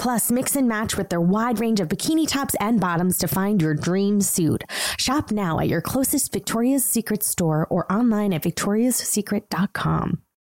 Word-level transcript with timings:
Plus, 0.00 0.30
mix 0.30 0.56
and 0.56 0.66
match 0.66 0.96
with 0.96 1.10
their 1.10 1.20
wide 1.20 1.60
range 1.60 1.78
of 1.78 1.88
bikini 1.88 2.26
tops 2.26 2.56
and 2.58 2.80
bottoms 2.80 3.18
to 3.18 3.28
find 3.28 3.60
your 3.60 3.74
dream 3.74 4.22
suit. 4.22 4.64
Shop 4.96 5.30
now 5.30 5.60
at 5.60 5.68
your 5.68 5.82
closest 5.82 6.32
Victoria's 6.32 6.84
Secret 6.86 7.22
store 7.22 7.66
or 7.68 7.90
online 7.92 8.32
at 8.32 8.42
victoriassecret.com. 8.42 10.22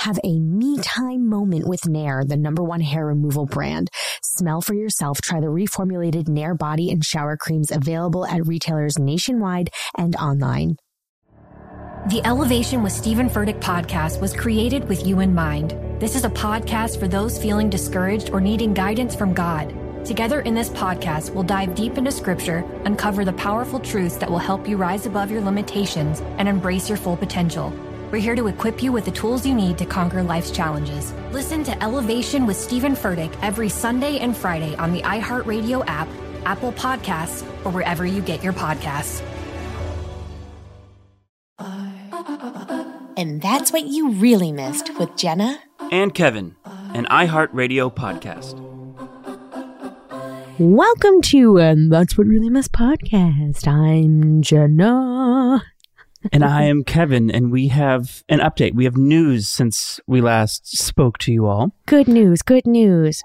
Have 0.00 0.18
a 0.22 0.38
me 0.38 0.78
time 0.78 1.28
moment 1.28 1.66
with 1.66 1.86
Nair, 1.88 2.24
the 2.24 2.36
number 2.36 2.62
one 2.62 2.80
hair 2.80 3.06
removal 3.06 3.46
brand. 3.46 3.88
Smell 4.22 4.60
for 4.60 4.74
yourself. 4.74 5.20
Try 5.22 5.40
the 5.40 5.46
reformulated 5.46 6.28
Nair 6.28 6.54
body 6.54 6.90
and 6.90 7.04
shower 7.04 7.36
creams 7.36 7.70
available 7.70 8.26
at 8.26 8.46
retailers 8.46 8.98
nationwide 8.98 9.70
and 9.96 10.14
online. 10.16 10.76
The 12.10 12.20
Elevation 12.26 12.82
with 12.82 12.92
Stephen 12.92 13.30
Furtick 13.30 13.60
podcast 13.60 14.20
was 14.20 14.34
created 14.34 14.86
with 14.90 15.06
you 15.06 15.20
in 15.20 15.34
mind. 15.34 15.74
This 16.00 16.16
is 16.16 16.24
a 16.24 16.30
podcast 16.30 17.00
for 17.00 17.08
those 17.08 17.40
feeling 17.40 17.70
discouraged 17.70 18.28
or 18.30 18.42
needing 18.42 18.74
guidance 18.74 19.14
from 19.14 19.32
God. 19.32 19.74
Together 20.04 20.40
in 20.40 20.54
this 20.54 20.68
podcast, 20.68 21.30
we'll 21.30 21.44
dive 21.44 21.74
deep 21.74 21.96
into 21.96 22.12
scripture, 22.12 22.62
uncover 22.84 23.24
the 23.24 23.32
powerful 23.32 23.80
truths 23.80 24.18
that 24.18 24.30
will 24.30 24.38
help 24.38 24.68
you 24.68 24.76
rise 24.76 25.06
above 25.06 25.30
your 25.30 25.40
limitations 25.40 26.20
and 26.36 26.46
embrace 26.46 26.90
your 26.90 26.98
full 26.98 27.16
potential. 27.16 27.72
We're 28.14 28.20
here 28.20 28.36
to 28.36 28.46
equip 28.46 28.80
you 28.80 28.92
with 28.92 29.06
the 29.06 29.10
tools 29.10 29.44
you 29.44 29.56
need 29.56 29.76
to 29.78 29.84
conquer 29.84 30.22
life's 30.22 30.52
challenges. 30.52 31.12
Listen 31.32 31.64
to 31.64 31.82
Elevation 31.82 32.46
with 32.46 32.56
Stephen 32.56 32.92
Furtick 32.92 33.36
every 33.42 33.68
Sunday 33.68 34.20
and 34.20 34.36
Friday 34.36 34.76
on 34.76 34.92
the 34.92 35.02
iHeartRadio 35.02 35.82
app, 35.88 36.06
Apple 36.46 36.70
Podcasts, 36.74 37.42
or 37.66 37.72
wherever 37.72 38.06
you 38.06 38.22
get 38.22 38.44
your 38.44 38.52
podcasts. 38.52 39.20
And 43.16 43.42
that's 43.42 43.72
what 43.72 43.86
you 43.86 44.12
really 44.12 44.52
missed 44.52 44.96
with 44.96 45.16
Jenna 45.16 45.58
and 45.90 46.14
Kevin, 46.14 46.54
an 46.64 47.06
iHeartRadio 47.06 47.92
podcast. 47.92 48.60
Welcome 50.60 51.20
to 51.22 51.58
And 51.58 51.90
That's 51.90 52.16
What 52.16 52.28
Really 52.28 52.48
Missed 52.48 52.70
podcast. 52.70 53.66
I'm 53.66 54.40
Jenna 54.40 55.64
and 56.32 56.44
I 56.44 56.62
am 56.62 56.84
Kevin, 56.84 57.30
and 57.30 57.50
we 57.50 57.68
have 57.68 58.22
an 58.28 58.40
update. 58.40 58.74
We 58.74 58.84
have 58.84 58.96
news 58.96 59.48
since 59.48 60.00
we 60.06 60.20
last 60.20 60.76
spoke 60.76 61.18
to 61.18 61.32
you 61.32 61.46
all. 61.46 61.72
Good 61.86 62.08
news, 62.08 62.42
good 62.42 62.66
news. 62.66 63.22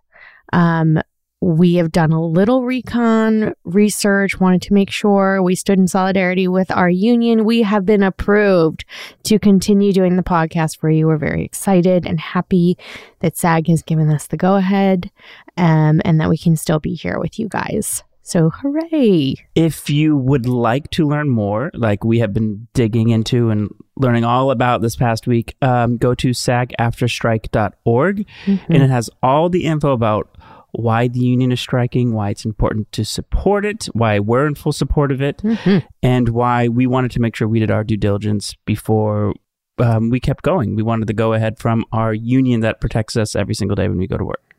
Um, 0.51 0.99
we 1.41 1.75
have 1.75 1.91
done 1.91 2.11
a 2.11 2.21
little 2.21 2.65
recon 2.65 3.53
research, 3.63 4.39
wanted 4.39 4.61
to 4.63 4.73
make 4.73 4.91
sure 4.91 5.41
we 5.41 5.55
stood 5.55 5.79
in 5.79 5.87
solidarity 5.87 6.49
with 6.49 6.69
our 6.69 6.89
union. 6.89 7.45
We 7.45 7.61
have 7.61 7.85
been 7.85 8.03
approved 8.03 8.83
to 9.23 9.39
continue 9.39 9.93
doing 9.93 10.17
the 10.17 10.23
podcast 10.23 10.79
for 10.79 10.89
you. 10.89 11.07
We're 11.07 11.17
very 11.17 11.45
excited 11.45 12.05
and 12.05 12.19
happy 12.19 12.77
that 13.19 13.37
SAG 13.37 13.67
has 13.67 13.81
given 13.81 14.09
us 14.09 14.27
the 14.27 14.35
go 14.35 14.55
ahead 14.55 15.11
um, 15.55 16.01
and 16.03 16.19
that 16.19 16.29
we 16.29 16.37
can 16.37 16.57
still 16.57 16.79
be 16.79 16.93
here 16.93 17.19
with 17.19 17.39
you 17.39 17.47
guys. 17.47 18.03
So, 18.29 18.51
hooray. 18.51 19.34
If 19.56 19.90
you 19.90 20.16
would 20.16 20.45
like 20.45 20.91
to 20.91 21.07
learn 21.07 21.29
more, 21.29 21.72
like 21.73 22.03
we 22.03 22.19
have 22.19 22.31
been 22.31 22.67
digging 22.75 23.09
into 23.09 23.50
and 23.50 23.73
learning 23.95 24.23
all 24.23 24.51
about 24.51 24.84
this 24.84 24.95
past 24.95 25.25
week, 25.25 25.56
um, 25.63 25.97
go 25.97 26.13
to 26.13 26.29
sagaftrastrike.org 26.29 28.28
mm-hmm. 28.45 28.72
and 28.72 28.84
it 28.84 28.90
has 28.91 29.09
all 29.23 29.50
the 29.50 29.66
info 29.66 29.94
about 29.94 30.38
why 30.73 31.07
the 31.07 31.19
union 31.19 31.51
is 31.51 31.59
striking, 31.59 32.13
why 32.13 32.29
it's 32.29 32.45
important 32.45 32.91
to 32.91 33.03
support 33.03 33.66
it, 33.66 33.85
why 33.94 34.19
we're 34.19 34.46
in 34.46 34.53
full 34.53 34.73
support 34.73 35.11
of 35.11 35.23
it, 35.23 35.38
mm-hmm. 35.38 35.79
and 36.03 36.29
why 36.29 36.67
we 36.67 36.85
wanted 36.85 37.09
to 37.09 37.19
make 37.19 37.35
sure 37.35 37.47
we 37.47 37.59
did 37.59 37.72
our 37.72 37.84
due 37.84 37.97
diligence 37.97 38.53
before 38.66 39.34
um, 39.79 40.11
we 40.11 40.19
kept 40.19 40.44
going. 40.44 40.75
We 40.75 40.84
wanted 40.84 41.07
to 41.07 41.13
go 41.13 41.34
ahead 41.34 41.57
from 41.57 41.84
our 41.91 42.13
union 42.13 42.59
that 42.59 42.79
protects 42.79 43.17
us 43.17 43.35
every 43.35 43.56
single 43.56 43.73
day 43.73 43.88
when 43.88 43.97
we 43.97 44.06
go 44.06 44.17
to 44.17 44.25
work. 44.25 44.53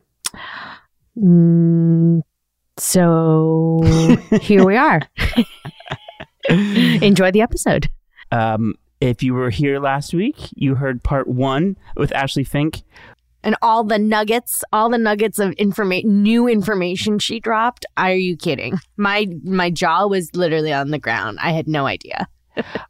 Mm, 1.17 2.21
so 2.81 3.79
here 4.41 4.65
we 4.65 4.75
are. 4.75 5.01
Enjoy 6.49 7.29
the 7.29 7.41
episode. 7.41 7.89
Um, 8.31 8.73
if 8.99 9.21
you 9.21 9.35
were 9.35 9.51
here 9.51 9.79
last 9.79 10.15
week, 10.15 10.35
you 10.55 10.75
heard 10.75 11.03
part 11.03 11.27
one 11.27 11.77
with 11.95 12.11
Ashley 12.11 12.43
Fink. 12.43 12.81
And 13.43 13.55
all 13.61 13.83
the 13.83 13.99
nuggets, 13.99 14.63
all 14.73 14.89
the 14.89 14.97
nuggets 14.97 15.37
of 15.37 15.53
information, 15.53 16.23
new 16.23 16.47
information 16.47 17.19
she 17.19 17.39
dropped. 17.39 17.85
Are 17.97 18.13
you 18.13 18.35
kidding? 18.35 18.79
My 18.97 19.27
my 19.43 19.69
jaw 19.69 20.07
was 20.07 20.35
literally 20.35 20.73
on 20.73 20.89
the 20.89 20.99
ground. 20.99 21.37
I 21.41 21.51
had 21.51 21.67
no 21.67 21.85
idea. 21.85 22.27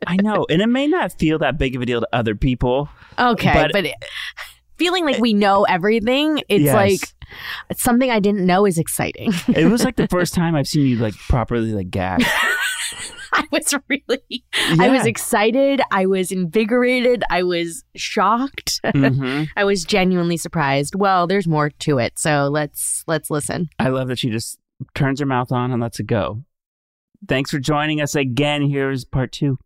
I 0.07 0.17
know, 0.21 0.45
and 0.49 0.61
it 0.61 0.67
may 0.67 0.87
not 0.87 1.11
feel 1.13 1.37
that 1.39 1.57
big 1.57 1.75
of 1.75 1.81
a 1.81 1.85
deal 1.85 2.01
to 2.01 2.07
other 2.13 2.35
people. 2.35 2.89
Okay, 3.19 3.53
but, 3.53 3.71
but 3.73 3.85
it, 3.85 3.95
feeling 4.77 5.05
like 5.05 5.19
we 5.19 5.33
know 5.33 5.63
everything, 5.63 6.41
it's 6.49 6.63
yes. 6.63 6.75
like 6.75 6.99
it's 7.69 7.81
something 7.81 8.09
I 8.09 8.19
didn't 8.19 8.45
know 8.45 8.65
is 8.65 8.77
exciting. 8.77 9.33
it 9.55 9.65
was 9.69 9.83
like 9.83 9.95
the 9.95 10.07
first 10.11 10.33
time 10.33 10.55
I've 10.55 10.67
seen 10.67 10.87
you 10.87 10.97
like 10.97 11.15
properly 11.15 11.73
like 11.73 11.89
gag. 11.89 12.23
I 13.33 13.45
was 13.49 13.73
really, 13.87 14.19
yeah. 14.29 14.75
I 14.77 14.89
was 14.89 15.05
excited. 15.05 15.79
I 15.89 16.05
was 16.05 16.33
invigorated. 16.33 17.23
I 17.29 17.43
was 17.43 17.85
shocked. 17.95 18.81
Mm-hmm. 18.83 19.45
I 19.55 19.63
was 19.63 19.85
genuinely 19.85 20.35
surprised. 20.35 20.95
Well, 20.95 21.27
there's 21.27 21.47
more 21.47 21.69
to 21.69 21.97
it, 21.97 22.19
so 22.19 22.49
let's 22.51 23.05
let's 23.07 23.29
listen. 23.29 23.69
I 23.79 23.87
love 23.87 24.09
that 24.09 24.19
she 24.19 24.29
just 24.29 24.59
turns 24.95 25.21
her 25.21 25.25
mouth 25.25 25.51
on 25.51 25.71
and 25.71 25.81
lets 25.81 25.99
it 25.99 26.07
go. 26.07 26.43
Thanks 27.27 27.51
for 27.51 27.59
joining 27.59 28.01
us 28.01 28.15
again. 28.15 28.69
Here's 28.69 29.05
part 29.05 29.31
two 29.31 29.57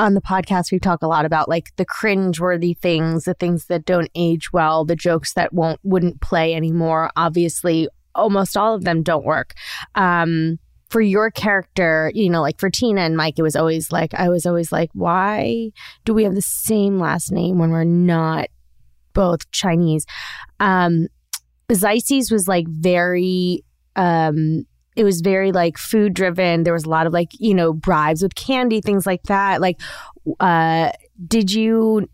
on 0.00 0.14
the 0.14 0.22
podcast, 0.22 0.72
we 0.72 0.78
talk 0.78 1.02
a 1.02 1.06
lot 1.06 1.26
about 1.26 1.48
like 1.48 1.76
the 1.76 1.84
cringe-worthy 1.84 2.74
things, 2.74 3.24
the 3.24 3.34
things 3.34 3.66
that 3.66 3.84
don't 3.84 4.10
age 4.14 4.50
well, 4.52 4.84
the 4.84 4.96
jokes 4.96 5.34
that 5.34 5.52
won't 5.52 5.78
wouldn't 5.84 6.22
play 6.22 6.54
anymore. 6.54 7.10
Obviously, 7.16 7.86
almost 8.14 8.56
all 8.56 8.74
of 8.74 8.84
them 8.84 9.02
don't 9.02 9.24
work. 9.24 9.52
Um, 9.94 10.58
for 10.88 11.02
your 11.02 11.30
character, 11.30 12.10
you 12.14 12.30
know, 12.30 12.40
like 12.40 12.58
for 12.58 12.70
Tina 12.70 13.02
and 13.02 13.16
Mike, 13.16 13.34
it 13.38 13.42
was 13.42 13.54
always 13.54 13.92
like 13.92 14.14
I 14.14 14.30
was 14.30 14.46
always 14.46 14.72
like, 14.72 14.90
why 14.94 15.70
do 16.04 16.14
we 16.14 16.24
have 16.24 16.34
the 16.34 16.42
same 16.42 16.98
last 16.98 17.30
name 17.30 17.58
when 17.58 17.70
we're 17.70 17.84
not 17.84 18.48
both 19.12 19.50
Chinese? 19.52 20.06
Um, 20.58 21.08
Zizes 21.70 22.32
was 22.32 22.48
like 22.48 22.66
very 22.66 23.64
um 23.96 24.64
it 24.96 25.04
was 25.04 25.20
very 25.20 25.52
like 25.52 25.78
food 25.78 26.14
driven. 26.14 26.64
There 26.64 26.72
was 26.72 26.84
a 26.84 26.90
lot 26.90 27.06
of 27.06 27.12
like, 27.12 27.30
you 27.38 27.54
know, 27.54 27.72
bribes 27.72 28.22
with 28.22 28.34
candy, 28.34 28.80
things 28.80 29.06
like 29.06 29.22
that. 29.24 29.60
Like, 29.60 29.80
uh, 30.40 30.90
did 31.26 31.52
you, 31.52 32.08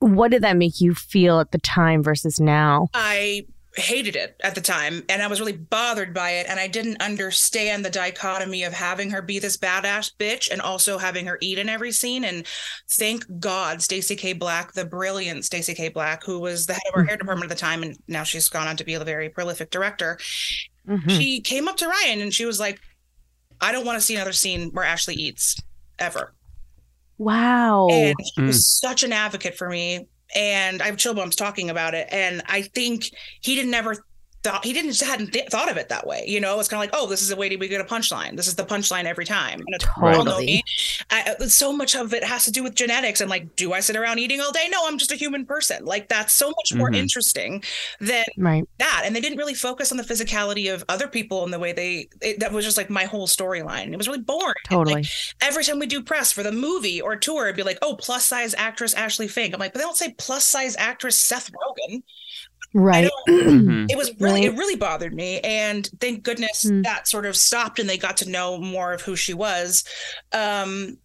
what 0.00 0.30
did 0.30 0.42
that 0.42 0.56
make 0.56 0.80
you 0.80 0.94
feel 0.94 1.40
at 1.40 1.52
the 1.52 1.58
time 1.58 2.02
versus 2.02 2.40
now? 2.40 2.88
I 2.94 3.46
hated 3.76 4.16
it 4.16 4.40
at 4.42 4.54
the 4.54 4.60
time 4.60 5.04
and 5.08 5.22
I 5.22 5.26
was 5.26 5.38
really 5.38 5.52
bothered 5.52 6.14
by 6.14 6.30
it. 6.30 6.46
And 6.48 6.58
I 6.58 6.66
didn't 6.66 7.02
understand 7.02 7.84
the 7.84 7.90
dichotomy 7.90 8.64
of 8.64 8.72
having 8.72 9.10
her 9.10 9.22
be 9.22 9.38
this 9.38 9.56
badass 9.56 10.12
bitch 10.18 10.50
and 10.50 10.60
also 10.60 10.98
having 10.98 11.26
her 11.26 11.38
eat 11.40 11.58
in 11.58 11.68
every 11.68 11.92
scene. 11.92 12.24
And 12.24 12.46
thank 12.90 13.24
God, 13.38 13.82
Stacy 13.82 14.16
K. 14.16 14.32
Black, 14.32 14.72
the 14.72 14.84
brilliant 14.84 15.44
Stacy 15.44 15.74
K. 15.74 15.90
Black, 15.90 16.24
who 16.24 16.40
was 16.40 16.66
the 16.66 16.72
head 16.72 16.82
of 16.88 16.96
our 16.96 17.04
hair 17.04 17.16
department 17.16 17.50
at 17.50 17.56
the 17.56 17.60
time, 17.60 17.82
and 17.82 17.98
now 18.08 18.22
she's 18.22 18.48
gone 18.48 18.66
on 18.66 18.76
to 18.78 18.84
be 18.84 18.94
a 18.94 19.04
very 19.04 19.28
prolific 19.28 19.70
director. 19.70 20.18
Mm-hmm. 20.88 21.08
She 21.08 21.40
came 21.40 21.68
up 21.68 21.76
to 21.78 21.88
Ryan 21.88 22.20
and 22.20 22.32
she 22.32 22.44
was 22.44 22.60
like, 22.60 22.80
I 23.60 23.72
don't 23.72 23.84
want 23.86 23.98
to 23.98 24.04
see 24.04 24.14
another 24.14 24.32
scene 24.32 24.70
where 24.72 24.84
Ashley 24.84 25.14
eats 25.14 25.56
ever. 25.98 26.32
Wow. 27.18 27.88
And 27.90 28.14
he 28.34 28.42
Mm. 28.42 28.46
was 28.48 28.78
such 28.78 29.02
an 29.02 29.12
advocate 29.12 29.56
for 29.56 29.68
me. 29.68 30.06
And 30.34 30.82
I 30.82 30.86
have 30.86 30.96
chill 30.96 31.14
bumps 31.14 31.36
talking 31.36 31.70
about 31.70 31.94
it. 31.94 32.08
And 32.10 32.42
I 32.46 32.62
think 32.62 33.04
he 33.40 33.54
didn't 33.54 33.70
never 33.70 33.96
thought 34.46 34.64
he 34.64 34.72
didn't 34.72 34.98
hadn't 35.00 35.32
th- 35.32 35.48
thought 35.48 35.70
of 35.70 35.76
it 35.76 35.88
that 35.88 36.06
way. 36.06 36.24
You 36.26 36.40
know, 36.40 36.58
it's 36.60 36.68
kind 36.68 36.78
of 36.82 36.82
like, 36.92 37.00
oh, 37.00 37.06
this 37.08 37.22
is 37.22 37.30
a 37.30 37.36
way 37.36 37.48
to 37.48 37.56
get 37.56 37.80
a 37.80 37.84
punchline. 37.84 38.36
This 38.36 38.46
is 38.46 38.54
the 38.54 38.64
punchline 38.64 39.04
every 39.04 39.24
time. 39.24 39.60
And 39.66 39.80
Totally. 39.80 40.62
I, 41.10 41.34
uh, 41.40 41.46
so 41.48 41.72
much 41.72 41.94
of 41.96 42.14
it 42.14 42.22
has 42.24 42.44
to 42.44 42.50
do 42.50 42.62
with 42.62 42.74
genetics 42.74 43.20
and 43.20 43.28
like, 43.30 43.56
do 43.56 43.72
I 43.72 43.80
sit 43.80 43.96
around 43.96 44.18
eating 44.18 44.40
all 44.40 44.52
day? 44.52 44.68
No, 44.70 44.78
I'm 44.86 44.98
just 44.98 45.12
a 45.12 45.16
human 45.16 45.44
person. 45.46 45.84
Like 45.84 46.08
that's 46.08 46.32
so 46.32 46.48
much 46.48 46.74
more 46.74 46.90
Mhm. 46.90 46.96
interesting 46.96 47.62
than 48.00 48.24
Right. 48.38 48.64
that 48.78 49.02
and 49.04 49.14
they 49.14 49.20
didn't 49.20 49.38
really 49.38 49.54
focus 49.54 49.90
on 49.90 49.98
the 49.98 50.04
physicality 50.04 50.72
of 50.72 50.84
other 50.88 51.08
people 51.08 51.44
and 51.44 51.52
the 51.52 51.58
way 51.58 51.72
they 51.72 52.08
it, 52.20 52.40
that 52.40 52.52
was 52.52 52.64
just 52.64 52.76
like 52.76 52.90
my 52.90 53.04
whole 53.04 53.26
storyline 53.26 53.92
it 53.92 53.96
was 53.96 54.06
really 54.08 54.20
boring 54.20 54.54
And, 54.70 54.78
like, 54.78 54.86
Totally. 54.86 55.04
every 55.40 55.64
time 55.64 55.78
we 55.78 55.86
do 55.86 56.02
press 56.02 56.32
for 56.32 56.42
the 56.42 56.52
movie 56.52 57.00
or 57.00 57.16
tour 57.16 57.44
it'd 57.46 57.56
be 57.56 57.62
like 57.62 57.78
oh 57.82 57.96
plus 57.96 58.24
size 58.26 58.54
actress 58.54 58.94
ashley 58.94 59.28
fink 59.28 59.54
i'm 59.54 59.60
like 59.60 59.72
but 59.72 59.78
they 59.80 59.84
don't 59.84 59.96
say 59.96 60.14
plus 60.18 60.46
size 60.46 60.76
actress 60.78 61.18
seth 61.18 61.50
rogen 61.52 62.02
Right. 62.74 63.10
It 63.26 63.96
was 63.96 64.10
really 64.20 64.42
Right. 64.42 64.44
it 64.52 64.56
really 64.58 64.76
bothered 64.76 65.14
me 65.14 65.40
and 65.40 65.88
thank 66.00 66.22
goodness 66.24 66.64
Hmm. 66.64 66.82
that 66.82 67.08
sort 67.08 67.24
of 67.26 67.36
stopped 67.36 67.78
and 67.78 67.88
they 67.88 67.96
got 67.98 68.16
to 68.18 68.28
know 68.28 68.58
more 68.58 68.92
of 68.92 69.00
who 69.02 69.16
she 69.16 69.32
was 69.34 69.84
um 70.32 70.98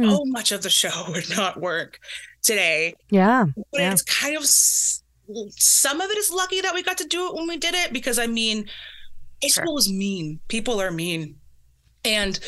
so 0.00 0.24
much 0.26 0.52
of 0.52 0.62
the 0.62 0.70
show 0.70 1.04
would 1.08 1.28
not 1.36 1.60
work 1.60 1.98
today 2.42 2.94
yeah. 3.10 3.44
but 3.72 3.80
Yeah. 3.80 3.92
it's 3.92 4.02
kind 4.02 4.36
of 4.36 4.44
some 4.46 6.00
of 6.00 6.10
it 6.10 6.18
is 6.18 6.30
lucky 6.30 6.60
that 6.60 6.74
we 6.74 6.82
got 6.82 6.98
to 6.98 7.04
do 7.06 7.26
it 7.28 7.34
when 7.34 7.46
we 7.48 7.56
did 7.56 7.74
it 7.74 7.92
because 7.92 8.18
I 8.18 8.26
mean, 8.26 8.66
high 9.42 9.48
Sure. 9.48 9.64
school 9.64 9.78
is 9.78 9.90
mean. 9.90 10.40
People 10.48 10.80
are 10.80 10.90
mean. 10.90 11.36
And 12.04 12.38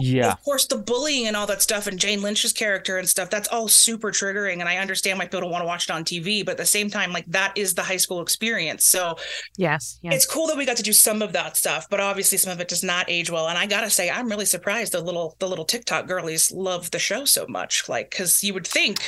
Yeah. 0.00 0.32
of 0.32 0.42
course, 0.42 0.66
the 0.66 0.78
bullying 0.78 1.26
and 1.26 1.36
all 1.36 1.46
that 1.46 1.60
stuff, 1.60 1.86
and 1.86 1.98
Jane 1.98 2.22
Lynch's 2.22 2.52
character 2.54 2.96
and 2.96 3.06
stuff, 3.08 3.28
that's 3.28 3.48
all 3.48 3.68
super 3.68 4.10
triggering. 4.10 4.60
And 4.60 4.68
I 4.68 4.78
understand 4.78 5.18
why 5.18 5.26
people 5.26 5.42
don't 5.42 5.50
want 5.50 5.60
to 5.62 5.66
watch 5.66 5.84
it 5.84 5.92
on 5.92 6.04
TV, 6.04 6.42
but 6.42 6.52
at 6.52 6.56
the 6.56 6.64
same 6.66 6.88
time, 6.88 7.12
like 7.12 7.26
that 7.26 7.52
is 7.56 7.74
the 7.74 7.82
high 7.82 7.98
school 7.98 8.22
experience. 8.22 8.86
So 8.86 9.16
Yes. 9.58 9.98
Yes. 10.02 10.14
it's 10.14 10.26
cool 10.26 10.46
that 10.46 10.56
we 10.56 10.64
got 10.64 10.78
to 10.78 10.82
do 10.82 10.94
some 10.94 11.20
of 11.20 11.32
that 11.34 11.56
stuff, 11.56 11.86
but 11.90 12.00
obviously 12.00 12.38
some 12.38 12.50
of 12.52 12.60
it 12.60 12.68
does 12.68 12.82
not 12.82 13.04
age 13.10 13.28
well. 13.30 13.48
And 13.48 13.58
I 13.58 13.66
gotta 13.66 13.90
say, 13.90 14.08
I'm 14.10 14.28
really 14.28 14.46
surprised 14.46 14.92
the 14.92 15.00
little 15.02 15.36
the 15.38 15.48
little 15.48 15.66
TikTok 15.66 16.06
girlies 16.06 16.50
love 16.50 16.90
the 16.90 16.98
show 16.98 17.24
so 17.26 17.46
much. 17.46 17.88
Like, 17.88 18.10
because 18.10 18.42
you 18.42 18.54
would 18.54 18.66
think, 18.66 18.98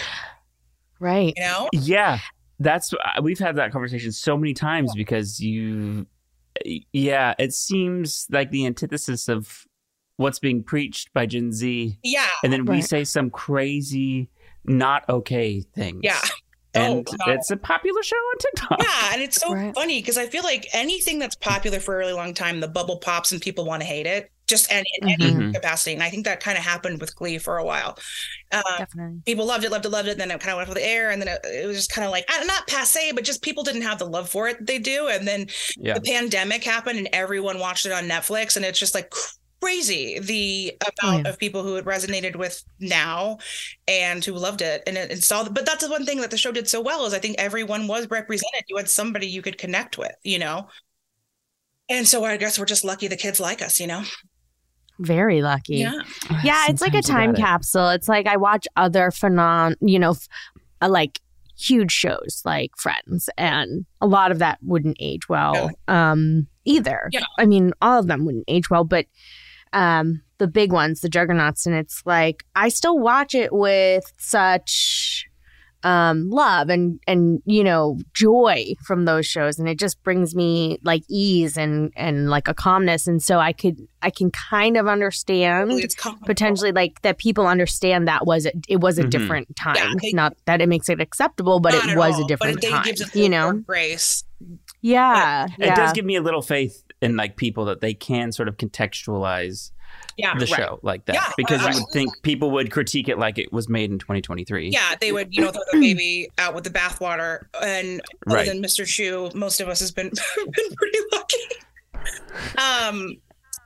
right. 1.00 1.32
you 1.36 1.42
know, 1.42 1.68
Yeah, 1.72 2.18
that's 2.58 2.92
uh, 2.92 3.22
we've 3.22 3.38
had 3.38 3.56
that 3.56 3.72
conversation 3.72 4.12
so 4.12 4.36
many 4.36 4.52
times 4.54 4.92
because 4.94 5.40
you, 5.40 6.06
yeah, 6.92 7.34
it 7.38 7.52
seems 7.54 8.26
like 8.30 8.50
the 8.50 8.66
antithesis 8.66 9.28
of 9.28 9.64
what's 10.16 10.38
being 10.38 10.62
preached 10.62 11.12
by 11.12 11.26
Gen 11.26 11.52
Z, 11.52 11.98
yeah, 12.02 12.26
and 12.42 12.52
then 12.52 12.64
we 12.64 12.76
Right. 12.76 12.84
say 12.84 13.04
some 13.04 13.30
crazy, 13.30 14.28
not 14.64 15.08
okay 15.08 15.60
things. 15.74 16.00
yeah. 16.02 16.20
and 16.74 17.08
Oh, 17.08 17.16
no. 17.26 17.32
it's 17.32 17.50
a 17.50 17.56
popular 17.56 18.02
show 18.02 18.16
on 18.16 18.38
TikTok. 18.38 18.78
Yeah, 18.82 19.10
and 19.14 19.22
it's 19.22 19.36
so 19.40 19.50
Right. 19.54 19.74
funny 19.74 19.98
because 20.02 20.18
I 20.18 20.26
feel 20.26 20.42
like 20.42 20.66
anything 20.74 21.18
that's 21.18 21.34
popular 21.36 21.80
for 21.80 21.94
a 21.94 21.98
really 21.98 22.12
long 22.12 22.34
time, 22.34 22.60
the 22.60 22.68
bubble 22.68 22.98
pops 22.98 23.32
and 23.32 23.40
people 23.40 23.64
want 23.64 23.80
to 23.80 23.86
hate 23.86 24.04
it, 24.06 24.30
just 24.46 24.70
in, 24.70 24.84
in 25.00 25.08
any 25.08 25.32
Mhm. 25.32 25.54
capacity. 25.54 25.94
And 25.94 26.02
I 26.02 26.10
think 26.10 26.26
that 26.26 26.40
kind 26.40 26.58
of 26.58 26.64
happened 26.64 27.00
with 27.00 27.16
Glee 27.16 27.38
for 27.38 27.56
a 27.56 27.64
while. 27.64 27.96
Uh, 28.52 28.62
Definitely. 28.76 29.22
people 29.24 29.46
loved 29.46 29.64
it, 29.64 29.70
loved 29.70 29.86
it, 29.86 29.88
loved 29.88 30.08
it. 30.08 30.12
And 30.12 30.20
then 30.20 30.30
it 30.30 30.38
kind 30.40 30.50
of 30.50 30.58
went 30.58 30.68
off 30.68 30.74
the 30.74 30.84
air, 30.86 31.10
and 31.10 31.22
then 31.22 31.28
it, 31.28 31.40
it 31.46 31.66
was 31.66 31.78
just 31.78 31.90
kind 31.90 32.04
of 32.04 32.10
like 32.10 32.26
not 32.46 32.66
passe, 32.66 33.10
but 33.12 33.24
just 33.24 33.40
people 33.40 33.62
didn't 33.64 33.80
have 33.80 33.98
the 33.98 34.04
love 34.06 34.28
for 34.28 34.46
it 34.46 34.66
they 34.66 34.78
do. 34.78 35.08
And 35.08 35.26
then 35.26 35.46
Yeah. 35.78 35.94
the 35.94 36.02
pandemic 36.02 36.62
happened, 36.62 36.98
and 36.98 37.08
everyone 37.14 37.58
watched 37.58 37.86
it 37.86 37.92
on 37.92 38.04
Netflix, 38.06 38.54
and 38.54 38.66
it's 38.66 38.78
just 38.78 38.94
like 38.94 39.10
crazy 39.66 40.20
the 40.20 40.76
amount 41.02 41.24
yeah. 41.24 41.28
of 41.30 41.38
people 41.38 41.64
who 41.64 41.74
it 41.74 41.84
resonated 41.84 42.36
with 42.36 42.62
now 42.78 43.36
and 43.88 44.24
who 44.24 44.32
loved 44.32 44.62
it 44.62 44.80
and 44.86 44.96
it 44.96 45.10
installed 45.10 45.52
but 45.52 45.66
that's 45.66 45.84
the 45.84 45.90
one 45.90 46.06
thing 46.06 46.20
that 46.20 46.30
the 46.30 46.38
show 46.38 46.52
did 46.52 46.68
so 46.68 46.80
well 46.80 47.04
is 47.04 47.12
i 47.12 47.18
think 47.18 47.34
everyone 47.36 47.88
was 47.88 48.08
represented. 48.08 48.62
You 48.68 48.76
had 48.76 48.88
somebody 48.88 49.26
you 49.26 49.42
could 49.42 49.58
connect 49.58 49.98
with 49.98 50.14
you 50.22 50.38
know? 50.38 50.68
And 51.88 52.06
so 52.06 52.24
i 52.24 52.36
guess 52.36 52.60
we're 52.60 52.64
just 52.64 52.84
lucky 52.84 53.08
the 53.08 53.16
kids 53.16 53.40
like 53.40 53.60
us 53.60 53.80
you 53.80 53.88
know? 53.88 54.04
Very 55.00 55.42
lucky. 55.42 55.78
yeah. 55.78 56.00
Yeah 56.44 56.66
it's 56.68 56.80
like 56.80 56.94
a 56.94 57.02
time 57.02 57.32
gotta- 57.32 57.42
capsule. 57.42 57.88
It's 57.88 58.08
like 58.08 58.28
i 58.28 58.36
watch 58.36 58.68
other 58.76 59.10
phenom 59.10 59.74
you 59.80 59.98
know 59.98 60.12
f- 60.12 60.28
uh, 60.80 60.88
like 60.88 61.18
huge 61.58 61.90
shows 61.90 62.40
like 62.44 62.70
friends 62.76 63.28
and 63.36 63.84
a 64.00 64.06
lot 64.06 64.30
of 64.30 64.38
that 64.38 64.58
wouldn't 64.62 64.96
age 65.00 65.28
well 65.28 65.70
um 65.88 66.46
either. 66.64 67.08
Yeah. 67.10 67.24
i 67.36 67.46
mean 67.46 67.72
all 67.82 67.98
of 67.98 68.06
them 68.06 68.24
wouldn't 68.24 68.44
age 68.46 68.70
well 68.70 68.84
but 68.84 69.06
um 69.76 70.22
the 70.38 70.48
big 70.48 70.72
ones 70.72 71.00
the 71.00 71.08
juggernauts 71.08 71.66
and 71.66 71.74
it's 71.76 72.02
like 72.04 72.44
i 72.56 72.68
still 72.68 72.98
watch 72.98 73.34
it 73.34 73.52
with 73.52 74.04
such 74.18 75.26
um 75.82 76.30
love 76.30 76.68
and 76.70 76.98
and 77.06 77.40
you 77.44 77.62
know 77.62 77.98
joy 78.14 78.74
from 78.86 79.04
those 79.04 79.26
shows. 79.26 79.58
And 79.58 79.68
it 79.68 79.78
just 79.78 80.02
brings 80.02 80.34
me 80.34 80.78
like 80.82 81.02
ease 81.08 81.56
and 81.56 81.92
and 81.94 82.28
like 82.30 82.48
a 82.48 82.54
calmness. 82.54 83.06
And 83.06 83.22
so 83.22 83.38
i 83.38 83.52
could 83.52 83.76
i 84.02 84.10
can 84.10 84.30
kind 84.30 84.76
of 84.78 84.88
understand 84.88 85.68
Really, 85.68 85.82
it's 85.82 85.94
comfortable. 85.94 86.26
potentially 86.26 86.72
like 86.72 87.02
that 87.02 87.18
people 87.18 87.46
understand 87.46 88.08
that 88.08 88.26
was 88.26 88.46
a, 88.46 88.52
it 88.68 88.80
was 88.80 88.98
a 88.98 89.04
Mhm. 89.04 89.10
different 89.10 89.54
time. 89.54 89.76
Yeah, 89.76 89.92
they- 90.00 90.12
not 90.12 90.32
that 90.46 90.60
it 90.62 90.68
makes 90.68 90.88
it 90.88 90.98
acceptable 91.00 91.60
but 91.60 91.74
it 91.74 91.96
was 91.96 92.14
all, 92.16 92.24
a 92.24 92.26
different 92.26 92.54
but 92.56 92.64
it 92.64 92.70
time 92.70 92.82
gives 92.84 93.02
it 93.02 93.14
you 93.14 93.28
know? 93.28 93.52
grace. 93.52 94.24
Yeah 94.80 95.44
It 95.58 95.66
yeah. 95.66 95.74
does 95.76 95.92
give 95.92 96.06
me 96.06 96.16
a 96.16 96.22
little 96.22 96.42
faith 96.42 96.82
in 97.02 97.16
like 97.16 97.36
people 97.36 97.64
that 97.66 97.80
they 97.80 97.92
can 97.94 98.32
sort 98.32 98.48
of 98.48 98.56
contextualize 98.56 99.70
yeah 100.18 100.34
the 100.38 100.46
right. 100.46 100.48
show 100.56 100.78
like 100.82 101.04
that 101.06 101.14
Yeah, 101.14 101.30
because 101.36 101.62
I- 101.64 101.70
I 101.70 101.74
would 101.74 101.84
think 101.92 102.10
people 102.22 102.50
would 102.52 102.70
critique 102.70 103.08
it 103.08 103.18
like 103.18 103.38
it 103.38 103.52
was 103.52 103.68
made 103.68 103.90
in 103.90 103.98
2023. 103.98 104.68
yeah 104.70 104.94
they 105.00 105.12
would 105.12 105.28
you 105.34 105.42
know 105.42 105.50
throw 105.52 105.62
the 105.72 105.78
baby 105.80 106.28
out 106.38 106.54
with 106.54 106.64
the 106.64 106.70
bathwater 106.70 107.44
and 107.62 108.00
other 108.26 108.36
Right. 108.36 108.46
than 108.48 108.62
mr 108.62 108.84
Schue, 108.84 109.34
most 109.34 109.60
of 109.60 109.68
us 109.68 109.80
has 109.80 109.92
been 109.92 110.10
been 110.36 110.74
pretty 110.74 110.98
lucky 111.12 111.36
um 112.58 113.16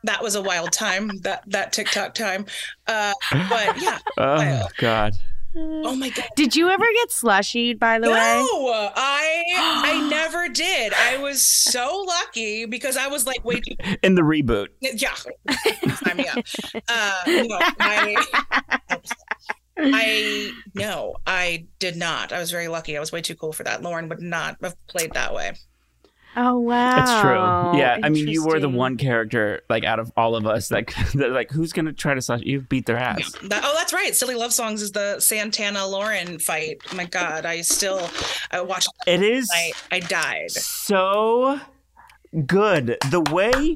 that 0.04 0.22
was 0.22 0.34
a 0.34 0.42
wild 0.42 0.72
time 0.72 1.08
that 1.22 1.42
that 1.48 1.72
tiktok 1.72 2.14
time 2.14 2.46
uh 2.86 3.12
but 3.48 3.80
yeah 3.80 3.98
Oh 4.18 4.66
God. 4.78 5.12
Oh 5.56 5.96
my 5.96 6.08
god 6.10 6.28
did 6.36 6.54
you 6.54 6.68
ever 6.68 6.84
get 6.94 7.08
slushied 7.10 7.78
by 7.78 7.98
the 7.98 8.06
no, 8.06 8.12
way 8.12 8.90
I 8.94 9.42
I 9.56 10.08
never 10.08 10.48
did. 10.48 10.92
I 10.92 11.16
was 11.18 11.44
so 11.44 12.04
lucky 12.06 12.66
because 12.66 12.96
I 12.96 13.08
was 13.08 13.26
like, 13.26 13.44
wait, 13.44 13.64
In 14.02 14.14
the 14.14 14.22
reboot. 14.22 14.68
yeah, 14.80 15.14
sign 15.14 16.16
me 16.16 16.28
up. 16.28 16.38
Uh, 16.88 17.22
no, 17.26 17.58
I, 17.80 18.16
I 19.78 20.52
no, 20.74 21.16
I 21.26 21.66
did 21.78 21.96
not. 21.96 22.32
I 22.32 22.38
was 22.38 22.50
very 22.50 22.68
lucky. 22.68 22.96
I 22.96 23.00
was 23.00 23.12
way 23.12 23.22
too 23.22 23.34
cool 23.34 23.52
for 23.52 23.64
that. 23.64 23.82
Lauren 23.82 24.08
would 24.08 24.22
not 24.22 24.56
have 24.62 24.76
played 24.86 25.12
that 25.14 25.34
way. 25.34 25.52
Oh 26.36 26.58
wow 26.60 27.02
It's 27.02 27.20
true. 27.20 27.80
Yeah, 27.80 27.98
I 28.02 28.08
mean, 28.08 28.28
you 28.28 28.44
were 28.46 28.60
the 28.60 28.68
one 28.68 28.96
character 28.96 29.62
like 29.68 29.84
out 29.84 29.98
of 29.98 30.12
all 30.16 30.36
of 30.36 30.46
us 30.46 30.70
like 30.70 30.94
that, 31.14 31.30
like 31.32 31.50
who's 31.50 31.72
gonna 31.72 31.92
try 31.92 32.14
to 32.14 32.22
slash 32.22 32.40
you? 32.42 32.60
Beat 32.60 32.86
their 32.86 32.98
ass. 32.98 33.32
That, 33.44 33.62
oh, 33.64 33.74
that's 33.76 33.92
right. 33.92 34.14
Silly 34.14 34.34
Love 34.36 34.52
Songs 34.52 34.80
is 34.82 34.92
the 34.92 35.18
Santana 35.20 35.86
Lauren 35.86 36.38
fight. 36.38 36.82
Oh 36.92 36.96
my 36.96 37.04
God, 37.06 37.44
I 37.46 37.62
still 37.62 38.08
I 38.52 38.60
watched. 38.60 38.88
It 39.06 39.22
is 39.22 39.48
I 39.52 39.72
I 39.90 40.00
died. 40.00 40.50
so 40.52 41.58
good 42.46 42.96
the 43.10 43.20
way 43.32 43.74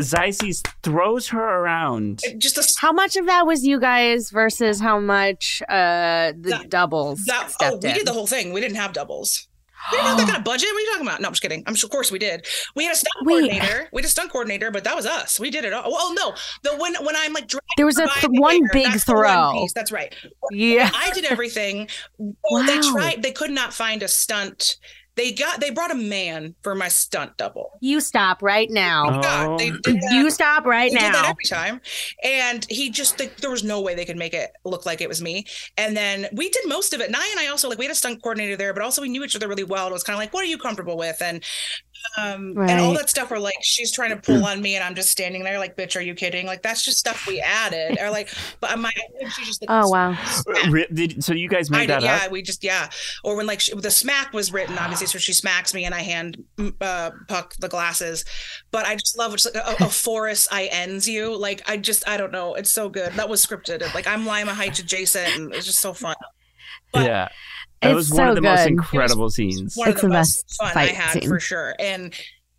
Zizes 0.00 0.64
throws 0.84 1.28
her 1.28 1.42
around. 1.42 2.20
Just 2.38 2.54
the 2.54 2.74
how 2.80 2.92
much 2.92 3.16
of 3.16 3.26
that 3.26 3.46
was 3.46 3.66
you 3.66 3.80
guys 3.80 4.30
versus 4.30 4.80
how 4.80 5.00
much 5.00 5.60
uh 5.68 6.32
the 6.38 6.50
That- 6.50 6.70
doubles 6.70 7.24
That, 7.24 7.44
oh, 7.46 7.48
stepped 7.48 7.82
we 7.82 7.88
in? 7.88 7.94
did 7.96 8.06
the 8.06 8.12
whole 8.12 8.26
thing. 8.28 8.52
We 8.52 8.60
didn't 8.60 8.76
have 8.76 8.92
doubles. 8.92 9.48
We 9.92 9.98
didn't 9.98 10.08
have 10.08 10.18
that 10.18 10.26
kind 10.26 10.38
of 10.38 10.44
budget. 10.44 10.68
What 10.72 10.76
are 10.76 10.80
you 10.80 10.90
talking 10.92 11.06
about? 11.06 11.20
No, 11.20 11.28
I'm 11.28 11.32
just 11.32 11.42
kidding. 11.42 11.62
I'm 11.66 11.74
sure, 11.74 11.86
of 11.86 11.92
course, 11.92 12.10
we 12.10 12.18
did. 12.18 12.46
We 12.74 12.84
had 12.84 12.92
a 12.94 12.96
stunt 12.96 13.26
Wait. 13.26 13.50
coordinator. 13.50 13.88
We 13.92 14.02
had 14.02 14.06
a 14.06 14.08
stunt 14.10 14.30
coordinator, 14.32 14.70
but 14.70 14.84
that 14.84 14.96
was 14.96 15.06
us. 15.06 15.38
We 15.40 15.50
did 15.50 15.64
it 15.64 15.72
all. 15.72 15.90
Well, 15.90 16.14
no, 16.14 16.34
the 16.62 16.76
when 16.76 16.94
when 17.04 17.16
I'm 17.16 17.32
like 17.32 17.48
dragging 17.48 17.64
there 17.76 17.86
was 17.86 17.98
a 17.98 18.06
th- 18.06 18.26
one 18.30 18.60
big 18.72 18.88
one 18.88 18.98
throw 18.98 19.52
piece. 19.52 19.72
That's 19.72 19.92
right. 19.92 20.14
yeah 20.50 20.90
I 20.94 21.10
did 21.12 21.24
everything. 21.24 21.88
Well, 22.18 22.64
they 22.64 22.80
tried. 22.92 23.22
They 23.22 23.32
could 23.32 23.50
not 23.50 23.72
find 23.72 24.02
a 24.02 24.08
stunt. 24.08 24.76
They 25.18 25.32
got. 25.32 25.60
They 25.60 25.70
brought 25.70 25.90
a 25.90 25.96
man 25.96 26.54
for 26.62 26.74
my 26.74 26.88
stunt 26.88 27.36
double. 27.36 27.76
you 27.80 28.00
stop 28.00 28.40
right 28.42 28.70
now 28.70 29.18
oh. 29.18 29.22
God, 29.22 29.58
they 29.58 29.70
Oh. 29.72 29.76
did 29.82 29.96
that. 29.96 30.12
you 30.12 30.30
stop 30.30 30.64
right 30.64 30.90
They 30.90 30.96
did 30.98 31.12
that 31.12 31.22
now 31.24 31.28
every 31.30 31.44
time, 31.44 31.80
and 32.24 32.64
he 32.70 32.88
just 32.88 33.18
they, 33.18 33.26
there 33.40 33.50
was 33.50 33.64
no 33.64 33.80
way 33.80 33.94
they 33.94 34.04
could 34.04 34.16
make 34.16 34.32
it 34.32 34.52
look 34.64 34.86
like 34.86 35.00
it 35.00 35.08
was 35.08 35.20
me. 35.20 35.44
And 35.76 35.96
then 35.96 36.26
we 36.32 36.48
did 36.48 36.66
most 36.68 36.94
of 36.94 37.00
it. 37.00 37.10
Naya 37.10 37.22
and 37.32 37.40
I 37.40 37.48
also 37.48 37.68
like 37.68 37.78
we 37.78 37.84
had 37.84 37.92
a 37.92 37.96
stunt 37.96 38.22
coordinator 38.22 38.56
there, 38.56 38.72
but 38.72 38.82
also 38.82 39.02
we 39.02 39.08
knew 39.08 39.24
each 39.24 39.34
other 39.36 39.48
really 39.48 39.64
well. 39.64 39.88
It 39.88 39.92
was 39.92 40.04
kind 40.04 40.14
of 40.14 40.20
like, 40.20 40.32
what 40.32 40.44
are 40.44 40.48
you 40.48 40.56
comfortable 40.58 40.96
with? 40.96 41.20
And 41.20 41.42
Um, 42.16 42.54
Right. 42.54 42.70
and 42.70 42.80
all 42.80 42.94
that 42.94 43.08
stuff 43.10 43.30
where 43.30 43.38
like 43.38 43.54
she's 43.60 43.92
trying 43.92 44.10
to 44.10 44.16
pull 44.16 44.44
on 44.44 44.60
me 44.62 44.74
and 44.74 44.82
I'm 44.82 44.94
just 44.94 45.10
standing 45.10 45.44
there 45.44 45.58
like, 45.58 45.76
bitch, 45.76 45.94
are 45.96 46.00
you 46.00 46.14
kidding? 46.14 46.46
Like 46.46 46.62
that's 46.62 46.84
just 46.84 46.98
stuff 46.98 47.26
we 47.26 47.40
added. 47.40 47.98
Or 48.00 48.10
like, 48.10 48.32
but 48.60 48.76
my 48.78 48.90
she's 49.36 49.46
just 49.46 49.62
like, 49.62 49.68
Oh 49.84 49.88
wow. 49.88 50.16
Re- 50.68 50.86
did- 50.92 51.22
so 51.22 51.32
you 51.34 51.48
guys 51.48 51.70
I 51.70 51.76
made 51.78 51.86
did, 51.86 51.90
that 51.90 52.02
yeah, 52.02 52.20
up? 52.24 52.32
we 52.32 52.42
just 52.42 52.64
yeah. 52.64 52.88
Or 53.24 53.36
when 53.36 53.46
like 53.46 53.60
she, 53.60 53.74
the 53.74 53.90
smack 53.90 54.32
was 54.32 54.52
written, 54.52 54.78
obviously, 54.78 55.06
so 55.06 55.18
she 55.18 55.32
smacks 55.32 55.74
me 55.74 55.84
and 55.84 55.94
I 55.94 56.00
hand 56.00 56.42
mm, 56.56 56.74
uh, 56.80 57.10
Puck 57.28 57.54
the 57.60 57.68
glasses. 57.68 58.24
But 58.70 58.86
I 58.86 58.94
just 58.96 59.16
love 59.18 59.34
it's 59.34 59.44
like 59.44 59.54
a, 59.54 59.84
a 59.84 59.88
forest 59.88 60.48
I 60.50 60.64
ends 60.66 61.08
you. 61.08 61.36
Like 61.36 61.62
I 61.68 61.76
just 61.76 62.08
I 62.08 62.16
don't 62.16 62.32
know, 62.32 62.54
it's 62.54 62.72
so 62.72 62.88
good. 62.88 63.12
That 63.14 63.28
was 63.28 63.44
scripted. 63.44 63.94
Like 63.94 64.06
I'm 64.06 64.26
Lima 64.26 64.54
Heights 64.54 64.78
adjacent, 64.80 65.36
and 65.36 65.54
it's 65.54 65.66
just 65.66 65.80
so 65.80 65.92
fun. 65.92 66.16
But- 66.92 67.04
yeah. 67.04 67.28
That 67.82 67.90
It's 67.90 67.96
was 67.96 68.10
one 68.12 68.28
of 68.28 68.32
so 68.32 68.34
the 68.36 68.40
most 68.42 68.62
good. 68.64 68.68
incredible 68.72 69.30
scenes. 69.30 69.76
One 69.76 69.88
It's 69.88 69.96
of 69.98 70.02
the, 70.02 70.08
the 70.08 70.14
most 70.14 70.46
best 70.46 70.56
fun 70.58 70.68
I 70.68 70.72
fight 70.72 70.90
had 70.94 71.12
scene. 71.20 71.28
for 71.28 71.40
sure. 71.40 71.74
And 71.78 72.14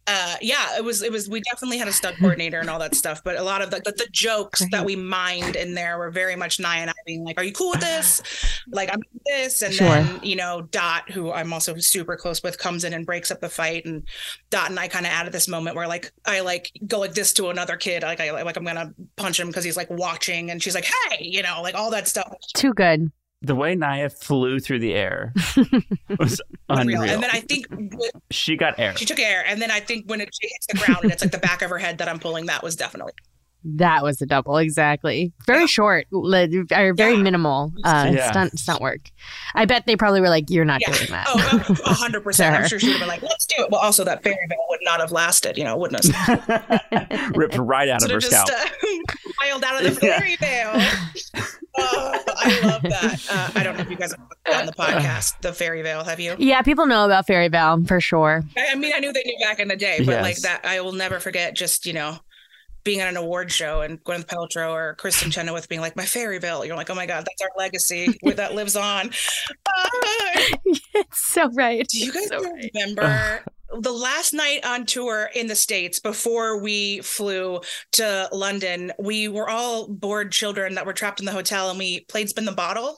uh 0.07 0.37
yeah 0.41 0.75
it 0.75 0.83
was 0.83 1.03
it 1.03 1.11
was 1.11 1.29
we 1.29 1.39
definitely 1.41 1.77
had 1.77 1.87
a 1.87 1.91
stunt 1.91 2.17
coordinator 2.17 2.59
and 2.59 2.67
all 2.67 2.79
that 2.79 2.95
stuff 2.95 3.21
but 3.23 3.35
a 3.37 3.43
lot 3.43 3.61
of 3.61 3.69
the 3.69 3.79
the, 3.85 3.91
the 3.91 4.07
jokes 4.11 4.63
that 4.71 4.83
we 4.83 4.95
mined 4.95 5.55
in 5.55 5.75
there 5.75 5.99
were 5.99 6.09
very 6.09 6.35
much 6.35 6.59
Naya 6.59 6.81
and 6.81 6.89
I 6.89 6.93
being 7.05 7.23
like 7.23 7.37
are 7.39 7.43
you 7.43 7.51
cool 7.51 7.69
with 7.71 7.81
this 7.81 8.23
like 8.71 8.89
I'm 8.91 9.01
this 9.27 9.61
and 9.61 9.71
Sure. 9.71 9.87
then 9.87 10.19
you 10.23 10.35
know 10.35 10.61
Dot 10.71 11.11
who 11.11 11.31
I'm 11.31 11.53
also 11.53 11.77
super 11.77 12.15
close 12.15 12.41
with 12.41 12.57
comes 12.57 12.85
in 12.85 12.93
and 12.93 13.05
breaks 13.05 13.29
up 13.29 13.39
the 13.39 13.49
fight 13.49 13.85
and 13.85 14.01
Dot 14.49 14.71
and 14.71 14.79
I 14.79 14.87
kind 14.87 15.05
of 15.05 15.11
added 15.11 15.31
this 15.31 15.47
moment 15.47 15.75
where 15.75 15.87
like 15.87 16.11
I 16.25 16.39
like 16.39 16.71
go 16.87 17.01
like 17.01 17.13
this 17.13 17.31
to 17.33 17.49
another 17.49 17.77
kid 17.77 18.01
like 18.01 18.19
I 18.19 18.31
like 18.41 18.57
I'm 18.57 18.65
gonna 18.65 18.91
punch 19.15 19.39
him 19.39 19.45
because 19.47 19.63
he's 19.63 19.77
like 19.77 19.91
watching 19.91 20.49
and 20.49 20.63
she's 20.63 20.73
like 20.73 20.85
hey 21.09 21.17
you 21.23 21.43
know 21.43 21.59
like 21.61 21.75
all 21.75 21.91
that 21.91 22.07
stuff 22.07 22.33
Too 22.55 22.73
good. 22.73 23.11
The 23.41 23.55
way 23.55 23.73
Naya 23.75 24.09
flew 24.09 24.59
through 24.59 24.79
the 24.79 24.93
air 24.93 25.33
was 26.19 26.41
Unreal. 26.67 26.99
unreal. 27.01 27.03
and 27.15 27.23
then 27.23 27.29
I 27.31 27.39
think 27.39 27.67
with- 27.71 28.11
she 28.31 28.57
got 28.57 28.77
air. 28.77 28.95
she 28.97 29.05
took 29.05 29.19
air 29.19 29.43
and 29.47 29.61
then 29.61 29.71
I 29.71 29.79
think 29.79 30.09
when 30.09 30.19
it 30.21 30.29
she 30.39 30.47
hits 30.49 30.67
the 30.67 30.77
ground 30.77 31.03
and 31.03 31.11
it's 31.13 31.23
like 31.23 31.31
the 31.31 31.37
back 31.37 31.61
of 31.61 31.69
her 31.69 31.77
head 31.77 31.99
that 31.99 32.09
I'm 32.09 32.19
pulling 32.19 32.47
that 32.47 32.61
was 32.63 32.75
definitely 32.75 33.13
That 33.65 34.03
was 34.03 34.21
a 34.21 34.25
double, 34.25 34.57
exactly. 34.57 35.33
Very 35.45 35.67
short, 35.67 36.07
li- 36.11 36.63
or 36.73 36.93
very 36.93 37.15
Yeah. 37.15 37.21
minimal 37.21 37.73
uh, 37.83 38.09
Yeah. 38.13 38.31
stunt 38.31 38.57
stunt 38.57 38.81
work. 38.81 39.01
I 39.53 39.65
bet 39.65 39.85
they 39.85 39.95
probably 39.97 40.21
were 40.21 40.29
like, 40.29 40.45
"You're 40.49 40.63
not 40.65 40.79
Yeah. 40.81 40.93
doing 40.93 41.09
that." 41.11 41.25
Oh, 41.27 41.75
a 41.85 41.93
hundred 41.93 42.23
percent. 42.23 42.55
I'm 42.55 42.61
Sure. 42.61 42.69
sure 42.69 42.79
she 42.79 42.87
would 42.87 42.91
have 42.93 42.99
been 43.01 43.09
like, 43.09 43.21
"Let's 43.21 43.45
do 43.45 43.55
it." 43.63 43.69
Well, 43.69 43.81
also 43.81 44.03
that 44.05 44.23
fairy 44.23 44.37
veil 44.47 44.57
would 44.69 44.79
not 44.83 45.01
have 45.01 45.11
lasted. 45.11 45.57
You 45.57 45.65
know, 45.65 45.75
wouldn't 45.77 46.05
have 46.13 47.31
Ripped 47.35 47.57
right 47.57 47.89
out 47.89 48.01
of 48.03 48.09
her 48.11 48.17
of 48.17 48.23
scalp. 48.23 48.47
just 48.47 48.65
uh, 48.65 49.31
piled 49.41 49.63
out 49.65 49.83
of 49.85 49.93
the 49.95 49.99
fairy 49.99 50.35
veil. 50.37 50.71
Oh, 51.77 52.23
I 52.37 52.59
love 52.63 52.81
that. 52.83 53.25
Uh, 53.29 53.51
I 53.55 53.63
don't 53.63 53.75
know 53.77 53.83
if 53.83 53.89
you 53.89 53.95
guys 53.95 54.11
have 54.11 54.19
put 54.27 54.37
that 54.45 54.59
on 54.61 54.65
the 54.65 54.73
podcast, 54.73 55.39
the 55.41 55.53
fairy 55.53 55.81
veil. 55.81 56.03
Have 56.03 56.19
you? 56.19 56.35
yeah, 56.39 56.61
people 56.61 56.85
know 56.85 57.05
about 57.05 57.27
Fairy 57.27 57.47
Bell 57.49 57.83
for 57.85 58.01
sure. 58.01 58.43
I, 58.57 58.67
I 58.71 58.75
mean, 58.75 58.91
I 58.95 58.99
knew 58.99 59.13
they 59.13 59.23
knew 59.25 59.37
back 59.41 59.59
in 59.59 59.67
the 59.67 59.75
day, 59.75 59.99
but 60.03 60.21
like 60.21 60.37
that, 60.41 60.65
I 60.65 60.81
will 60.81 60.93
never 60.93 61.19
forget. 61.19 61.55
Just 61.55 61.85
you 61.85 61.93
know. 61.93 62.17
Being 62.89 63.01
at 63.01 63.07
an 63.07 63.17
award 63.17 63.51
show 63.51 63.81
and 63.81 64.03
Gwyneth 64.03 64.25
Paltrow 64.25 64.71
or 64.71 64.95
Kristin 64.95 65.31
Chenoweth 65.31 65.69
being 65.69 65.79
like 65.79 65.95
my 65.95 66.05
fairy 66.05 66.39
veil, 66.39 66.65
you're 66.65 66.75
like, 66.75 66.89
oh 66.89 66.95
my 66.95 67.05
god, 67.05 67.23
that's 67.23 67.39
our 67.43 67.51
legacy 67.55 68.17
where 68.21 68.33
that 68.33 68.55
lives 68.55 68.75
on. 68.75 69.11
It's 70.95 71.31
so 71.31 71.51
right. 71.51 71.87
Do 71.87 71.99
you 71.99 72.11
guys 72.11 72.29
So 72.29 72.41
right. 72.41 72.71
remember 72.73 73.43
the 73.79 73.91
last 73.91 74.33
night 74.33 74.65
on 74.65 74.87
tour 74.87 75.29
in 75.35 75.45
the 75.45 75.55
States 75.55 75.99
before 75.99 76.59
we 76.63 77.01
flew 77.01 77.61
to 77.91 78.27
London? 78.31 78.91
We 78.97 79.27
were 79.27 79.47
all 79.47 79.87
bored 79.87 80.31
children 80.31 80.73
that 80.73 80.87
were 80.87 80.93
trapped 80.93 81.19
in 81.19 81.27
the 81.27 81.31
hotel 81.31 81.69
and 81.69 81.77
we 81.77 82.05
played 82.05 82.29
Spin 82.29 82.45
the 82.45 82.53
Bottle. 82.53 82.97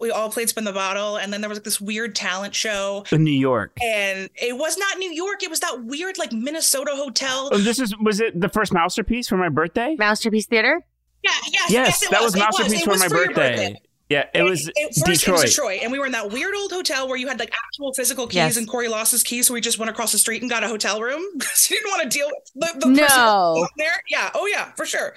We 0.00 0.10
all 0.10 0.28
played 0.30 0.48
Spin 0.48 0.64
the 0.64 0.72
Bottle. 0.72 1.16
And 1.16 1.32
then 1.32 1.40
there 1.40 1.48
was 1.48 1.56
like 1.58 1.64
this 1.64 1.80
weird 1.80 2.14
talent 2.14 2.54
show. 2.54 3.04
In 3.12 3.24
New 3.24 3.30
York. 3.30 3.76
And 3.82 4.28
it 4.34 4.56
was 4.56 4.76
not 4.76 4.98
New 4.98 5.12
York. 5.12 5.42
It 5.42 5.50
was 5.50 5.60
that 5.60 5.84
weird 5.84 6.18
like 6.18 6.32
Minnesota 6.32 6.92
hotel. 6.94 7.48
Oh, 7.52 7.58
this 7.58 7.78
is 7.78 7.94
was 7.98 8.20
it 8.20 8.38
the 8.40 8.48
first 8.48 8.72
masterpiece 8.72 9.28
for 9.28 9.36
my 9.36 9.48
birthday? 9.48 9.94
Masterpiece 9.98 10.46
Theater. 10.46 10.80
Yeah, 11.22 11.30
yes, 11.50 11.70
Yes, 11.70 12.02
it 12.02 12.10
that 12.10 12.20
was 12.22 12.34
It 12.34 12.38
masterpiece 12.40 12.72
It 12.80 12.84
for 12.84 12.90
was 12.90 13.00
my 13.00 13.06
your 13.16 13.26
birthday. 13.28 13.76
Yeah, 14.10 14.26
it 14.34 14.42
was 14.42 14.68
It- 14.68 14.74
first, 14.94 14.98
It 14.98 15.04
Detroit. 15.20 15.40
was 15.42 15.54
Detroit, 15.54 15.80
and 15.82 15.90
we 15.90 15.98
were 15.98 16.04
in 16.04 16.12
that 16.12 16.30
weird 16.30 16.54
old 16.54 16.70
hotel 16.70 17.08
where 17.08 17.16
you 17.16 17.26
had 17.26 17.38
like 17.38 17.50
actual 17.66 17.94
physical 17.94 18.26
keys, 18.26 18.34
Yes. 18.36 18.56
and 18.58 18.68
Corey 18.68 18.88
lost 18.88 19.12
his 19.12 19.22
keys, 19.22 19.46
so 19.46 19.54
we 19.54 19.62
just 19.62 19.78
went 19.78 19.88
across 19.88 20.12
the 20.12 20.18
street 20.18 20.42
and 20.42 20.50
got 20.50 20.62
a 20.62 20.68
hotel 20.68 21.00
room 21.00 21.22
because 21.38 21.64
he 21.64 21.76
didn't 21.76 21.88
want 21.90 22.02
to 22.02 22.08
deal 22.10 22.26
with 22.26 22.72
the, 22.74 22.80
the 22.80 22.88
No. 22.92 23.54
who 23.56 23.66
there. 23.82 24.02
Yeah, 24.10 24.30
oh 24.34 24.44
yeah, 24.46 24.72
for 24.76 24.84
sure. 24.84 25.14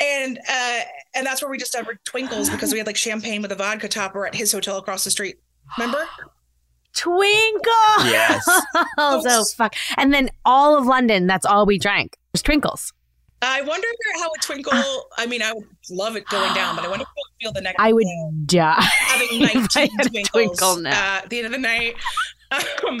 And 0.00 0.38
uh, 0.48 0.80
and 1.14 1.26
that's 1.26 1.42
where 1.42 1.50
we 1.50 1.58
just 1.58 1.74
ever 1.74 1.98
Twinkles 2.04 2.50
because 2.50 2.72
we 2.72 2.78
had 2.78 2.86
like 2.86 2.96
champagne 2.96 3.42
with 3.42 3.50
a 3.52 3.56
vodka 3.56 3.88
topper 3.88 4.26
at 4.26 4.34
his 4.34 4.52
hotel 4.52 4.78
across 4.78 5.04
the 5.04 5.10
street. 5.10 5.36
Remember? 5.76 6.04
Twinkle. 6.94 8.04
Yes. 8.04 8.48
oh, 8.98 9.20
so 9.22 9.44
fuck. 9.56 9.74
And 9.96 10.12
then 10.12 10.30
all 10.44 10.76
of 10.78 10.86
London, 10.86 11.26
that's 11.26 11.44
all 11.46 11.66
we 11.66 11.78
drank 11.78 12.16
was 12.32 12.42
Twinkles. 12.42 12.92
I 13.40 13.62
wonder 13.62 13.86
how 14.16 14.30
a 14.30 14.38
twinkle. 14.40 15.06
I 15.16 15.26
mean, 15.26 15.42
I 15.42 15.52
would 15.52 15.64
love 15.90 16.16
it 16.16 16.26
going 16.26 16.52
down, 16.54 16.74
but 16.74 16.84
I 16.84 16.88
wonder 16.88 17.04
if 17.04 17.08
it 17.08 17.14
would 17.16 17.40
feel 17.40 17.52
the 17.52 17.60
next. 17.60 17.76
I 17.78 17.92
would 17.92 18.04
day 18.04 18.58
die. 18.58 18.80
having 18.80 19.42
19 19.42 19.88
twinkles 20.02 20.28
twinkle 20.28 20.76
now. 20.78 20.90
uh, 20.90 21.18
at 21.22 21.30
the 21.30 21.38
end 21.38 21.46
of 21.46 21.52
the 21.52 21.58
night. 21.58 21.94
Um, 22.50 23.00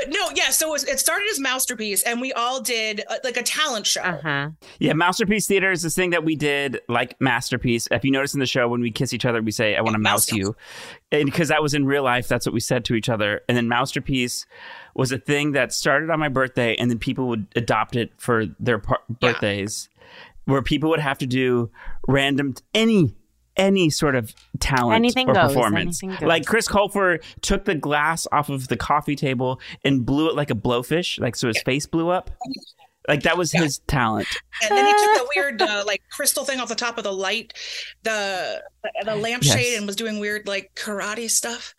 but 0.00 0.12
no, 0.12 0.28
yeah. 0.34 0.50
So 0.50 0.68
it, 0.68 0.72
was, 0.72 0.84
it 0.84 0.98
started 1.00 1.26
as 1.30 1.40
masterpiece, 1.40 2.02
and 2.02 2.20
we 2.20 2.32
all 2.32 2.60
did 2.60 3.02
uh, 3.08 3.16
like 3.24 3.36
a 3.36 3.42
talent 3.42 3.86
show. 3.86 4.00
Uh 4.02 4.20
huh. 4.22 4.50
Yeah, 4.78 4.92
Masterpiece 4.92 5.46
Theater 5.46 5.70
is 5.72 5.82
this 5.82 5.94
thing 5.94 6.10
that 6.10 6.24
we 6.24 6.36
did 6.36 6.80
like 6.88 7.20
Masterpiece. 7.20 7.88
If 7.90 8.04
you 8.04 8.10
notice 8.10 8.34
in 8.34 8.40
the 8.40 8.46
show, 8.46 8.68
when 8.68 8.80
we 8.80 8.90
kiss 8.90 9.12
each 9.12 9.24
other, 9.24 9.42
we 9.42 9.50
say, 9.50 9.76
I 9.76 9.80
want 9.80 9.94
to 9.94 9.98
mouse 9.98 10.30
mouse 10.30 10.38
you. 10.38 10.56
And 11.10 11.24
because 11.24 11.48
that 11.48 11.62
was 11.62 11.74
in 11.74 11.84
real 11.86 12.02
life, 12.02 12.28
that's 12.28 12.46
what 12.46 12.52
we 12.52 12.60
said 12.60 12.84
to 12.86 12.94
each 12.94 13.08
other. 13.08 13.40
And 13.48 13.56
then 13.56 13.68
Masterpiece 13.68 14.46
was 14.94 15.10
a 15.12 15.18
thing 15.18 15.52
that 15.52 15.72
started 15.72 16.10
on 16.10 16.18
my 16.18 16.28
birthday, 16.28 16.74
and 16.76 16.90
then 16.90 16.98
people 16.98 17.28
would 17.28 17.46
adopt 17.56 17.96
it 17.96 18.12
for 18.18 18.46
their 18.60 18.78
par- 18.78 19.00
Yeah. 19.08 19.16
birthdays, 19.32 19.88
where 20.44 20.62
people 20.62 20.90
would 20.90 21.00
have 21.00 21.18
to 21.18 21.26
do 21.26 21.70
random, 22.06 22.54
any. 22.74 23.14
Any 23.58 23.90
sort 23.90 24.14
of 24.14 24.34
talent 24.60 24.94
Anything 24.96 25.28
or 25.28 25.34
goes, 25.34 25.52
performance. 25.52 26.02
anything 26.02 26.18
goes. 26.20 26.28
Like 26.28 26.46
Chris 26.46 26.68
Colfer 26.68 27.22
took 27.42 27.64
the 27.64 27.74
glass 27.74 28.26
off 28.32 28.48
of 28.48 28.68
the 28.68 28.76
coffee 28.76 29.16
table 29.16 29.60
and 29.84 30.06
blew 30.06 30.28
it 30.30 30.36
like 30.36 30.50
a 30.50 30.54
blowfish, 30.54 31.18
like 31.20 31.34
so 31.36 31.48
his 31.48 31.60
face 31.62 31.84
blew 31.86 32.08
up. 32.08 32.30
Like 33.08 33.22
that 33.22 33.38
was 33.38 33.50
his 33.50 33.78
talent. 33.86 34.28
And 34.62 34.70
then 34.76 34.84
he 34.84 34.92
took 34.92 35.00
the 35.16 35.28
weird 35.36 35.62
uh, 35.62 35.82
like 35.86 36.02
crystal 36.10 36.44
thing 36.44 36.60
off 36.60 36.68
the 36.68 36.74
top 36.74 36.98
of 36.98 37.04
the 37.04 37.12
light, 37.12 37.52
the 38.02 38.62
the 39.04 39.16
lampshade, 39.16 39.60
Yes. 39.66 39.78
and 39.78 39.86
was 39.86 39.96
doing 39.96 40.20
weird 40.20 40.46
like 40.46 40.70
karate 40.76 41.30
stuff. 41.30 41.74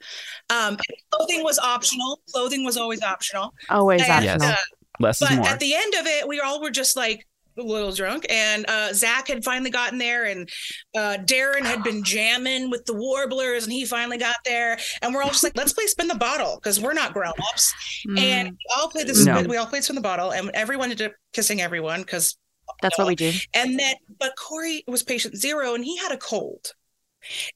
Um, 0.50 0.77
clothing 1.12 1.43
was 1.43 1.59
optional. 1.59 2.19
Clothing 2.33 2.65
was 2.65 2.77
always 2.77 3.01
optional. 3.03 3.53
Always 3.69 4.01
And, 4.01 4.25
Yes. 4.25 4.36
optional. 4.36 4.51
uh, 4.53 4.55
Less 5.01 5.21
is 5.21 5.29
but 5.29 5.36
more. 5.38 5.48
at 5.48 5.59
the 5.59 5.75
end 5.75 5.93
of 5.95 6.07
it, 6.07 6.27
we 6.27 6.41
all 6.41 6.62
were 6.62 6.71
just 6.71 6.98
like 6.98 7.25
a 7.60 7.63
little 7.63 7.92
drunk, 7.92 8.25
and 8.30 8.66
uh, 8.68 8.94
Zach 8.94 9.28
had 9.28 9.44
finally 9.44 9.70
gotten 9.70 9.98
there, 9.98 10.25
and 10.25 10.50
uh, 10.96 11.18
Darren 11.24 11.63
had 11.66 11.84
been 11.84 12.04
jamming 12.04 12.70
with 12.70 12.86
the 12.86 12.94
Warblers, 12.94 13.63
and 13.63 13.74
he 13.74 13.86
finally 13.86 14.18
got 14.18 14.36
there, 14.46 14.78
and 15.01 15.13
we're 15.13 15.22
all 15.22 15.30
just 15.30 15.44
like, 15.44 15.56
let's 15.56 15.74
play 15.74 15.86
spin 15.86 16.08
the 16.08 16.16
bottle 16.16 16.56
because 16.56 16.80
we're 16.80 16.94
not 16.94 17.13
grown 17.13 17.34
ups, 17.51 17.74
Mm, 18.08 18.20
and 18.20 18.50
we 18.51 18.58
all 18.78 18.88
played 18.89 19.08
this. 19.08 19.25
No. 19.25 19.42
We 19.44 19.58
all 19.58 19.66
played 19.66 19.84
spin 19.84 19.96
the 19.96 20.01
bottle, 20.01 20.32
and 20.32 20.50
everyone 20.54 20.92
ended 20.92 21.08
up 21.08 21.13
kissing 21.34 21.62
everyone 21.62 22.01
because 22.01 22.38
that's 22.82 22.98
what 22.98 23.08
we 23.08 23.16
do. 23.16 23.32
and 23.54 23.78
then, 23.80 23.96
but 24.20 24.34
Corey 24.38 24.84
was 24.88 25.04
patient 25.04 25.36
zero 25.36 25.74
and 25.74 25.84
he 25.84 25.98
had 25.98 26.12
a 26.12 26.18
cold. 26.18 26.74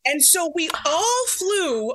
And 0.05 0.21
so 0.21 0.51
we 0.53 0.69
all 0.85 1.25
flew 1.27 1.93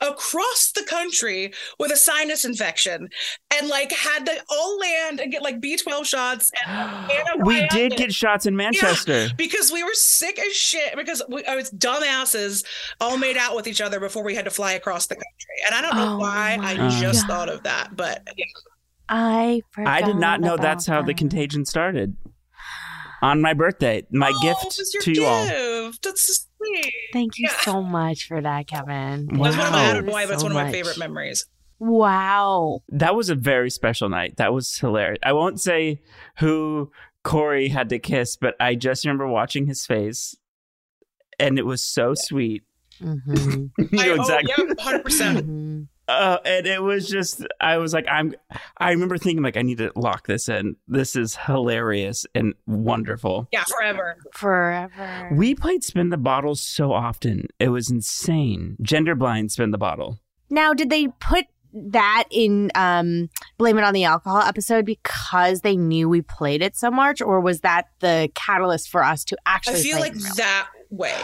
across 0.00 0.72
the 0.72 0.82
country 0.84 1.52
with 1.78 1.90
a 1.92 1.96
sinus 1.96 2.44
infection 2.44 3.08
and 3.54 3.68
like 3.68 3.92
had 3.92 4.26
to 4.26 4.32
all 4.50 4.78
land 4.78 5.20
and 5.20 5.30
get 5.32 5.42
like 5.42 5.60
B12 5.60 6.04
shots. 6.04 6.50
And 6.66 7.42
we 7.46 7.66
did 7.68 7.96
get 7.96 8.12
shots 8.12 8.46
in 8.46 8.56
Manchester. 8.56 9.28
because 9.36 9.70
we 9.72 9.82
were 9.84 9.94
sick 9.94 10.38
as 10.38 10.52
shit 10.54 10.96
because 10.96 11.22
we, 11.28 11.44
I 11.44 11.56
was 11.56 11.70
dumbasses 11.70 12.64
all 13.00 13.16
made 13.16 13.36
out 13.36 13.54
with 13.56 13.66
each 13.66 13.80
other 13.80 14.00
before 14.00 14.22
we 14.24 14.34
had 14.34 14.44
to 14.46 14.50
fly 14.50 14.72
across 14.72 15.06
the 15.06 15.14
country. 15.16 15.26
And 15.66 15.74
I 15.74 15.82
don't 15.82 15.96
know 15.96 16.14
Oh 16.14 16.18
why 16.18 16.58
I 16.60 16.76
my 16.76 16.88
just 17.00 17.26
God. 17.26 17.34
thought 17.34 17.48
of 17.48 17.62
that, 17.64 17.94
but 17.96 18.22
yeah. 18.36 18.44
I 19.08 19.60
I 19.76 20.02
did 20.02 20.16
not 20.16 20.40
know 20.40 20.56
that's 20.56 20.86
about 20.86 20.94
how 21.00 21.02
the 21.02 21.14
contagion 21.14 21.64
started. 21.64 22.16
On 23.22 23.40
my 23.42 23.52
birthday, 23.54 24.06
my 24.10 24.32
Oh, 24.34 24.40
gift 24.42 24.62
it 24.64 24.78
was 24.78 24.96
to 25.02 25.12
you 25.12 25.26
all. 25.26 25.44
That's 26.02 26.22
so 26.22 26.42
sweet. 26.58 26.92
Thank 27.12 27.38
you 27.38 27.48
Yeah. 27.50 27.56
so 27.60 27.82
much 27.82 28.26
for 28.26 28.40
that, 28.40 28.66
Kevin. 28.66 29.28
Wow. 29.32 29.44
That's 29.50 29.56
one 29.58 29.66
of 29.66 29.72
my, 29.72 29.78
I 29.90 29.92
don't 29.94 30.06
know 30.06 30.12
why, 30.12 30.26
but 30.26 30.32
it's 30.32 30.40
So 30.42 30.46
one 30.46 30.52
of 30.52 30.56
my 30.56 30.64
much. 30.64 30.72
favorite 30.72 30.98
memories. 30.98 31.46
Wow. 31.78 32.82
That 32.88 33.14
was 33.14 33.28
a 33.30 33.34
very 33.34 33.70
special 33.70 34.08
night. 34.08 34.36
That 34.36 34.52
was 34.54 34.76
hilarious. 34.78 35.18
I 35.22 35.32
won't 35.32 35.60
say 35.60 36.00
who 36.38 36.92
Corey 37.24 37.68
had 37.68 37.88
to 37.90 37.98
kiss, 37.98 38.36
but 38.36 38.54
I 38.60 38.74
just 38.74 39.04
remember 39.04 39.26
watching 39.26 39.66
his 39.66 39.84
face, 39.86 40.36
and 41.38 41.58
it 41.58 41.66
was 41.66 41.82
so 41.82 42.14
sweet. 42.14 42.62
hmm 42.98 43.16
you 43.78 43.88
know 43.92 44.14
I- 44.14 44.16
exactly. 44.16 44.54
Oh, 44.58 44.64
yeah, 44.68 44.74
hundred 44.82 45.04
percent. 45.04 45.44
hmm 45.44 45.82
Uh, 46.10 46.38
and 46.44 46.66
it 46.66 46.82
was 46.82 47.08
just, 47.08 47.46
I 47.60 47.78
was 47.78 47.92
like, 47.94 48.06
I'm, 48.10 48.34
I 48.78 48.90
remember 48.90 49.16
thinking 49.16 49.42
like, 49.42 49.56
I 49.56 49.62
need 49.62 49.78
to 49.78 49.92
lock 49.94 50.26
this 50.26 50.48
in. 50.48 50.76
This 50.88 51.14
is 51.14 51.36
hilarious 51.36 52.26
and 52.34 52.54
wonderful. 52.66 53.48
Yeah, 53.52 53.64
forever. 53.64 54.16
Forever. 54.32 55.30
We 55.32 55.54
played 55.54 55.84
spin 55.84 56.10
the 56.10 56.16
bottle 56.16 56.56
so 56.56 56.92
often. 56.92 57.46
It 57.58 57.68
was 57.68 57.90
insane. 57.90 58.76
Gender 58.82 59.14
blind 59.14 59.52
spin 59.52 59.70
the 59.70 59.78
bottle. 59.78 60.18
now, 60.50 60.74
did 60.74 60.90
they 60.90 61.08
put 61.20 61.46
that 61.72 62.24
in 62.32 62.68
um 62.74 63.28
blame 63.56 63.78
it 63.78 63.84
on 63.84 63.94
the 63.94 64.02
alcohol 64.02 64.40
episode 64.42 64.84
because 64.84 65.60
they 65.60 65.76
knew 65.76 66.08
we 66.08 66.20
played 66.20 66.62
it 66.62 66.74
so 66.76 66.90
much 66.90 67.22
or 67.22 67.38
was 67.40 67.60
that 67.60 67.86
the 68.00 68.28
catalyst 68.34 68.88
for 68.88 69.04
us 69.04 69.24
to 69.24 69.36
actually 69.46 69.76
I 69.78 69.82
feel 69.82 69.98
play 69.98 70.08
like 70.08 70.16
it 70.16 70.36
that 70.36 70.68
way. 70.90 71.22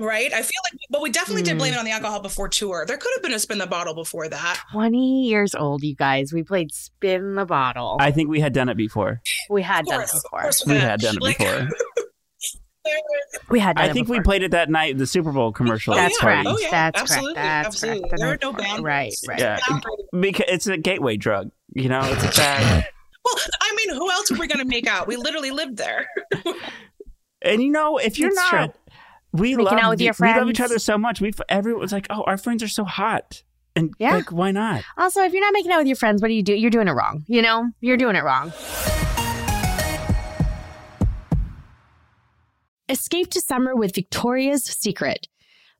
Right? 0.00 0.32
I 0.32 0.40
feel 0.42 0.60
like 0.72 0.80
but 0.90 1.02
we 1.02 1.10
definitely 1.10 1.42
did 1.42 1.56
Mm. 1.56 1.58
blame 1.58 1.72
it 1.74 1.78
on 1.78 1.84
the 1.84 1.90
alcohol 1.90 2.20
before 2.20 2.48
tour. 2.48 2.84
There 2.86 2.96
could 2.96 3.10
have 3.14 3.22
been 3.22 3.32
a 3.34 3.38
spin 3.38 3.58
the 3.58 3.66
bottle 3.66 3.94
before 3.94 4.26
that. 4.28 4.58
20 4.72 5.26
years 5.28 5.54
old 5.54 5.82
you 5.82 5.94
guys 5.94 6.32
we 6.32 6.42
played 6.42 6.72
spin 6.72 7.34
the 7.34 7.44
bottle 7.44 7.98
I 8.00 8.10
think 8.10 8.30
we 8.30 8.40
had 8.40 8.52
done 8.54 8.68
it 8.70 8.76
before. 8.76 9.20
we 9.50 9.60
had 9.62 9.80
Of 9.80 9.86
done 9.88 10.00
it 10.02 10.10
before 10.12 10.40
course 10.40 10.64
We 10.66 10.74
had. 10.74 10.82
had 10.82 11.00
done 11.00 11.16
it 11.20 11.38
before. 11.38 11.68
we 13.50 13.60
had 13.60 13.78
I 13.78 13.86
it 13.86 13.92
think 13.92 14.08
we 14.08 14.20
played 14.20 14.42
it 14.42 14.50
that 14.52 14.70
night, 14.70 14.98
the 14.98 15.06
Super 15.06 15.30
Bowl 15.30 15.52
commercial. 15.52 15.94
Oh, 15.94 15.96
That's 15.96 16.16
yeah. 16.18 16.24
correct. 16.24 16.48
Oh, 16.48 16.58
yeah. 16.58 16.70
That's 16.70 17.00
absolutely. 17.02 17.34
correct. 17.34 17.46
That's 17.46 17.66
absolutely. 17.68 18.08
correct. 18.08 18.20
There 18.20 18.28
are 18.32 18.38
no 18.42 18.52
Right, 18.52 18.66
boundaries. 18.66 19.24
right. 19.28 19.38
Yeah, 19.38 19.58
because 20.18 20.46
it's 20.48 20.66
a 20.66 20.76
gateway 20.78 21.16
drug. 21.16 21.50
You 21.74 21.88
know, 21.88 22.00
it's 22.02 22.24
a 22.24 22.28
bad. 22.40 22.88
Well, 23.24 23.34
I 23.60 23.74
mean, 23.76 23.94
who 23.94 24.10
else 24.10 24.30
are 24.32 24.36
we 24.38 24.48
going 24.48 24.58
to 24.58 24.64
make 24.64 24.86
out? 24.88 25.06
We 25.06 25.16
literally 25.16 25.50
lived 25.52 25.76
there. 25.76 26.08
and 27.42 27.62
you 27.62 27.70
know, 27.70 27.98
if 27.98 28.18
you're 28.18 28.28
It's 28.30 28.36
not, 28.36 28.48
true. 28.50 28.72
We 29.32 29.50
Making 29.56 29.64
love 29.64 29.78
out 29.78 29.90
with 29.90 30.00
your 30.00 30.14
we 30.20 30.26
love 30.28 30.48
each 30.50 30.60
other 30.60 30.78
so 30.78 30.98
much. 30.98 31.20
We've 31.20 31.40
everyone's 31.48 31.92
like, 31.92 32.06
oh, 32.10 32.22
our 32.24 32.36
friends 32.36 32.62
are 32.62 32.68
so 32.68 32.84
hot, 32.84 33.42
and 33.74 33.94
Yeah. 33.98 34.16
like, 34.16 34.30
why 34.30 34.50
not? 34.50 34.82
also 34.98 35.22
if 35.22 35.32
you're 35.32 35.40
not 35.42 35.52
making 35.54 35.72
out 35.72 35.78
with 35.78 35.86
your 35.86 35.96
friends 35.96 36.20
what 36.20 36.28
do 36.28 36.34
you 36.34 36.42
do 36.42 36.54
you're 36.54 36.70
doing 36.70 36.88
it 36.88 36.92
wrong 36.92 37.24
you 37.26 37.40
know 37.42 37.70
you're 37.80 37.96
doing 37.96 38.14
it 38.16 38.22
wrong 38.22 38.52
Escape 42.88 43.30
to 43.30 43.40
summer 43.40 43.74
with 43.74 43.94
Victoria's 43.94 44.64
Secret. 44.64 45.28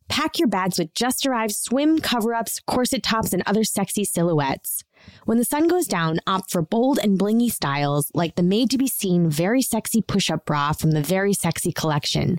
Pack 0.09 0.39
your 0.39 0.49
bags 0.49 0.79
with 0.79 0.95
just 0.95 1.27
arrived 1.27 1.55
swim 1.55 1.99
cover 2.01 2.35
ups, 2.35 2.59
corset 2.67 3.03
tops, 3.03 3.33
and 3.33 3.43
other 3.47 3.65
sexy 3.65 4.05
silhouettes. 4.05 4.83
When 5.27 5.39
the 5.39 5.45
sun 5.45 5.69
goes 5.69 5.87
down, 5.87 6.21
opt 6.27 6.51
for 6.51 6.63
bold 6.63 6.99
and 7.03 7.19
blingy 7.19 7.51
styles 7.51 8.11
like 8.15 8.37
the 8.37 8.43
made 8.43 8.71
to 8.71 8.79
be 8.79 8.87
seen 8.87 9.29
very 9.29 9.61
sexy 9.63 10.01
push 10.01 10.31
up 10.31 10.47
bra 10.47 10.73
from 10.73 10.93
the 10.93 11.03
Very 11.03 11.35
Sexy 11.35 11.73
collection. 11.73 12.39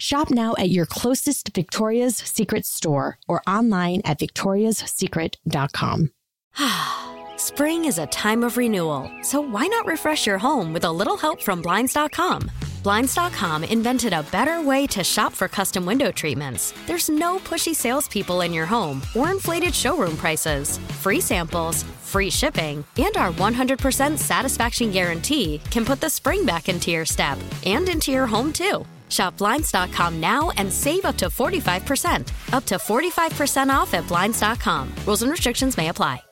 Shop 0.00 0.30
now 0.30 0.54
at 0.58 0.70
your 0.70 0.86
closest 0.86 1.52
Victoria's 1.54 2.16
Secret 2.16 2.64
store 2.64 3.18
or 3.26 3.42
online 3.48 4.00
at 4.04 4.20
victoriassecret.com. 4.20 6.10
Spring 7.36 7.84
is 7.84 7.98
a 7.98 8.06
time 8.06 8.44
of 8.44 8.56
renewal, 8.56 9.10
so 9.22 9.40
why 9.40 9.66
not 9.66 9.86
refresh 9.86 10.24
your 10.24 10.38
home 10.38 10.72
with 10.72 10.84
a 10.84 10.92
little 10.92 11.16
help 11.16 11.42
from 11.42 11.62
Blinds.com? 11.62 12.48
Blinds.com 12.84 13.64
invented 13.64 14.12
a 14.12 14.22
better 14.24 14.62
way 14.62 14.86
to 14.86 15.02
shop 15.02 15.32
for 15.32 15.48
custom 15.48 15.84
window 15.84 16.12
treatments. 16.12 16.72
There's 16.86 17.08
no 17.08 17.38
pushy 17.38 17.74
salespeople 17.74 18.42
in 18.42 18.52
your 18.52 18.66
home 18.66 19.02
or 19.16 19.32
inflated 19.32 19.74
showroom 19.74 20.16
prices. 20.16 20.78
Free 21.02 21.20
samples, 21.20 21.82
free 22.02 22.30
shipping, 22.30 22.84
and 22.98 23.16
our 23.16 23.32
100% 23.32 24.16
satisfaction 24.16 24.92
guarantee 24.92 25.60
can 25.72 25.84
put 25.84 26.00
the 26.00 26.08
spring 26.08 26.46
back 26.46 26.68
into 26.68 26.92
your 26.92 27.04
step 27.04 27.36
and 27.66 27.88
into 27.88 28.12
your 28.12 28.26
home 28.26 28.52
too. 28.52 28.86
Shop 29.08 29.36
Blinds.com 29.36 30.20
now 30.20 30.50
and 30.56 30.72
save 30.72 31.04
up 31.04 31.16
to 31.16 31.26
45%. 31.26 32.52
Up 32.52 32.64
to 32.66 32.76
45% 32.76 33.70
off 33.70 33.94
at 33.94 34.06
Blinds.com. 34.06 34.92
Rules 35.06 35.22
and 35.22 35.30
restrictions 35.30 35.76
may 35.76 35.88
apply. 35.88 36.22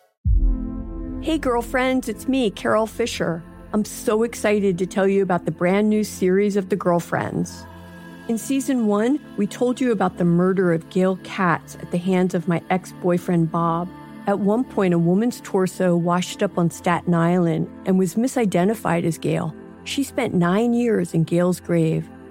Hey, 1.22 1.38
girlfriends, 1.38 2.08
it's 2.08 2.28
me, 2.28 2.50
Carol 2.50 2.86
Fisher. 2.86 3.42
I'm 3.72 3.84
so 3.84 4.22
excited 4.22 4.78
to 4.78 4.86
tell 4.86 5.08
you 5.08 5.22
about 5.22 5.44
the 5.44 5.50
brand 5.50 5.90
new 5.90 6.04
series 6.04 6.54
of 6.54 6.68
The 6.68 6.76
Girlfriends. 6.76 7.66
In 8.28 8.38
season 8.38 8.86
one, 8.86 9.18
we 9.36 9.46
told 9.46 9.80
you 9.80 9.90
about 9.90 10.18
the 10.18 10.24
murder 10.24 10.72
of 10.72 10.88
Gail 10.88 11.18
Katz 11.24 11.74
at 11.76 11.90
the 11.90 11.98
hands 11.98 12.34
of 12.34 12.46
my 12.46 12.62
ex 12.70 12.92
boyfriend, 13.02 13.50
Bob. 13.50 13.88
At 14.26 14.38
one 14.38 14.62
point, 14.62 14.94
a 14.94 14.98
woman's 14.98 15.40
torso 15.40 15.96
washed 15.96 16.42
up 16.42 16.58
on 16.58 16.70
Staten 16.70 17.14
Island 17.14 17.68
and 17.86 17.98
was 17.98 18.14
misidentified 18.14 19.04
as 19.04 19.18
Gail. 19.18 19.54
She 19.84 20.04
spent 20.04 20.34
nine 20.34 20.74
years 20.74 21.12
in 21.12 21.24
Gail's 21.24 21.60
grave, 21.60 22.08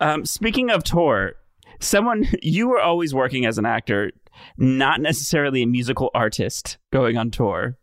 Um, 0.00 0.24
speaking 0.24 0.70
of 0.70 0.82
tour, 0.84 1.34
someone 1.80 2.26
you 2.42 2.68
were 2.68 2.80
always 2.80 3.14
working 3.14 3.46
as 3.46 3.58
an 3.58 3.66
actor, 3.66 4.12
not 4.58 5.00
necessarily 5.00 5.62
a 5.62 5.66
musical 5.66 6.10
artist 6.14 6.78
going 6.92 7.16
on 7.16 7.30
tour, 7.30 7.78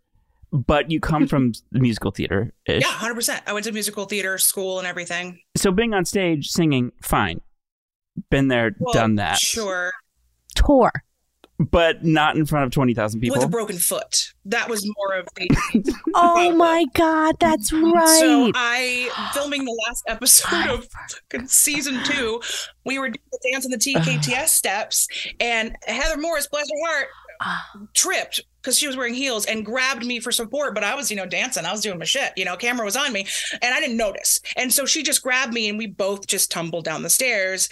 but 0.52 0.92
you 0.92 1.00
come 1.00 1.28
from 1.28 1.54
the 1.72 1.80
musical 1.80 2.12
theater. 2.12 2.54
Yeah, 2.68 2.82
100%. 2.82 3.42
I 3.48 3.54
went 3.54 3.66
to 3.66 3.72
musical 3.72 4.06
theater 4.06 4.38
school 4.38 4.78
and 4.80 4.88
everything. 4.88 5.40
So 5.58 5.72
being 5.72 5.94
on 5.94 6.06
stage 6.06 6.48
singing, 6.50 6.92
fine. 7.02 7.42
Been 8.30 8.48
there, 8.48 8.76
Well, 8.78 8.94
done 8.94 9.16
that. 9.16 9.38
Sure. 9.38 9.92
Tour. 10.56 10.92
But 11.60 12.04
not 12.04 12.36
in 12.36 12.46
front 12.46 12.66
of 12.66 12.72
20,000 12.72 13.20
people. 13.22 13.38
With 13.38 13.46
a 13.46 13.50
broken 13.50 13.78
foot. 13.78 14.34
That 14.46 14.70
was 14.70 14.86
more 14.98 15.14
of 15.20 15.28
the. 15.36 15.94
Oh, 16.16 16.34
oh 16.38 16.56
my 16.56 16.86
God, 16.94 17.36
that's 17.40 17.74
right. 17.74 18.20
So 18.20 18.52
I, 18.54 19.10
filming 19.34 19.66
the 19.66 19.76
last 19.88 20.04
episode 20.08 20.70
of 20.70 20.88
season 21.50 22.04
two, 22.04 22.40
we 22.86 23.00
were 23.00 23.10
dancing 23.10 23.32
the 23.32 23.50
dance 23.52 23.66
on 23.66 23.72
the 23.72 23.78
TKTS 23.78 24.50
steps, 24.50 25.08
and 25.40 25.76
Heather 25.88 26.20
Morris, 26.20 26.48
bless 26.48 26.68
her 26.70 26.88
heart, 26.88 27.08
tripped 27.94 28.42
because 28.64 28.80
she 28.80 28.88
was 28.88 28.96
wearing 28.96 29.14
heels 29.14 29.46
and 29.46 29.66
grabbed 29.66 30.06
me 30.06 30.20
for 30.20 30.32
support. 30.32 30.74
But 30.74 30.84
I 30.84 30.96
was, 30.96 31.12
you 31.12 31.18
know, 31.18 31.26
dancing. 31.26 31.66
I 31.66 31.72
was 31.72 31.82
doing 31.82 32.00
my 32.00 32.06
shit. 32.06 32.32
You 32.38 32.46
know, 32.46 32.56
camera 32.56 32.86
was 32.86 32.96
on 32.96 33.12
me, 33.12 33.28
and 33.62 33.74
I 33.74 33.80
didn't 33.80 33.98
notice. 33.98 34.40
And 34.56 34.72
so 34.72 34.86
she 34.86 35.04
just 35.04 35.22
grabbed 35.22 35.54
me, 35.54 35.70
and 35.70 35.78
we 35.78 35.88
both 35.88 36.28
just 36.28 36.52
tumbled 36.52 36.86
down 36.86 37.04
the 37.04 37.10
stairs. 37.10 37.70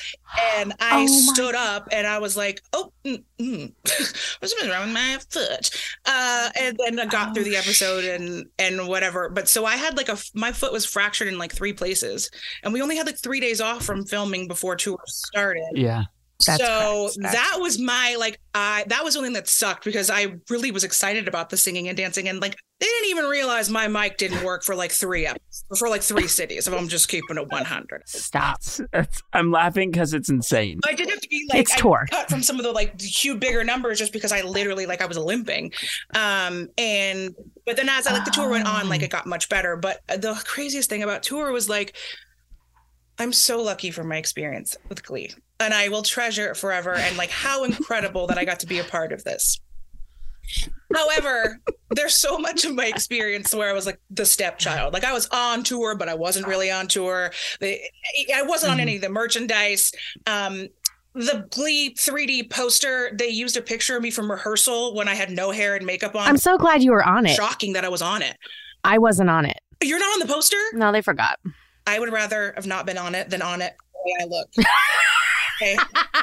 And 0.58 0.74
I 0.80 1.04
Oh 1.04 1.08
stood 1.08 1.56
up, 1.56 1.88
and 1.92 2.06
I 2.06 2.20
was 2.20 2.36
like, 2.36 2.62
"Oh, 2.74 2.92
mm, 3.06 3.24
mm. 3.40 3.74
what's 4.40 4.56
wrong 4.62 4.86
with 4.86 4.94
my 4.94 5.18
foot?" 5.30 5.70
Uh, 6.06 6.50
and 6.60 6.78
then 6.78 7.00
I 7.00 7.06
got 7.06 7.34
through 7.34 7.46
the 7.46 7.56
episode 7.56 8.04
and 8.04 8.46
and 8.60 8.88
whatever. 8.88 9.30
But 9.30 9.48
so 9.48 9.66
I 9.66 9.78
had 9.78 9.98
like 9.98 10.10
a 10.10 10.18
my 10.34 10.52
foot 10.52 10.74
was 10.74 10.86
fractured 10.86 11.30
in 11.30 11.38
like 11.38 11.54
three 11.54 11.74
places, 11.74 12.30
and 12.64 12.74
we 12.74 12.82
only 12.82 12.98
had 12.98 13.06
like 13.06 13.18
three 13.18 13.40
days 13.40 13.62
off 13.62 13.84
from 13.84 14.06
filming 14.06 14.48
before 14.48 14.76
tour 14.76 15.00
started. 15.08 15.64
yeah. 15.74 16.04
That's 16.46 16.64
so 16.64 17.10
correct. 17.20 17.34
that 17.34 17.58
was 17.60 17.80
my 17.80 18.16
like 18.20 18.40
I 18.54 18.84
that 18.88 19.04
was 19.04 19.14
something 19.14 19.34
that 19.34 19.48
sucked 19.48 19.86
because 19.86 20.10
I 20.10 20.36
really 20.50 20.72
was 20.72 20.84
excited 20.84 21.28
about 21.28 21.50
the 21.50 21.58
singing 21.58 21.88
and 21.88 21.98
dancing 21.98 22.28
and 22.28 22.42
like 22.42 22.56
they 22.80 22.88
didn't 22.88 23.10
even 23.12 23.26
realize 23.26 23.70
my 23.70 23.88
mic 23.88 24.18
didn't 24.18 24.44
work 24.44 24.64
for 24.64 24.74
like 24.74 24.92
three 24.92 25.28
episodes, 25.28 25.66
for 25.78 25.88
like 25.88 26.02
three 26.02 26.28
cities 26.28 26.68
if 26.68 26.74
I'm 26.74 26.88
just 26.88 27.10
keeping 27.10 27.38
it 27.38 27.48
100. 27.48 28.02
Stop. 28.08 28.60
It's- 28.92 29.22
I'm 29.34 29.52
laughing 29.52 29.92
because 29.92 30.16
it's 30.16 30.30
insane. 30.30 30.80
I 30.88 30.94
did 30.96 31.08
have 31.10 31.22
to 31.22 31.30
be 31.30 31.46
like 31.50 31.60
It's 31.60 31.74
I 31.74 31.78
tour. 31.78 32.08
cut 32.10 32.28
from 32.30 32.42
some 32.42 32.58
of 32.58 32.64
the 32.64 32.72
like 32.72 33.00
huge 33.00 33.40
bigger 33.40 33.64
numbers 33.64 34.00
just 34.00 34.12
because 34.14 34.32
I 34.32 34.42
literally 34.42 34.88
like 34.88 35.02
I 35.02 35.06
was 35.06 35.18
limping. 35.18 35.72
Um 36.16 36.70
and 36.78 37.36
but 37.68 37.78
then 37.78 37.88
as 37.88 38.08
I 38.08 38.14
like 38.14 38.26
the 38.26 38.32
tour 38.32 38.50
went 38.50 38.68
on, 38.68 38.90
like 38.90 39.04
it 39.04 39.12
got 39.12 39.28
much 39.28 39.48
better. 39.48 39.76
But 39.78 40.02
the 40.08 40.34
craziest 40.46 40.90
thing 40.90 41.04
about 41.04 41.22
tour 41.24 41.52
was 41.52 41.70
like 41.70 41.96
I'm 43.20 43.34
so 43.34 43.62
lucky 43.62 43.92
for 43.92 44.04
my 44.04 44.18
experience 44.18 44.76
with 44.90 45.04
Glee. 45.04 45.30
And 45.62 45.74
I 45.74 45.90
will 45.90 46.02
treasure 46.04 46.50
it 46.50 46.58
forever 46.58 46.94
and 46.96 47.18
like 47.18 47.30
how 47.30 47.64
incredible 47.64 48.28
that 48.28 48.38
I 48.38 48.46
got 48.46 48.60
to 48.62 48.68
be 48.68 48.80
a 48.80 48.84
part 48.84 49.12
of 49.12 49.24
this. 49.24 49.60
However, 50.94 51.60
there's 51.92 52.16
so 52.16 52.38
much 52.38 52.66
of 52.66 52.76
my 52.76 52.88
experience 52.88 53.54
where 53.54 53.70
I 53.70 53.74
was 53.74 53.86
like 53.86 54.00
the 54.10 54.26
stepchild. 54.26 54.94
Like 54.94 55.04
I 55.04 55.14
was 55.14 55.28
on 55.32 55.64
tour, 55.64 55.96
but 55.96 56.10
I 56.10 56.16
wasn't 56.16 56.48
really 56.48 56.70
on 56.72 56.88
tour. 56.88 57.32
I 57.62 58.44
wasn't 58.44 58.74
on 58.74 58.80
any 58.80 58.96
of 58.96 59.02
the 59.02 59.10
merchandise. 59.10 59.92
Um, 60.28 60.68
the 61.14 61.46
Glee 61.52 61.94
3D 61.94 62.50
poster, 62.50 63.12
they 63.14 63.28
used 63.28 63.58
a 63.58 63.62
picture 63.62 63.98
of 63.98 64.04
me 64.04 64.12
from 64.12 64.32
rehearsal 64.32 64.96
when 64.96 65.08
I 65.08 65.14
had 65.14 65.30
no 65.30 65.52
hair 65.52 65.76
and 65.76 65.86
makeup 65.86 66.16
on. 66.16 66.28
I'm 66.28 66.38
so 66.38 66.58
glad 66.58 66.84
you 66.84 66.92
were 66.92 67.04
on 67.04 67.26
it. 67.26 67.36
Shocking 67.36 67.74
that 67.74 67.86
I 67.86 67.90
was 67.90 68.02
on 68.02 68.22
it. 68.22 68.38
I 68.84 68.98
wasn't 68.98 69.30
on 69.30 69.46
it. 69.46 69.60
You're 69.84 70.00
not 70.00 70.14
on 70.14 70.20
the 70.20 70.34
poster? 70.34 70.58
No, 70.74 70.92
they 70.92 71.02
forgot. 71.02 71.40
I 71.88 72.00
would 72.00 72.12
rather 72.12 72.54
have 72.56 72.68
not 72.68 72.86
been 72.86 72.98
on 72.98 73.16
it 73.16 73.30
than 73.30 73.42
on 73.42 73.62
it 73.62 73.74
the 73.94 74.00
way 74.06 74.14
I 74.22 74.26
look. 74.26 74.50
okay. 75.62 75.78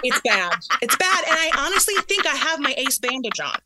It's 0.04 0.20
bad. 0.20 0.52
It's 0.82 0.96
bad. 0.96 1.24
And 1.28 1.34
I 1.38 1.50
honestly 1.66 1.94
think 2.08 2.26
I 2.26 2.34
have 2.36 2.60
my 2.60 2.74
ace 2.76 2.98
bandage 2.98 3.40
on. 3.40 3.58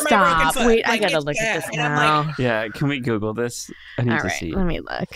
For 0.00 0.04
my 0.04 0.10
broken 0.10 0.40
Stop. 0.50 0.54
foot. 0.54 0.66
Wait, 0.66 0.88
I 0.88 0.98
gotta 0.98 1.20
look 1.20 1.36
bad. 1.36 1.56
at 1.56 1.60
this 1.62 1.68
And 1.70 1.76
now. 1.94 2.22
like, 2.22 2.38
Yeah, 2.38 2.68
can 2.68 2.88
we 2.88 3.00
Google 3.00 3.32
this? 3.34 3.70
I 3.98 4.02
need 4.02 4.12
All 4.12 4.18
to 4.18 4.24
right, 4.24 4.32
see. 4.38 4.52
let 4.54 4.66
me 4.66 4.80
look. 4.80 5.08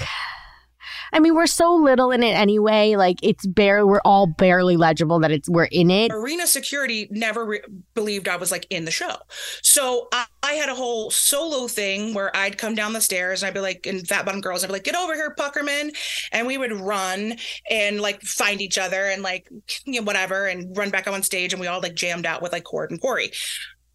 I 1.13 1.21
mean, 1.21 1.35
we're 1.35 1.47
so 1.47 1.75
little 1.75 2.11
in 2.11 2.23
it 2.23 2.33
anyway. 2.33 2.97
Like 2.97 3.19
it's 3.23 3.47
bare. 3.47 3.87
We're 3.87 4.01
all 4.05 4.27
barely 4.27 4.77
legible 4.77 5.21
that 5.21 5.31
it's 5.31 5.49
we're 5.49 5.65
in 5.65 5.91
it. 5.91 6.11
arena 6.13 6.47
security 6.47 7.09
never 7.11 7.45
re- 7.45 7.63
believed 7.95 8.29
I 8.29 8.37
was 8.37 8.51
like 8.51 8.67
in 8.71 8.85
the 8.85 8.91
show. 8.91 9.17
So 9.63 10.09
I, 10.13 10.27
I 10.43 10.53
had 10.55 10.69
a 10.69 10.75
whole 10.75 11.11
solo 11.11 11.69
thing 11.69 12.15
where 12.15 12.35
I'd 12.37 12.59
come 12.59 12.75
down 12.75 12.93
the 12.93 13.01
stairs 13.01 13.43
and 13.43 13.49
I'd 13.49 13.55
be 13.55 13.61
like, 13.61 13.87
in 13.87 14.05
Fat 14.05 14.25
Bottom 14.25 14.41
Girls, 14.41 14.65
I'd 14.65 14.69
be 14.69 14.73
like, 14.73 14.85
get 14.85 14.97
over 14.97 15.15
here, 15.15 15.35
Puckerman. 15.39 15.95
And 16.33 16.47
we 16.47 16.59
would 16.59 16.73
run 16.73 17.35
and 17.71 18.01
like 18.01 18.23
find 18.23 18.61
each 18.61 18.79
other 18.79 19.05
and 19.05 19.23
like, 19.23 19.49
you 19.85 20.01
know, 20.01 20.07
whatever, 20.07 20.47
and 20.47 20.77
run 20.77 20.91
back 20.91 21.07
on 21.07 21.23
stage. 21.23 21.53
And 21.53 21.61
we 21.61 21.67
all 21.67 21.81
like 21.81 21.95
jammed 21.95 22.27
out 22.27 22.43
with 22.43 22.53
like 22.53 22.65
Chord 22.65 22.91
and 22.91 23.01
Corey. 23.01 23.33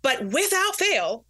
But 0.02 0.24
without 0.26 0.76
fail, 0.76 1.26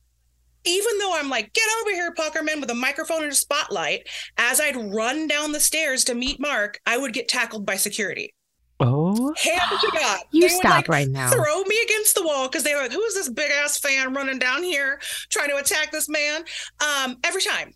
even 0.68 0.98
though 1.00 1.16
I'm 1.16 1.30
like, 1.30 1.54
get 1.54 1.68
over 1.82 1.92
here, 1.92 2.14
Puckerman, 2.14 2.60
with 2.60 2.70
a 2.70 2.76
microphone 2.76 3.24
and 3.24 3.32
a 3.32 3.36
spotlight, 3.36 4.08
as 4.38 4.60
I'd 4.60 4.76
run 4.76 5.28
down 5.28 5.52
the 5.52 5.60
stairs 5.60 6.04
to 6.06 6.16
meet 6.16 6.40
Mark, 6.40 6.80
I 6.86 6.98
would 6.98 7.14
get 7.14 7.28
tackled 7.28 7.66
by 7.66 7.76
security. 7.76 8.34
Oh, 8.80 9.34
Hand 9.44 9.62
to 9.82 9.92
God. 9.92 10.20
You 10.32 10.42
They 10.42 10.54
would, 10.54 10.60
stop 10.60 10.72
like, 10.72 10.88
right 10.88 11.08
now. 11.08 11.32
Throw 11.32 11.64
me 11.64 11.78
against 11.84 12.16
the 12.16 12.24
wall 12.24 12.48
because 12.48 12.64
they 12.64 12.76
were 12.76 12.82
like, 12.82 12.92
who's 12.92 13.16
this 13.16 13.30
big 13.30 13.50
ass 13.50 13.80
fan 13.80 14.14
running 14.14 14.38
down 14.38 14.62
here 14.62 15.00
trying 15.30 15.50
to 15.50 15.58
attack 15.58 15.92
this 15.92 16.08
man? 16.08 16.44
Um, 16.80 17.18
every 17.24 17.42
time. 17.42 17.74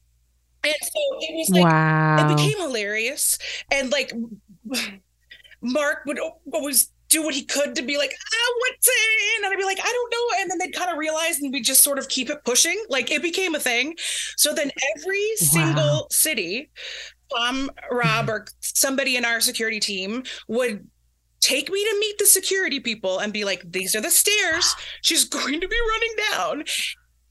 And 0.63 0.75
so 0.79 0.99
it 1.21 1.35
was 1.35 1.49
like 1.49 1.63
wow. 1.63 2.17
it 2.31 2.35
became 2.35 2.59
hilarious. 2.59 3.39
And 3.71 3.91
like 3.91 4.13
Mark 5.61 6.03
would 6.05 6.19
always 6.53 6.91
do 7.11 7.21
what 7.21 7.35
he 7.35 7.43
could 7.43 7.75
to 7.75 7.81
be 7.81 7.97
like, 7.97 8.13
ah, 8.13 8.53
what's 8.59 8.87
in? 8.87 9.45
And 9.45 9.53
I'd 9.53 9.57
be 9.57 9.65
like, 9.65 9.79
I 9.79 9.91
don't 9.91 10.11
know. 10.11 10.41
And 10.41 10.49
then 10.49 10.57
they'd 10.57 10.75
kind 10.75 10.89
of 10.89 10.97
realize 10.97 11.39
and 11.39 11.53
we 11.53 11.61
just 11.61 11.83
sort 11.83 11.99
of 11.99 12.07
keep 12.09 12.29
it 12.29 12.43
pushing. 12.43 12.83
Like 12.89 13.11
it 13.11 13.21
became 13.21 13.53
a 13.53 13.59
thing. 13.59 13.95
So 14.37 14.53
then 14.53 14.71
every 14.95 15.35
single 15.35 16.07
city, 16.09 16.71
Tom, 17.35 17.69
Rob, 17.91 18.29
or 18.29 18.47
somebody 18.61 19.17
in 19.17 19.25
our 19.25 19.41
security 19.41 19.79
team 19.79 20.23
would 20.47 20.87
take 21.41 21.69
me 21.69 21.83
to 21.83 21.97
meet 21.99 22.17
the 22.17 22.25
security 22.25 22.79
people 22.79 23.19
and 23.19 23.33
be 23.33 23.43
like, 23.43 23.63
these 23.69 23.95
are 23.95 24.01
the 24.01 24.11
stairs 24.11 24.75
she's 25.01 25.25
going 25.29 25.59
to 25.59 25.67
be 25.67 25.77
running 25.89 26.15
down. 26.31 26.63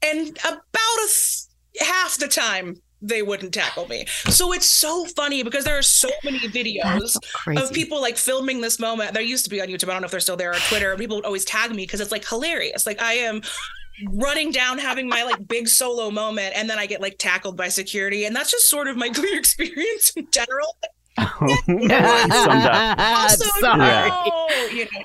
And 0.03 0.29
about 0.39 0.97
a 1.03 1.07
th- 1.07 1.87
half 1.87 2.17
the 2.17 2.27
time, 2.27 2.75
they 3.01 3.21
wouldn't 3.21 3.53
tackle 3.53 3.87
me. 3.87 4.05
So 4.29 4.53
it's 4.53 4.65
so 4.65 5.05
funny 5.05 5.43
because 5.43 5.65
there 5.65 5.77
are 5.77 5.81
so 5.83 6.09
many 6.23 6.39
videos 6.49 7.17
so 7.45 7.51
of 7.63 7.73
people 7.73 7.99
like 8.01 8.17
filming 8.17 8.61
this 8.61 8.79
moment. 8.79 9.13
There 9.13 9.23
used 9.23 9.43
to 9.45 9.49
be 9.49 9.61
on 9.61 9.67
YouTube. 9.67 9.89
I 9.89 9.93
don't 9.93 10.01
know 10.01 10.05
if 10.05 10.11
they're 10.11 10.19
still 10.19 10.37
there 10.37 10.51
or 10.51 10.59
Twitter. 10.69 10.95
People 10.97 11.17
would 11.17 11.25
always 11.25 11.45
tag 11.45 11.71
me 11.71 11.83
because 11.83 11.99
it's 12.01 12.11
like 12.11 12.27
hilarious. 12.27 12.85
Like 12.85 13.01
I 13.01 13.13
am 13.13 13.41
running 14.11 14.51
down 14.51 14.77
having 14.77 15.07
my 15.09 15.23
like 15.23 15.47
big 15.47 15.67
solo 15.67 16.11
moment 16.11 16.53
and 16.55 16.69
then 16.69 16.79
I 16.79 16.85
get 16.85 17.01
like 17.01 17.17
tackled 17.17 17.57
by 17.57 17.69
security. 17.69 18.25
And 18.25 18.35
that's 18.35 18.51
just 18.51 18.69
sort 18.69 18.87
of 18.87 18.97
my 18.97 19.09
Glee 19.13 19.37
experience 19.37 20.11
in 20.15 20.27
general. 20.31 20.75
summed 21.17 21.91
up. 21.91 22.99
Also, 22.99 23.45
Sorry. 23.59 24.09
no, 24.09 24.47
you 24.71 24.85
know, 24.85 25.01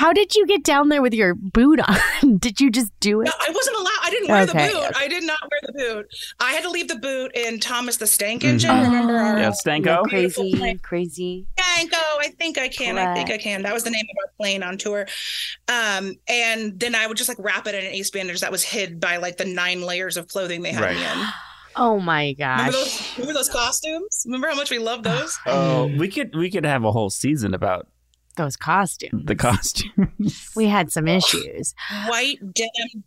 How 0.00 0.14
did 0.14 0.34
you 0.34 0.46
get 0.46 0.64
down 0.64 0.88
there 0.88 1.02
with 1.02 1.12
your 1.12 1.34
boot 1.34 1.78
on? 1.78 2.38
did 2.38 2.58
you 2.58 2.70
just 2.70 2.90
do 3.00 3.20
it? 3.20 3.26
No, 3.26 3.32
I 3.38 3.50
wasn't 3.50 3.76
allowed. 3.76 3.90
I 4.02 4.08
didn't 4.10 4.28
wear 4.28 4.42
Okay, 4.44 4.68
the 4.68 4.72
boot. 4.72 4.82
okay. 4.82 5.04
I 5.04 5.08
did 5.08 5.24
not 5.24 5.38
wear 5.42 5.60
the 5.62 5.72
boot. 5.74 6.06
I 6.40 6.52
had 6.52 6.62
to 6.62 6.70
leave 6.70 6.88
the 6.88 6.96
boot 6.96 7.32
in 7.34 7.60
Thomas 7.60 7.98
the 7.98 8.06
Stank 8.06 8.40
Mhm. 8.40 8.48
Engine. 8.48 8.80
Remember 8.80 9.14
our 9.18 9.38
Yeah, 9.38 9.48
No, 9.48 9.50
Stanko. 9.50 10.02
crazy, 10.08 10.52
Beautiful 10.52 10.78
crazy. 10.82 11.46
Stanko? 11.58 11.98
I 12.18 12.28
think 12.38 12.56
I 12.56 12.68
can. 12.68 12.96
I 12.96 13.14
think 13.14 13.30
I 13.30 13.36
can. 13.36 13.60
That 13.62 13.74
was 13.74 13.84
the 13.84 13.90
name 13.90 14.06
of 14.10 14.16
our 14.26 14.32
plane 14.38 14.62
on 14.62 14.78
tour. 14.78 15.06
Um, 15.68 16.14
and 16.28 16.80
then 16.80 16.94
I 16.94 17.06
would 17.06 17.18
just 17.18 17.28
like 17.28 17.38
wrap 17.38 17.66
it 17.66 17.74
in 17.74 17.84
an 17.84 17.92
ace 17.92 18.08
bandage 18.10 18.40
that 18.40 18.50
was 18.50 18.62
hid 18.64 19.00
by 19.00 19.18
like 19.18 19.36
the 19.36 19.44
nine 19.44 19.82
layers 19.82 20.16
of 20.16 20.28
clothing 20.28 20.62
they 20.62 20.72
had 20.72 20.82
Right. 20.82 20.96
me 20.96 21.02
in. 21.04 21.26
Oh 21.76 22.00
my 22.00 22.34
Remember 22.38 22.72
gosh. 22.72 22.72
those? 22.72 23.12
Remember 23.16 23.32
those 23.34 23.48
costumes? 23.48 24.22
Remember 24.26 24.48
how 24.48 24.56
much 24.56 24.72
we 24.72 24.78
loved 24.80 25.04
those? 25.04 25.38
Oh, 25.46 25.86
we 25.98 26.08
could 26.08 26.34
we 26.34 26.50
could 26.50 26.64
have 26.64 26.82
a 26.84 26.90
whole 26.90 27.10
season 27.10 27.54
about 27.54 27.86
Those 28.40 28.56
costumes. 28.56 29.26
the 29.26 29.36
costumes. 29.36 30.50
We 30.56 30.66
had 30.66 30.90
some 30.90 31.06
issues. 31.08 31.74
White 32.06 32.38
denim 32.54 33.04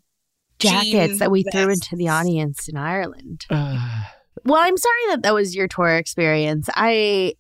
Jackets 0.60 0.92
jean 0.92 1.18
that 1.18 1.32
we 1.32 1.44
threw 1.44 1.70
into 1.70 1.96
the 1.96 2.08
audience 2.10 2.68
in 2.70 2.78
Ireland. 2.78 3.46
Uh, 3.50 4.04
Well, 4.46 4.62
I'm 4.62 4.78
sorry 4.78 5.02
that 5.10 5.24
that 5.24 5.34
was 5.34 5.56
your 5.56 5.68
tour 5.68 5.96
experience. 5.98 6.70
I 6.76 7.34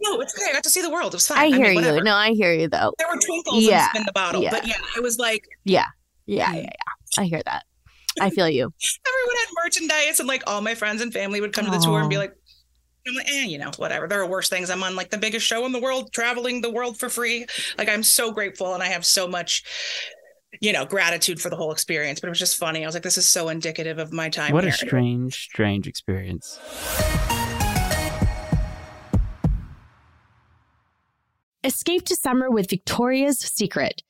No, 0.00 0.20
it's 0.20 0.34
okay. 0.38 0.50
I 0.50 0.52
got 0.52 0.62
to 0.64 0.70
see 0.70 0.80
the 0.82 0.90
world. 0.90 1.12
It 1.12 1.16
was 1.16 1.26
fun. 1.26 1.38
I 1.38 1.46
hear 1.48 1.58
mean, 1.60 1.70
you. 1.70 1.74
whatever. 1.76 2.02
No, 2.02 2.14
I 2.14 2.30
hear 2.30 2.52
you 2.52 2.68
though. 2.68 2.92
There 2.98 3.08
were 3.08 3.20
twinkles 3.20 3.64
Yeah, 3.64 3.80
and 3.82 3.90
spin 3.90 4.02
the 4.06 4.12
bottle, 4.12 4.42
yeah. 4.42 4.50
but 4.50 4.66
yeah, 4.66 4.76
it 4.96 5.02
was 5.02 5.18
like 5.18 5.44
Yeah, 5.64 5.86
yeah, 6.26 6.52
yeah, 6.52 6.60
yeah. 6.62 7.18
I 7.18 7.24
hear 7.24 7.42
that. 7.44 7.64
I 8.20 8.30
feel 8.30 8.48
you. 8.48 8.62
everyone 9.08 9.36
had 9.36 9.48
merchandise 9.64 10.20
and 10.20 10.28
like 10.28 10.42
all 10.46 10.60
my 10.60 10.74
friends 10.74 11.02
and 11.02 11.12
family 11.12 11.40
would 11.40 11.52
come 11.52 11.64
to 11.64 11.70
the 11.70 11.78
tour 11.78 12.00
and 12.00 12.08
be 12.10 12.18
like 12.18 12.34
I'm 13.06 13.14
like, 13.14 13.28
eh, 13.28 13.44
you 13.44 13.58
know, 13.58 13.70
whatever. 13.76 14.06
There 14.06 14.20
are 14.20 14.28
worse 14.28 14.48
things. 14.48 14.70
I'm 14.70 14.82
on 14.82 14.94
like 14.94 15.10
the 15.10 15.18
biggest 15.18 15.46
show 15.46 15.64
in 15.64 15.72
the 15.72 15.80
world, 15.80 16.12
traveling 16.12 16.60
the 16.60 16.70
world 16.70 16.98
for 16.98 17.08
free. 17.08 17.46
Like 17.78 17.88
I'm 17.88 18.02
so 18.02 18.30
grateful 18.30 18.74
and 18.74 18.82
I 18.82 18.86
have 18.86 19.06
so 19.06 19.26
much, 19.26 19.64
you 20.60 20.72
know, 20.72 20.84
gratitude 20.84 21.40
for 21.40 21.48
the 21.48 21.56
whole 21.56 21.72
experience. 21.72 22.20
But 22.20 22.28
it 22.28 22.30
was 22.30 22.38
just 22.38 22.56
funny. 22.56 22.84
I 22.84 22.86
was 22.86 22.94
like, 22.94 23.02
this 23.02 23.18
is 23.18 23.28
so 23.28 23.48
indicative 23.48 23.98
of 23.98 24.12
my 24.12 24.28
time. 24.28 24.52
what 24.52 24.64
a 24.64 24.72
strange, 24.72 25.34
strange 25.34 25.86
experience. 25.86 26.58
Escape 31.62 32.04
to 32.06 32.16
summer 32.16 32.50
with 32.50 32.70
Victoria's 32.70 33.38
Secret. 33.38 34.02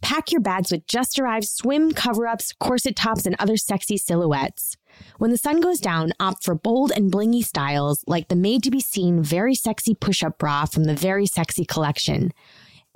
Pack 0.00 0.30
your 0.30 0.40
bags 0.40 0.70
with 0.70 0.86
just 0.86 1.18
arrived 1.18 1.48
swim 1.48 1.92
cover 1.92 2.26
ups, 2.26 2.52
corset 2.60 2.94
tops, 2.94 3.26
and 3.26 3.34
other 3.38 3.56
sexy 3.56 3.96
silhouettes. 3.96 4.76
When 5.18 5.30
the 5.30 5.38
sun 5.38 5.60
goes 5.60 5.80
down, 5.80 6.12
opt 6.20 6.44
for 6.44 6.54
bold 6.54 6.92
and 6.92 7.10
blingy 7.10 7.42
styles 7.42 8.04
like 8.06 8.28
the 8.28 8.36
made 8.36 8.62
to 8.64 8.70
be 8.70 8.80
seen 8.80 9.22
very 9.22 9.54
sexy 9.54 9.94
push 9.94 10.22
up 10.22 10.38
bra 10.38 10.64
from 10.66 10.84
the 10.84 10.94
Very 10.94 11.26
Sexy 11.26 11.64
collection. 11.64 12.32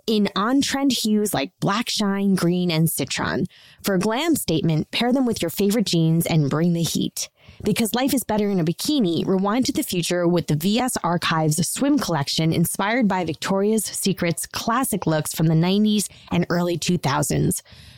In 0.07 0.29
on 0.35 0.61
trend 0.61 0.93
hues 0.93 1.33
like 1.33 1.53
black 1.61 1.89
shine, 1.89 2.35
green, 2.35 2.73
and 2.73 2.91
citron. 2.91 3.47
For 3.85 3.95
a 3.95 4.01
glam 4.01 4.35
statement, 4.35 4.91
pair 4.91 5.13
them 5.13 5.27
with 5.27 5.41
your 5.41 5.51
favorite 5.51 5.87
jeans 5.87 6.27
and 6.27 6.51
bring 6.51 6.73
the 6.73 6.83
heat. 6.83 7.29
Because 7.63 7.95
life 7.95 8.13
is 8.13 8.25
better 8.25 8.51
in 8.51 8.59
a 8.59 8.65
bikini, 8.65 9.25
rewind 9.25 9.67
to 9.67 9.73
the 9.73 9.85
future 9.85 10.27
with 10.27 10.49
the 10.49 10.57
VS 10.57 10.97
Archives 11.05 11.65
swim 11.69 11.99
collection 11.99 12.53
inspired 12.53 13.07
by 13.07 13.25
Victoria's 13.25 13.85
Secret's 13.85 14.47
classic 14.47 15.07
looks 15.07 15.33
from 15.33 15.47
the 15.47 15.55
90s 15.55 16.09
and 16.33 16.47
early 16.51 16.77
2000s. 16.77 17.63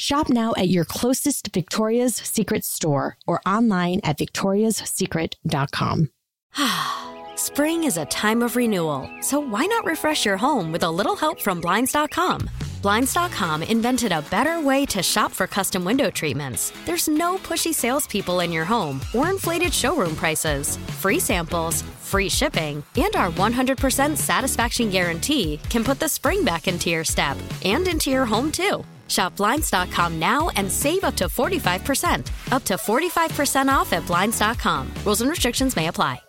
Shop 0.00 0.30
now 0.30 0.54
at 0.56 0.70
your 0.70 0.86
closest 0.86 1.52
Victoria's 1.52 2.14
Secret 2.14 2.64
store 2.64 3.18
or 3.26 3.42
online 3.44 4.00
at 4.02 4.16
victoriassecret.com. 4.16 6.08
Spring 7.36 7.84
is 7.84 7.98
a 7.98 8.06
time 8.06 8.42
of 8.42 8.56
renewal, 8.56 9.10
so 9.20 9.38
why 9.38 9.66
not 9.66 9.84
refresh 9.84 10.24
your 10.24 10.38
home 10.38 10.72
with 10.72 10.84
a 10.84 10.90
little 10.90 11.16
help 11.16 11.38
from 11.38 11.60
Blinds.com? 11.60 12.48
Blinds.com 12.80 13.62
invented 13.62 14.10
a 14.10 14.22
better 14.30 14.58
way 14.58 14.86
to 14.86 15.02
shop 15.02 15.32
for 15.32 15.46
custom 15.46 15.84
window 15.84 16.08
treatments. 16.10 16.72
There's 16.86 17.06
no 17.06 17.36
pushy 17.36 17.74
salespeople 17.74 18.40
in 18.40 18.52
your 18.52 18.64
home 18.64 19.02
or 19.14 19.28
inflated 19.28 19.74
showroom 19.74 20.16
prices. 20.16 20.78
Free 21.02 21.20
samples, 21.20 21.82
free 22.00 22.30
shipping, 22.30 22.82
and 22.96 23.14
our 23.16 23.30
100% 23.32 24.16
satisfaction 24.16 24.88
guarantee 24.88 25.60
can 25.68 25.84
put 25.84 26.00
the 26.00 26.08
spring 26.08 26.42
back 26.42 26.68
into 26.68 26.88
your 26.88 27.04
step 27.04 27.36
and 27.66 27.86
into 27.86 28.08
your 28.08 28.24
home 28.24 28.50
too. 28.50 28.82
Shop 29.10 29.34
Blinds.com 29.36 30.18
now 30.18 30.50
and 30.56 30.70
save 30.70 31.04
up 31.04 31.16
to 31.16 31.24
45%. 31.24 32.52
Up 32.52 32.64
to 32.64 32.74
45% 32.74 33.68
off 33.68 33.92
at 33.92 34.06
Blinds.com. 34.06 34.90
Rules 35.04 35.20
and 35.20 35.28
restrictions 35.28 35.76
may 35.76 35.88
apply. 35.88 36.22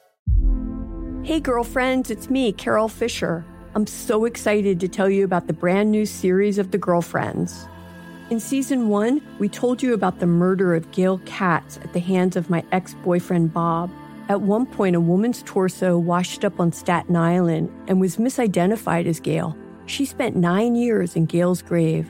Hey, 1.24 1.40
girlfriends, 1.40 2.10
it's 2.10 2.32
me, 2.32 2.52
Carol 2.52 2.90
Fisher. 2.90 3.46
I'm 3.76 3.86
so 3.86 4.26
excited 4.26 4.80
to 4.80 4.88
tell 4.88 5.08
you 5.08 5.24
about 5.24 5.46
the 5.46 5.54
brand 5.54 5.92
new 5.92 6.04
series 6.04 6.58
of 6.58 6.72
The 6.72 6.80
Girlfriends. 6.80 7.68
In 8.32 8.40
season 8.40 8.90
one, 8.90 9.22
we 9.38 9.48
told 9.48 9.84
you 9.84 9.94
about 9.94 10.20
the 10.20 10.26
murder 10.26 10.74
of 10.74 10.90
Gail 10.92 11.20
Katz 11.26 11.78
at 11.78 11.94
the 11.94 12.00
hands 12.00 12.36
of 12.36 12.50
my 12.50 12.64
ex 12.72 12.96
boyfriend 13.04 13.54
Bob. 13.54 13.92
At 14.30 14.42
one 14.42 14.66
point, 14.66 14.96
a 14.96 15.00
woman's 15.00 15.44
torso 15.44 15.96
washed 15.98 16.44
up 16.44 16.60
on 16.60 16.72
Staten 16.72 17.16
Island 17.16 17.70
and 17.88 18.02
was 18.02 18.18
misidentified 18.18 19.06
as 19.06 19.20
Gail. 19.20 19.56
She 19.86 20.06
spent 20.06 20.36
nine 20.36 20.76
years 20.76 21.16
in 21.16 21.28
Gail's 21.28 21.62
grave, 21.62 22.10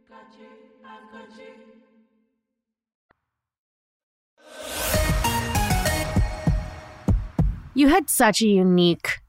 You 7.73 7.87
had 7.87 8.09
such 8.09 8.41
a 8.41 8.47
unique 8.47 9.19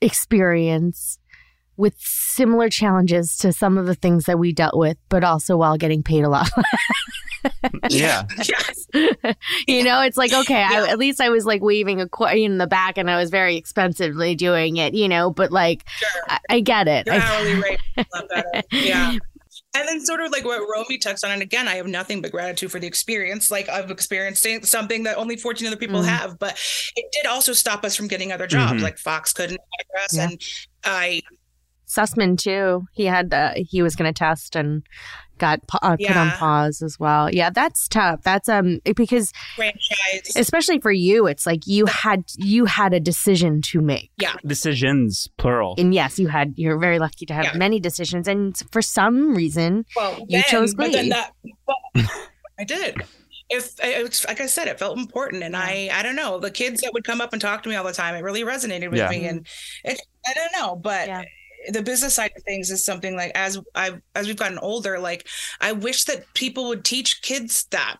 experience 0.00 1.18
with 1.76 1.94
similar 1.98 2.68
challenges 2.68 3.36
to 3.38 3.52
some 3.52 3.78
of 3.78 3.86
the 3.86 3.94
things 3.94 4.24
that 4.24 4.38
we 4.38 4.52
dealt 4.52 4.76
with, 4.76 4.98
but 5.08 5.24
also 5.24 5.56
while 5.56 5.76
getting 5.78 6.02
paid 6.02 6.22
a 6.22 6.28
lot. 6.28 6.50
yeah. 7.90 8.24
yes. 8.36 8.86
you 9.66 9.82
know, 9.82 10.02
it's 10.02 10.16
like, 10.16 10.32
okay, 10.32 10.62
I, 10.62 10.88
at 10.88 10.98
least 10.98 11.20
I 11.20 11.30
was 11.30 11.46
like 11.46 11.62
waving 11.62 12.00
a 12.00 12.08
coin 12.08 12.38
in 12.38 12.58
the 12.58 12.66
back 12.66 12.98
and 12.98 13.10
I 13.10 13.16
was 13.16 13.30
very 13.30 13.56
expensively 13.56 14.34
doing 14.34 14.76
it, 14.76 14.94
you 14.94 15.08
know, 15.08 15.30
but 15.30 15.50
like, 15.50 15.84
Sure. 15.88 16.22
I, 16.28 16.38
I 16.50 16.60
get 16.60 16.88
it. 16.88 17.06
Your 17.06 17.16
hourly 17.16 17.54
rate 17.54 17.80
a 17.96 18.06
lot 18.14 18.28
better. 18.28 18.62
Yeah. 18.70 19.16
And 19.74 19.88
then 19.88 20.04
sort 20.04 20.20
of 20.20 20.30
like 20.32 20.44
what 20.44 20.60
Romy 20.70 20.98
touched 20.98 21.24
on, 21.24 21.30
and 21.30 21.40
again, 21.40 21.66
I 21.66 21.76
have 21.76 21.86
nothing 21.86 22.20
but 22.20 22.30
gratitude 22.30 22.70
for 22.70 22.78
the 22.78 22.86
experience. 22.86 23.50
Like 23.50 23.68
I've 23.70 23.90
experienced 23.90 24.46
something 24.66 25.04
that 25.04 25.16
only 25.16 25.36
14 25.36 25.66
other 25.66 25.76
people 25.76 26.02
Mm. 26.02 26.06
have, 26.08 26.38
but 26.38 26.58
it 26.94 27.06
did 27.12 27.26
also 27.26 27.54
stop 27.54 27.82
us 27.84 27.96
from 27.96 28.06
getting 28.06 28.32
other 28.32 28.46
jobs. 28.46 28.80
Mhm. 28.80 28.82
Like 28.82 28.98
Fox 28.98 29.32
couldn't 29.32 29.58
hire 29.94 30.04
us, 30.04 30.14
Yeah. 30.14 30.24
and 30.28 30.42
I 30.84 31.22
Sussman 31.88 32.38
too. 32.38 32.86
He 32.92 33.04
had 33.06 33.32
uh, 33.32 33.52
he 33.56 33.82
was 33.82 33.96
going 33.96 34.12
to 34.12 34.18
test 34.18 34.56
and 34.56 34.82
got 35.38 35.66
pa- 35.66 35.78
uh, 35.82 35.96
put 35.96 36.16
on 36.16 36.30
pause 36.32 36.82
as 36.82 36.98
well. 37.00 37.32
Yeah, 37.32 37.50
that's 37.50 37.88
tough. 37.88 38.22
That's 38.22 38.48
um 38.48 38.80
because 38.96 39.32
franchise. 39.56 40.32
especially 40.36 40.80
for 40.80 40.92
you, 40.92 41.26
it's 41.26 41.46
like 41.46 41.66
you 41.66 41.86
had 41.86 42.24
you 42.36 42.64
had 42.66 42.92
a 42.94 43.00
decision 43.00 43.60
to 43.62 43.80
make. 43.80 44.10
yeah, 44.18 44.34
Decisions, 44.46 45.28
plural. 45.38 45.74
And 45.78 45.92
yes, 45.94 46.18
you 46.18 46.28
had. 46.28 46.54
You're 46.56 46.78
very 46.78 46.98
lucky 46.98 47.26
to 47.26 47.34
have 47.34 47.44
Yeah. 47.44 47.54
many 47.56 47.80
decisions, 47.80 48.28
and 48.28 48.56
for 48.70 48.82
some 48.82 49.34
reason, 49.34 49.84
well, 49.96 50.18
You 50.20 50.26
then, 50.38 50.42
chose 50.44 50.74
but 50.74 50.92
then 50.92 51.08
that, 51.10 51.32
but 51.66 51.76
I 52.58 52.64
did. 52.64 52.96
If 53.50 53.74
it's 53.80 54.24
like 54.26 54.40
I 54.40 54.46
said, 54.46 54.66
it 54.68 54.78
felt 54.78 54.96
important, 54.96 55.42
and 55.42 55.54
I 55.56 55.90
I 55.92 56.02
don't 56.02 56.16
know 56.16 56.38
the 56.38 56.50
kids 56.50 56.80
that 56.82 56.92
would 56.94 57.04
come 57.04 57.20
up 57.20 57.32
and 57.32 57.42
talk 57.42 57.62
to 57.64 57.68
me 57.68 57.74
all 57.76 57.84
the 57.84 57.92
time. 57.92 58.14
It 58.14 58.20
really 58.22 58.44
resonated 58.44 58.88
with 58.90 58.98
Yeah. 59.00 59.10
me, 59.10 59.26
and 59.26 59.46
it 59.84 60.00
I 60.26 60.32
don't 60.34 60.52
know, 60.58 60.76
but 60.76 61.06
Yeah. 61.08 61.22
The 61.70 61.82
business 61.82 62.14
side 62.14 62.32
of 62.36 62.42
things 62.42 62.70
is 62.70 62.84
something 62.84 63.16
like 63.16 63.32
as 63.34 63.58
I 63.74 64.00
as 64.14 64.26
we've 64.26 64.36
gotten 64.36 64.58
older, 64.58 64.98
like 64.98 65.26
I 65.60 65.72
wish 65.72 66.04
that 66.04 66.32
people 66.34 66.68
would 66.68 66.84
teach 66.84 67.22
kids 67.22 67.64
that. 67.70 67.96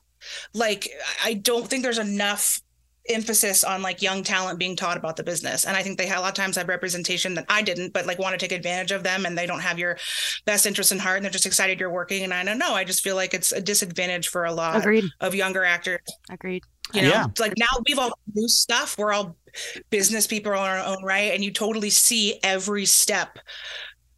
Like 0.54 0.88
I 1.24 1.34
don't 1.34 1.66
think 1.68 1.82
there's 1.82 1.98
enough 1.98 2.60
emphasis 3.08 3.64
on 3.64 3.82
like 3.82 4.00
young 4.00 4.22
talent 4.22 4.58
being 4.60 4.76
taught 4.76 4.96
about 4.96 5.16
the 5.16 5.24
business 5.24 5.64
and 5.66 5.76
i 5.76 5.82
think 5.82 5.98
they 5.98 6.06
have, 6.06 6.18
a 6.18 6.20
lot 6.20 6.28
of 6.28 6.34
times 6.36 6.54
have 6.54 6.68
representation 6.68 7.34
that 7.34 7.44
i 7.48 7.60
didn't 7.60 7.92
but 7.92 8.06
like 8.06 8.16
want 8.18 8.32
to 8.32 8.38
take 8.38 8.56
advantage 8.56 8.92
of 8.92 9.02
them 9.02 9.26
and 9.26 9.36
they 9.36 9.44
don't 9.44 9.58
have 9.60 9.76
your 9.76 9.98
best 10.44 10.66
interest 10.66 10.92
in 10.92 11.00
heart 11.00 11.16
and 11.16 11.24
they're 11.24 11.32
just 11.32 11.44
excited 11.44 11.80
you're 11.80 11.90
working 11.90 12.22
and 12.22 12.32
i 12.32 12.44
don't 12.44 12.58
know 12.58 12.74
i 12.74 12.84
just 12.84 13.02
feel 13.02 13.16
like 13.16 13.34
it's 13.34 13.50
a 13.50 13.60
disadvantage 13.60 14.28
for 14.28 14.44
a 14.44 14.52
lot 14.52 14.76
agreed, 14.76 15.02
of 15.20 15.34
younger 15.34 15.64
actors 15.64 15.98
agreed. 16.30 16.62
you 16.94 17.02
know 17.02 17.08
Yeah. 17.08 17.26
like 17.40 17.54
now 17.58 17.66
we've 17.88 17.98
all 17.98 18.16
new 18.34 18.46
stuff 18.46 18.96
we're 18.96 19.12
all 19.12 19.36
business 19.90 20.26
people 20.26 20.52
on 20.52 20.58
our 20.58 20.78
own 20.84 21.02
right 21.04 21.32
and 21.34 21.42
you 21.44 21.50
totally 21.50 21.90
see 21.90 22.38
every 22.42 22.86
step 22.86 23.38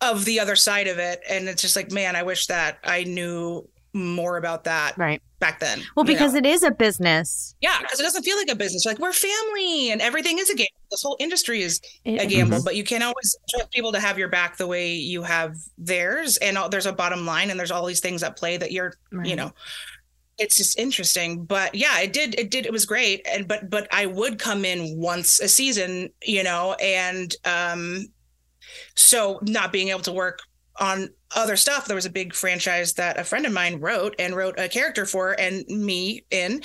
of 0.00 0.24
the 0.24 0.38
other 0.40 0.56
side 0.56 0.86
of 0.88 0.98
it 0.98 1.20
and 1.28 1.48
it's 1.48 1.62
just 1.62 1.76
like 1.76 1.90
man 1.92 2.14
i 2.16 2.22
wish 2.22 2.46
that 2.46 2.78
i 2.84 3.04
knew 3.04 3.66
more 3.96 4.38
about 4.38 4.64
that 4.64 4.98
Right. 4.98 5.22
back 5.38 5.60
then 5.60 5.78
Well, 5.94 6.04
you 6.04 6.12
know? 6.14 6.18
because 6.18 6.34
it 6.34 6.44
is 6.44 6.64
a 6.64 6.72
business. 6.72 7.54
yeah 7.60 7.78
because 7.80 8.00
it 8.00 8.02
doesn't 8.02 8.24
feel 8.24 8.36
like 8.36 8.50
a 8.50 8.56
business 8.56 8.84
like 8.84 8.98
we're 8.98 9.12
family 9.12 9.90
and 9.92 10.00
everything 10.02 10.38
is 10.40 10.50
a 10.50 10.56
game 10.56 10.66
this 10.90 11.02
whole 11.02 11.16
industry 11.20 11.62
is 11.62 11.80
a 12.04 12.16
It- 12.16 12.28
gamble 12.28 12.58
Mhm. 12.58 12.64
but 12.64 12.74
you 12.74 12.82
can't 12.82 13.04
always 13.04 13.36
trust 13.50 13.70
people 13.70 13.92
to 13.92 14.00
have 14.00 14.18
your 14.18 14.28
back 14.28 14.56
the 14.56 14.66
way 14.66 14.94
you 14.94 15.22
have 15.22 15.54
theirs 15.78 16.36
and 16.38 16.58
all, 16.58 16.68
there's 16.68 16.86
a 16.86 16.92
bottom 16.92 17.24
line 17.24 17.50
and 17.50 17.58
there's 17.58 17.70
all 17.70 17.86
these 17.86 18.00
things 18.00 18.22
at 18.24 18.36
play 18.36 18.56
that 18.56 18.72
you're 18.72 18.94
you 19.22 19.36
know 19.36 19.52
it's 20.38 20.56
just 20.56 20.78
interesting 20.78 21.44
but 21.44 21.74
yeah 21.74 22.00
it 22.00 22.12
did 22.12 22.38
it 22.38 22.50
did 22.50 22.66
it 22.66 22.72
was 22.72 22.84
great 22.86 23.24
and 23.30 23.46
but 23.46 23.70
but 23.70 23.86
i 23.92 24.04
would 24.06 24.38
come 24.38 24.64
in 24.64 24.96
once 24.98 25.38
a 25.40 25.48
season 25.48 26.08
you 26.24 26.42
know 26.42 26.74
and 26.80 27.36
um 27.44 28.04
so 28.96 29.38
not 29.42 29.72
being 29.72 29.88
able 29.88 30.00
to 30.00 30.12
work 30.12 30.40
on 30.80 31.08
other 31.36 31.54
stuff 31.56 31.86
there 31.86 31.94
was 31.94 32.06
a 32.06 32.10
big 32.10 32.34
franchise 32.34 32.94
that 32.94 33.18
a 33.18 33.22
friend 33.24 33.46
of 33.46 33.52
mine 33.52 33.78
wrote 33.80 34.14
and 34.18 34.34
wrote 34.34 34.58
a 34.58 34.68
character 34.68 35.06
for 35.06 35.38
and 35.38 35.64
me 35.68 36.24
in 36.32 36.60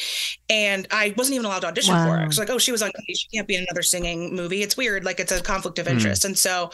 and 0.50 0.88
i 0.90 1.14
wasn't 1.18 1.34
even 1.36 1.46
allowed 1.46 1.60
to 1.60 1.68
audition 1.68 1.94
for 1.94 2.08
Wow. 2.08 2.24
it 2.24 2.26
it's 2.26 2.40
like 2.40 2.50
oh 2.50 2.58
she 2.58 2.72
was 2.72 2.82
on 2.82 2.92
she 3.08 3.28
can't 3.34 3.48
be 3.48 3.56
in 3.56 3.64
another 3.70 3.84
singing 3.84 4.36
movie 4.36 4.64
it's 4.64 4.76
weird 4.78 5.04
like 5.06 5.20
it's 5.20 5.32
a 5.32 5.42
conflict 5.42 5.78
of 5.78 5.86
Hmm. 5.86 5.94
interest 5.94 6.26
and 6.26 6.38
so 6.38 6.72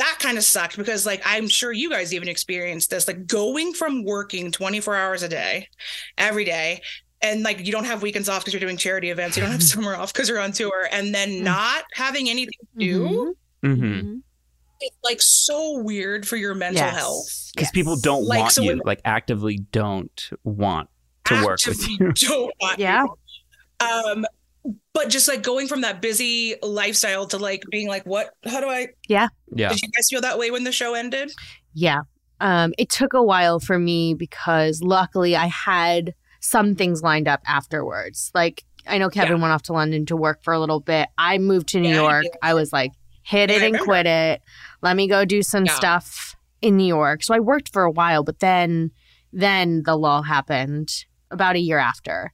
that 0.00 0.16
kind 0.18 0.36
of 0.38 0.44
sucked 0.44 0.76
because 0.76 1.06
like 1.06 1.22
i'm 1.24 1.48
sure 1.48 1.72
you 1.72 1.88
guys 1.90 2.12
even 2.12 2.28
experienced 2.28 2.90
this 2.90 3.06
like 3.06 3.26
going 3.26 3.72
from 3.72 4.04
working 4.04 4.50
24 4.50 4.96
hours 4.96 5.22
a 5.22 5.28
day 5.28 5.66
every 6.18 6.44
day 6.44 6.80
and 7.22 7.42
like 7.42 7.64
you 7.64 7.70
don't 7.72 7.84
have 7.84 8.02
weekends 8.02 8.28
off 8.28 8.40
because 8.40 8.52
you're 8.54 8.60
doing 8.60 8.76
charity 8.76 9.10
events 9.10 9.36
you 9.36 9.42
don't 9.42 9.52
have 9.52 9.62
summer 9.74 9.94
off 9.94 10.12
because 10.12 10.28
you're 10.28 10.40
on 10.40 10.52
tour 10.52 10.88
and 10.92 11.14
then 11.14 11.42
not 11.44 11.84
having 11.94 12.28
anything 12.28 12.52
to 12.78 12.84
do 12.84 13.34
Mhm. 13.62 13.76
hmm 13.76 13.84
Mhm. 13.84 14.20
it's 14.80 14.96
like 15.04 15.20
so 15.20 15.78
weird 15.82 16.26
for 16.26 16.36
your 16.36 16.54
mental 16.54 16.82
Yes. 16.84 16.96
health 16.96 17.50
Because 17.54 17.70
people 17.72 17.96
don't 17.96 18.24
Like, 18.24 18.40
want 18.40 18.52
so 18.52 18.62
you, 18.62 18.80
like 18.84 19.00
actively 19.04 19.58
don't 19.72 20.30
want 20.44 20.88
to 21.26 21.44
work 21.44 21.58
with 21.66 21.86
you. 21.88 22.12
don't 22.12 22.52
want 22.60 22.78
Yeah. 22.86 23.04
you. 23.04 23.86
um 23.86 24.24
but 24.92 25.08
just 25.08 25.28
like 25.28 25.42
going 25.42 25.66
from 25.66 25.82
that 25.82 26.00
busy 26.00 26.54
lifestyle 26.62 27.26
to 27.26 27.38
like 27.38 27.62
being 27.70 27.88
like 27.88 28.04
what 28.04 28.30
how 28.44 28.60
do 28.60 28.68
i 28.68 28.88
Yeah. 29.08 29.28
Yeah. 29.54 29.70
Did 29.70 29.82
you 29.82 29.88
guys 29.88 30.08
feel 30.10 30.20
that 30.20 30.38
way 30.38 30.50
when 30.50 30.64
the 30.64 30.72
show 30.72 30.94
ended 30.94 31.32
Yeah. 31.74 32.02
Um, 32.40 32.72
it 32.78 32.88
took 32.88 33.12
a 33.12 33.22
while 33.22 33.60
for 33.60 33.78
me 33.78 34.14
because 34.14 34.80
luckily 34.82 35.36
I 35.36 35.46
had 35.46 36.14
some 36.40 36.74
things 36.74 37.02
lined 37.02 37.28
up 37.28 37.42
afterwards. 37.46 38.30
Like 38.34 38.64
I 38.86 38.98
know 38.98 39.10
Kevin 39.10 39.36
yeah. 39.36 39.42
went 39.42 39.52
off 39.52 39.62
to 39.64 39.72
London 39.72 40.06
to 40.06 40.16
work 40.16 40.42
for 40.42 40.54
a 40.54 40.58
little 40.58 40.80
bit. 40.80 41.08
I 41.18 41.38
moved 41.38 41.68
to 41.68 41.80
New 41.80 41.90
yeah, 41.90 42.00
York. 42.00 42.24
I, 42.42 42.50
I 42.50 42.54
was 42.54 42.72
like, 42.72 42.92
hit 43.22 43.50
it 43.50 43.62
and 43.62 43.78
quit 43.78 44.06
it. 44.06 44.40
Let 44.82 44.96
me 44.96 45.06
go 45.06 45.24
do 45.24 45.42
some 45.42 45.66
stuff 45.66 46.34
in 46.62 46.76
New 46.76 46.86
York. 46.86 47.22
So 47.22 47.34
I 47.34 47.40
worked 47.40 47.72
for 47.72 47.82
a 47.82 47.90
while, 47.90 48.24
but 48.24 48.40
then 48.40 48.90
then 49.32 49.82
the 49.84 49.96
law 49.96 50.22
happened 50.22 50.90
about 51.30 51.56
a 51.56 51.60
year 51.60 51.78
after. 51.78 52.32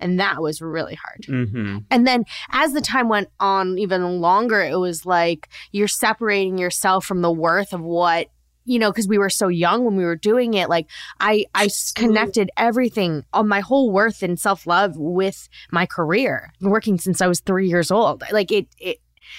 And 0.00 0.20
that 0.20 0.40
was 0.40 0.62
really 0.62 0.94
hard. 0.94 1.22
Mm-hmm. 1.28 1.78
And 1.90 2.06
then 2.06 2.24
as 2.50 2.72
the 2.72 2.80
time 2.80 3.08
went 3.08 3.28
on 3.40 3.78
even 3.78 4.20
longer, 4.20 4.60
it 4.60 4.78
was 4.78 5.04
like 5.04 5.48
you're 5.72 5.88
separating 5.88 6.58
yourself 6.58 7.04
from 7.04 7.22
the 7.22 7.32
worth 7.32 7.72
of 7.72 7.80
what 7.80 8.28
you 8.68 8.78
know 8.78 8.92
because 8.92 9.08
we 9.08 9.18
were 9.18 9.30
so 9.30 9.48
young 9.48 9.84
when 9.84 9.96
we 9.96 10.04
were 10.04 10.14
doing 10.14 10.54
it 10.54 10.68
like 10.68 10.86
i 11.20 11.44
i 11.54 11.68
connected 11.94 12.50
everything 12.56 13.24
on 13.32 13.48
my 13.48 13.60
whole 13.60 13.90
worth 13.90 14.22
and 14.22 14.38
self-love 14.38 14.92
with 14.96 15.48
my 15.72 15.86
career 15.86 16.52
working 16.60 16.98
since 16.98 17.22
i 17.22 17.26
was 17.26 17.40
three 17.40 17.66
years 17.66 17.90
old 17.90 18.22
like 18.30 18.52
it 18.52 18.66
it 18.78 18.98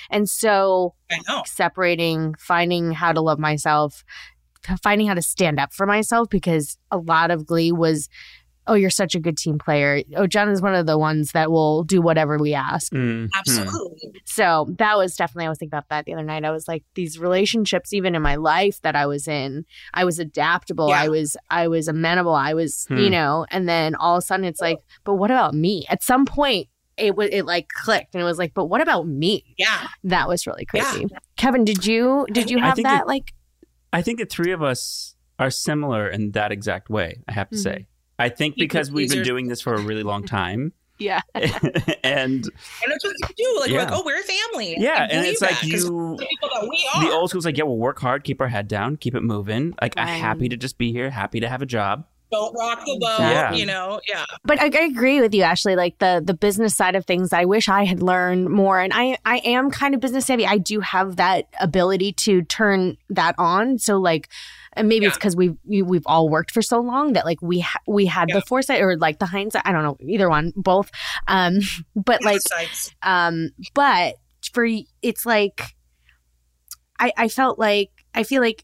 and 0.10 0.28
so 0.28 0.95
separating 1.45 2.34
finding 2.39 2.91
how 2.91 3.12
to 3.12 3.22
love 3.22 3.39
myself 3.39 4.04
finding 4.82 5.08
how 5.08 5.13
to 5.13 5.22
stand 5.22 5.60
up 5.60 5.74
for 5.74 5.86
myself 5.86 6.30
because 6.30 6.78
a 6.91 6.98
lot 6.98 7.32
of 7.32 7.45
glee 7.45 7.72
was 7.72 8.10
oh, 8.69 8.75
you're 8.75 8.89
such 8.89 9.15
a 9.15 9.19
good 9.19 9.38
team 9.38 9.58
player. 9.58 10.03
Oh, 10.15 10.27
John 10.27 10.47
is 10.49 10.62
one 10.62 10.75
of 10.75 10.86
the 10.86 10.97
ones 10.97 11.32
that 11.32 11.51
will 11.51 11.84
do 11.84 12.01
whatever 12.01 12.38
we 12.38 12.53
ask. 12.53 12.93
Mm-hmm. 12.93 13.27
Absolutely. 13.36 14.21
So 14.25 14.67
that 14.77 14.97
was 14.97 15.15
definitely, 15.15 15.47
I 15.47 15.49
was 15.49 15.58
thinking 15.58 15.75
about 15.75 15.89
that 15.89 16.05
the 16.05 16.13
other 16.13 16.23
night. 16.23 16.45
I 16.45 16.51
was 16.51 16.67
like, 16.67 16.84
these 16.93 17.17
relationships, 17.17 17.93
even 17.93 18.15
in 18.15 18.21
my 18.21 18.36
life 18.36 18.79
that 18.82 18.95
I 18.95 19.08
was 19.08 19.27
in, 19.27 19.65
I 19.93 20.05
was 20.05 20.19
adaptable. 20.19 20.89
Yeah. 20.89 21.01
I 21.01 21.10
was, 21.10 21.36
I 21.49 21.67
was 21.67 21.88
amenable. 21.88 22.36
I 22.36 22.53
was, 22.53 22.86
hmm. 22.88 22.97
you 22.97 23.10
know, 23.10 23.45
and 23.49 23.67
then 23.67 23.95
all 23.95 24.15
of 24.15 24.19
a 24.19 24.25
sudden 24.25 24.45
it's 24.45 24.62
like, 24.62 24.77
but 25.03 25.15
what 25.15 25.32
about 25.32 25.53
me? 25.55 25.86
At 25.89 26.03
some 26.03 26.25
point, 26.25 26.67
it 26.97 27.15
was 27.15 27.29
it 27.32 27.45
like 27.45 27.69
clicked 27.69 28.13
and 28.13 28.21
it 28.21 28.25
was 28.25 28.38
like, 28.38 28.53
but 28.53 28.65
what 28.65 28.82
about 28.82 29.08
me? 29.08 29.55
Yeah, 29.58 29.88
that 30.03 30.27
was 30.27 30.45
really 30.45 30.65
crazy. 30.65 31.05
Yeah. 31.10 31.19
Kevin, 31.38 31.63
did 31.63 31.86
you 31.86 32.27
did 32.32 32.51
you 32.51 32.60
have 32.60 32.75
that? 32.84 33.08
like, 33.08 33.34
I 33.93 34.01
think 34.01 34.19
the 34.19 34.25
three 34.25 34.51
of 34.51 34.62
us 34.62 35.15
are 35.39 35.49
similar 35.49 36.10
in 36.10 36.32
that 36.32 36.51
exact 36.51 36.89
way. 36.89 37.21
I 37.27 37.32
have 37.32 37.49
to 37.49 37.55
mm-hmm. 37.55 37.63
say, 37.63 37.88
I 38.19 38.29
think 38.29 38.55
because 38.58 38.91
we've 38.91 39.10
been 39.10 39.23
doing 39.23 39.47
this 39.47 39.62
for 39.62 39.73
a 39.73 39.82
really 39.82 40.03
long 40.03 40.25
time. 40.25 40.73
Yeah. 40.99 41.21
and 41.34 41.45
and 42.03 42.43
that's 42.43 43.05
what 43.05 43.15
you 43.29 43.36
do. 43.38 43.60
Like, 43.62 43.69
yeah. 43.69 43.84
like, 43.84 43.93
oh, 43.93 44.03
we're 44.05 44.19
a 44.19 44.23
family. 44.23 44.75
Yeah. 44.77 45.08
And 45.10 45.25
it's 45.25 45.41
like 45.41 45.63
you 45.63 46.17
the, 46.17 46.27
the 46.99 47.12
old 47.13 47.29
school's 47.29 47.45
like, 47.45 47.58
yeah, 47.58 47.63
we'll 47.63 47.77
work 47.77 47.99
hard, 47.99 48.25
keep 48.25 48.41
our 48.41 48.49
head 48.49 48.67
down, 48.67 48.97
keep 48.97 49.15
it 49.15 49.21
moving. 49.21 49.75
Like 49.82 49.93
I'm 49.97 50.19
happy 50.19 50.49
to 50.49 50.58
just 50.58 50.77
be 50.77 50.91
here, 50.91 51.10
happy 51.10 51.39
to 51.39 51.47
have 51.47 51.62
a 51.62 51.65
job. 51.65 52.05
Don't 52.32 52.53
rock 52.53 52.79
the 52.86 52.97
boat, 52.99 53.19
yeah. 53.19 53.53
you 53.53 53.65
know. 53.65 54.01
Yeah. 54.08 54.25
But 54.43 54.62
I, 54.62 54.65
I 54.65 54.86
agree 54.86 55.19
with 55.19 55.34
you, 55.34 55.41
Ashley. 55.41 55.75
Like 55.75 55.97
the 55.97 56.21
the 56.23 56.34
business 56.36 56.75
side 56.75 56.95
of 56.95 57.05
things, 57.05 57.32
I 57.34 57.45
wish 57.45 57.69
I 57.69 57.86
had 57.86 58.03
learned 58.03 58.49
more. 58.49 58.79
And 58.79 58.91
I 58.93 59.17
I 59.25 59.38
am 59.38 59.71
kind 59.71 59.95
of 59.95 60.01
business 60.01 60.25
savvy. 60.25 60.45
I 60.45 60.58
do 60.58 60.82
have 60.82 61.15
that 61.15 61.47
ability 61.60 62.12
to 62.13 62.41
turn 62.43 62.97
that 63.10 63.36
on. 63.38 63.79
So 63.79 63.97
like 63.97 64.29
and 64.73 64.88
maybe 64.88 65.03
yeah. 65.03 65.10
it's 65.10 65.17
because 65.17 65.36
we've 65.36 65.58
we've 65.65 66.05
all 66.05 66.29
worked 66.29 66.51
for 66.51 66.62
so 66.62 66.79
long 66.79 67.13
that 67.13 67.25
like 67.25 67.41
we 67.41 67.60
ha- 67.60 67.79
we 67.88 68.05
had 68.05 68.29
yeah. 68.29 68.36
the 68.36 68.41
foresight 68.41 68.82
or 68.82 68.97
like 68.97 69.19
the 69.19 69.25
hindsight. 69.25 69.63
I 69.65 69.71
don't 69.71 69.84
know 69.84 69.97
either 70.08 70.29
one, 70.29 70.53
both. 70.55 70.89
Um, 71.27 71.60
but 71.95 72.23
like, 72.23 72.41
um, 73.01 73.49
but 73.73 74.15
for 74.53 74.67
it's 75.01 75.25
like, 75.25 75.62
I 76.99 77.12
I 77.17 77.27
felt 77.27 77.60
like 77.60 77.91
I 78.13 78.23
feel 78.23 78.41
like 78.41 78.63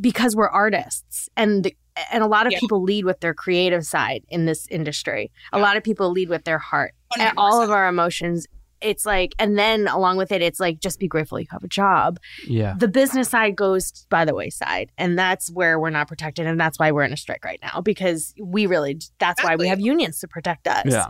because 0.00 0.34
we're 0.34 0.48
artists 0.48 1.28
and 1.36 1.64
the, 1.64 1.76
and 2.12 2.24
a 2.24 2.26
lot 2.26 2.46
of 2.46 2.52
yeah. 2.52 2.58
people 2.58 2.82
lead 2.82 3.04
with 3.04 3.20
their 3.20 3.34
creative 3.34 3.84
side 3.84 4.24
in 4.28 4.46
this 4.46 4.66
industry. 4.68 5.30
A 5.52 5.58
lot 5.58 5.76
of 5.76 5.84
people 5.84 6.10
lead 6.10 6.28
with 6.28 6.44
their 6.44 6.58
heart. 6.58 6.94
100%. 7.16 7.34
All 7.36 7.62
of 7.62 7.70
our 7.70 7.86
emotions 7.86 8.46
it's 8.84 9.06
like, 9.06 9.34
and 9.38 9.58
then 9.58 9.88
along 9.88 10.18
with 10.18 10.30
it, 10.30 10.42
it's 10.42 10.60
like, 10.60 10.78
just 10.78 11.00
be 11.00 11.08
grateful 11.08 11.40
you 11.40 11.46
have 11.50 11.64
a 11.64 11.68
job. 11.68 12.20
Yeah. 12.46 12.74
The 12.78 12.88
business 12.88 13.30
side 13.30 13.56
goes 13.56 14.06
by 14.10 14.24
the 14.24 14.34
wayside. 14.34 14.92
And 14.98 15.18
that's 15.18 15.50
where 15.50 15.80
we're 15.80 15.90
not 15.90 16.06
protected. 16.06 16.46
And 16.46 16.60
that's 16.60 16.78
why 16.78 16.92
we're 16.92 17.02
in 17.02 17.12
a 17.12 17.16
strike 17.16 17.44
right 17.44 17.58
now 17.62 17.80
because 17.80 18.34
we 18.40 18.66
really, 18.66 19.00
that's 19.18 19.40
exactly. 19.40 19.44
why 19.44 19.56
we 19.56 19.68
have 19.68 19.80
unions 19.80 20.20
to 20.20 20.28
protect 20.28 20.68
us. 20.68 20.84
Yeah. 20.86 21.06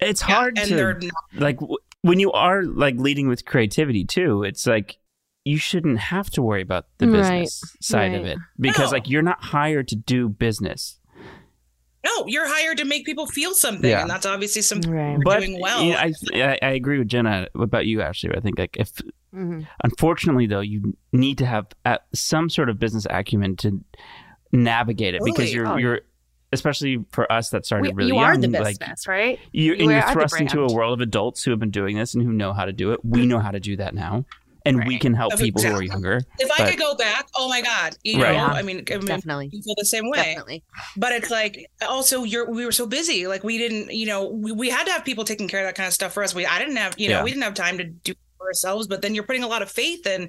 It's 0.00 0.22
yeah, 0.22 0.34
hard 0.34 0.56
to, 0.56 1.10
like, 1.34 1.58
w- 1.58 1.78
when 2.02 2.20
you 2.20 2.30
are 2.32 2.62
like 2.62 2.96
leading 2.96 3.28
with 3.28 3.44
creativity 3.44 4.04
too, 4.04 4.42
it's 4.42 4.66
like, 4.66 4.98
you 5.44 5.58
shouldn't 5.58 6.00
have 6.00 6.28
to 6.28 6.42
worry 6.42 6.60
about 6.60 6.86
the 6.98 7.06
business 7.06 7.28
right. 7.30 7.48
side 7.80 8.12
right. 8.12 8.20
of 8.20 8.26
it 8.26 8.38
because 8.58 8.90
no. 8.90 8.96
like 8.96 9.08
you're 9.08 9.22
not 9.22 9.42
hired 9.44 9.86
to 9.86 9.94
do 9.94 10.28
business 10.28 10.98
no, 12.06 12.26
you're 12.26 12.46
hired 12.46 12.78
to 12.78 12.84
make 12.84 13.04
people 13.04 13.26
feel 13.26 13.54
something, 13.54 13.90
yeah. 13.90 14.00
and 14.00 14.10
that's 14.10 14.26
obviously 14.26 14.62
something 14.62 14.90
right. 14.90 15.12
you're 15.12 15.20
but, 15.24 15.40
doing 15.40 15.60
well. 15.60 15.82
You 15.82 15.92
know, 15.92 16.12
I, 16.34 16.58
I 16.62 16.70
agree 16.70 16.98
with 16.98 17.08
Jenna 17.08 17.48
about 17.54 17.86
you, 17.86 18.02
Ashley. 18.02 18.30
I 18.34 18.40
think 18.40 18.58
like 18.58 18.76
if 18.76 18.92
mm-hmm. 19.34 19.62
unfortunately 19.82 20.46
though, 20.46 20.60
you 20.60 20.96
need 21.12 21.38
to 21.38 21.46
have 21.46 21.66
some 22.14 22.48
sort 22.48 22.68
of 22.68 22.78
business 22.78 23.06
acumen 23.10 23.56
to 23.56 23.82
navigate 24.52 25.14
it 25.14 25.22
because 25.24 25.52
you're 25.52 25.66
oh. 25.66 25.76
you're 25.76 26.00
especially 26.52 27.04
for 27.10 27.30
us 27.30 27.50
that 27.50 27.66
started 27.66 27.88
we, 27.88 27.94
really 27.94 28.10
you 28.10 28.14
young. 28.14 28.24
are 28.24 28.36
the 28.36 28.48
business, 28.48 28.88
like, 28.88 29.08
right? 29.08 29.40
You, 29.52 29.74
you 29.74 29.82
and 29.82 29.90
you're 29.90 30.12
thrust 30.12 30.40
into 30.40 30.62
a 30.62 30.72
world 30.72 30.94
of 30.94 31.00
adults 31.00 31.42
who 31.42 31.50
have 31.50 31.60
been 31.60 31.72
doing 31.72 31.96
this 31.96 32.14
and 32.14 32.22
who 32.22 32.32
know 32.32 32.52
how 32.52 32.64
to 32.64 32.72
do 32.72 32.92
it. 32.92 33.04
We 33.04 33.26
know 33.26 33.40
how 33.40 33.50
to 33.50 33.60
do 33.60 33.76
that 33.76 33.94
now 33.94 34.24
and 34.66 34.78
right. 34.78 34.88
we 34.88 34.98
can 34.98 35.14
help 35.14 35.36
people 35.36 35.60
exactly. 35.60 35.86
who 35.86 35.92
are 35.92 35.94
younger. 35.94 36.16
If 36.38 36.48
but, 36.48 36.60
I 36.60 36.70
could 36.70 36.78
go 36.78 36.94
back, 36.94 37.28
oh 37.36 37.48
my 37.48 37.60
god, 37.62 37.96
you 38.04 38.22
right. 38.22 38.36
know, 38.36 38.44
I 38.44 38.62
mean, 38.62 38.84
I 38.90 38.96
mean, 38.96 39.06
definitely, 39.06 39.50
you 39.52 39.62
feel 39.62 39.74
the 39.78 39.84
same 39.84 40.10
way. 40.10 40.18
Definitely. 40.18 40.64
But 40.96 41.12
it's 41.12 41.30
like 41.30 41.70
also 41.88 42.24
you're 42.24 42.50
we 42.50 42.64
were 42.64 42.72
so 42.72 42.86
busy, 42.86 43.26
like 43.26 43.44
we 43.44 43.58
didn't, 43.58 43.92
you 43.92 44.06
know, 44.06 44.28
we, 44.28 44.52
we 44.52 44.68
had 44.68 44.84
to 44.86 44.92
have 44.92 45.04
people 45.04 45.24
taking 45.24 45.48
care 45.48 45.60
of 45.60 45.66
that 45.66 45.74
kind 45.74 45.86
of 45.86 45.92
stuff 45.92 46.12
for 46.12 46.22
us. 46.22 46.34
We 46.34 46.46
I 46.46 46.58
didn't 46.58 46.76
have, 46.76 46.98
you 46.98 47.08
know, 47.08 47.18
yeah. 47.18 47.24
we 47.24 47.30
didn't 47.30 47.44
have 47.44 47.54
time 47.54 47.78
to 47.78 47.84
do 47.84 48.14
for 48.38 48.48
ourselves 48.48 48.86
but 48.86 49.00
then 49.00 49.14
you're 49.14 49.24
putting 49.24 49.42
a 49.42 49.48
lot 49.48 49.62
of 49.62 49.70
faith 49.70 50.06
in 50.06 50.28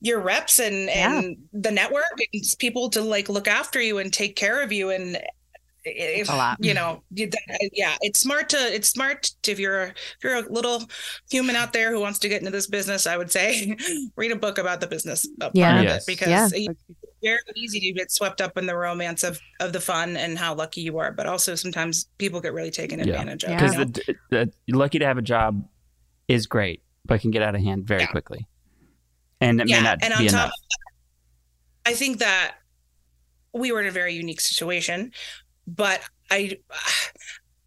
your 0.00 0.18
reps 0.18 0.58
and 0.58 0.86
yeah. 0.86 1.18
and 1.18 1.36
the 1.52 1.70
network 1.70 2.04
and 2.32 2.42
people 2.58 2.88
to 2.88 3.02
like 3.02 3.28
look 3.28 3.46
after 3.46 3.82
you 3.82 3.98
and 3.98 4.14
take 4.14 4.34
care 4.34 4.62
of 4.62 4.72
you 4.72 4.88
and 4.88 5.18
if 5.84 6.28
you 6.60 6.74
know 6.74 7.02
uh, 7.20 7.56
yeah 7.72 7.96
it's 8.00 8.20
smart 8.20 8.48
to 8.48 8.56
it's 8.74 8.88
smart 8.88 9.30
to, 9.42 9.52
if 9.52 9.58
you're 9.58 9.84
if 9.84 10.16
you're 10.22 10.36
a 10.36 10.52
little 10.52 10.82
human 11.30 11.56
out 11.56 11.72
there 11.72 11.90
who 11.90 12.00
wants 12.00 12.18
to 12.18 12.28
get 12.28 12.40
into 12.40 12.50
this 12.50 12.66
business 12.66 13.06
i 13.06 13.16
would 13.16 13.30
say 13.30 13.76
read 14.16 14.32
a 14.32 14.36
book 14.36 14.58
about 14.58 14.80
the 14.80 14.86
business 14.86 15.28
uh, 15.40 15.50
yeah 15.52 15.82
yes. 15.82 16.04
because 16.04 16.28
yeah. 16.28 16.48
it's 16.52 16.80
very 17.22 17.38
easy 17.56 17.80
to 17.80 17.92
get 17.92 18.10
swept 18.10 18.40
up 18.40 18.56
in 18.56 18.66
the 18.66 18.76
romance 18.76 19.22
of 19.24 19.38
of 19.60 19.72
the 19.72 19.80
fun 19.80 20.16
and 20.16 20.38
how 20.38 20.54
lucky 20.54 20.80
you 20.80 20.98
are 20.98 21.12
but 21.12 21.26
also 21.26 21.54
sometimes 21.54 22.08
people 22.18 22.40
get 22.40 22.52
really 22.52 22.70
taken 22.70 23.00
advantage 23.00 23.44
of 23.44 23.50
because 23.50 23.76
the, 23.76 24.16
the, 24.30 24.52
lucky 24.68 24.98
to 24.98 25.06
have 25.06 25.18
a 25.18 25.22
job 25.22 25.62
is 26.28 26.46
great 26.46 26.82
but 27.04 27.20
can 27.20 27.30
get 27.30 27.42
out 27.42 27.54
of 27.54 27.60
hand 27.60 27.86
very 27.86 28.02
yeah. 28.02 28.10
quickly 28.10 28.46
and 29.40 29.60
it 29.60 29.68
yeah. 29.68 29.78
may 29.78 29.82
not 29.82 29.98
and 30.02 30.14
be 30.18 30.28
enough. 30.28 30.50
Top, 30.50 30.52
i 31.86 31.92
think 31.92 32.18
that 32.18 32.56
we 33.52 33.70
were 33.70 33.80
in 33.80 33.86
a 33.86 33.92
very 33.92 34.14
unique 34.14 34.40
situation 34.40 35.12
but 35.66 36.00
I 36.30 36.58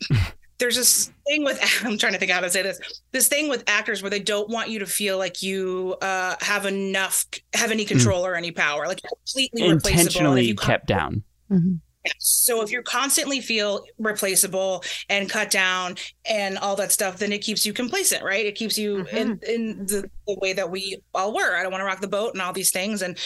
there's 0.60 0.76
this 0.76 1.12
thing 1.28 1.44
with 1.44 1.60
I'm 1.86 1.98
trying 1.98 2.14
to 2.14 2.20
think 2.20 2.32
how 2.32 2.42
to 2.42 2.50
say 2.50 2.62
this. 2.62 2.80
This 3.12 3.28
thing 3.28 3.50
with 3.50 3.64
actors 3.68 4.02
where 4.02 4.10
they 4.10 4.20
don't 4.20 4.50
want 4.50 4.70
you 4.70 4.80
to 4.80 4.86
feel 4.86 5.18
like 5.18 5.42
you 5.42 5.96
uh, 6.02 6.36
have 6.40 6.66
enough, 6.66 7.26
have 7.54 7.72
any 7.72 7.84
hmm. 7.84 7.90
control 7.90 8.24
mm. 8.24 8.28
or 8.28 8.36
any 8.36 8.52
power, 8.52 8.88
like 8.88 9.02
completely 9.02 9.64
replaceable. 9.64 9.90
You're 9.92 10.00
intentionally 10.00 10.54
kept 10.56 10.88
down. 10.88 11.24
Mm-hmm. 11.52 11.76
So 12.20 12.62
if 12.62 12.72
you 12.72 12.82
constantly 12.82 13.42
feel 13.42 13.84
replaceable 13.98 14.84
and 15.10 15.30
cut 15.30 15.52
down 15.52 15.96
and 16.26 16.58
all 16.58 16.76
that 16.78 16.92
stuff, 16.92 17.18
then 17.18 17.34
it 17.34 17.40
keeps 17.40 17.66
you 17.66 17.74
complacent, 17.74 18.24
right? 18.24 18.46
It 18.46 18.56
keeps 18.56 18.78
you 18.78 19.04
mm-hmm. 19.04 19.18
in 19.18 19.40
in 19.48 19.86
the, 19.86 20.10
the 20.26 20.38
way 20.40 20.54
that 20.54 20.70
we 20.70 21.02
all 21.14 21.34
were. 21.34 21.56
I 21.56 21.64
don't 21.64 21.72
want 21.72 21.82
to 21.82 21.86
rock 21.86 22.02
the 22.02 22.08
boat 22.08 22.34
and 22.34 22.42
all 22.42 22.54
these 22.54 22.72
things. 22.72 23.02
And 23.02 23.18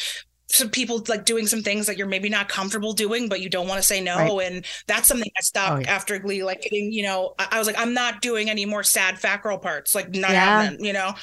some 0.54 0.70
people 0.70 1.04
like 1.08 1.26
doing 1.26 1.48
some 1.48 1.62
things 1.62 1.88
that 1.88 1.98
you're 1.98 2.08
maybe 2.08 2.30
not 2.30 2.50
comfortable 2.50 2.94
doing, 2.94 3.30
but 3.30 3.42
you 3.42 3.50
don't 3.50 3.68
want 3.68 3.82
to 3.82 3.88
say 3.88 4.02
no. 4.02 4.18
Right. 4.18 4.52
And 4.52 4.66
that's 4.88 5.08
something 5.08 5.30
I 5.38 5.42
stopped 5.42 5.72
oh, 5.72 5.80
yeah. 5.80 5.96
after 5.96 6.20
Glee, 6.20 6.44
like 6.44 6.62
getting, 6.62 6.92
you 6.92 7.04
know, 7.04 7.34
I, 7.40 7.48
I, 7.52 7.58
was 7.58 7.68
like, 7.68 7.80
I'm 7.80 7.94
not 7.94 8.22
doing 8.22 8.50
any 8.50 8.66
more 8.66 8.84
sad 8.84 9.20
fat 9.20 9.44
girl 9.44 9.58
parts, 9.58 9.96
like 9.96 10.10
not 10.10 10.32
yeah. 10.32 10.62
happening, 10.62 10.86
you 10.86 10.94
know, 10.94 11.14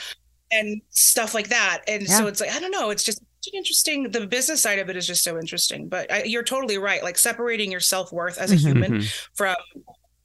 and 0.51 0.81
stuff 0.91 1.35
like 1.35 1.49
that. 1.49 1.83
And 1.87 2.03
yeah. 2.03 2.19
so 2.19 2.27
it's 2.27 2.41
like, 2.41 2.51
I 2.51 2.61
don't 2.61 2.71
know, 2.71 2.91
it's 2.91 3.05
just 3.05 3.23
interesting. 3.53 4.11
The 4.11 4.27
business 4.27 4.63
side 4.63 4.79
of 4.79 4.89
it 4.89 4.97
is 4.97 5.07
just 5.07 5.23
so 5.23 5.39
interesting, 5.39 5.89
but 5.89 6.11
I, 6.13 6.23
you're 6.25 6.43
totally 6.43 6.79
right. 6.79 7.03
Like 7.03 7.19
separating 7.19 7.71
your 7.71 7.81
self 7.81 8.13
worth 8.13 8.39
as 8.39 8.53
a 8.53 8.57
mm-hmm. 8.57 8.67
human 8.67 9.03
from 9.35 9.57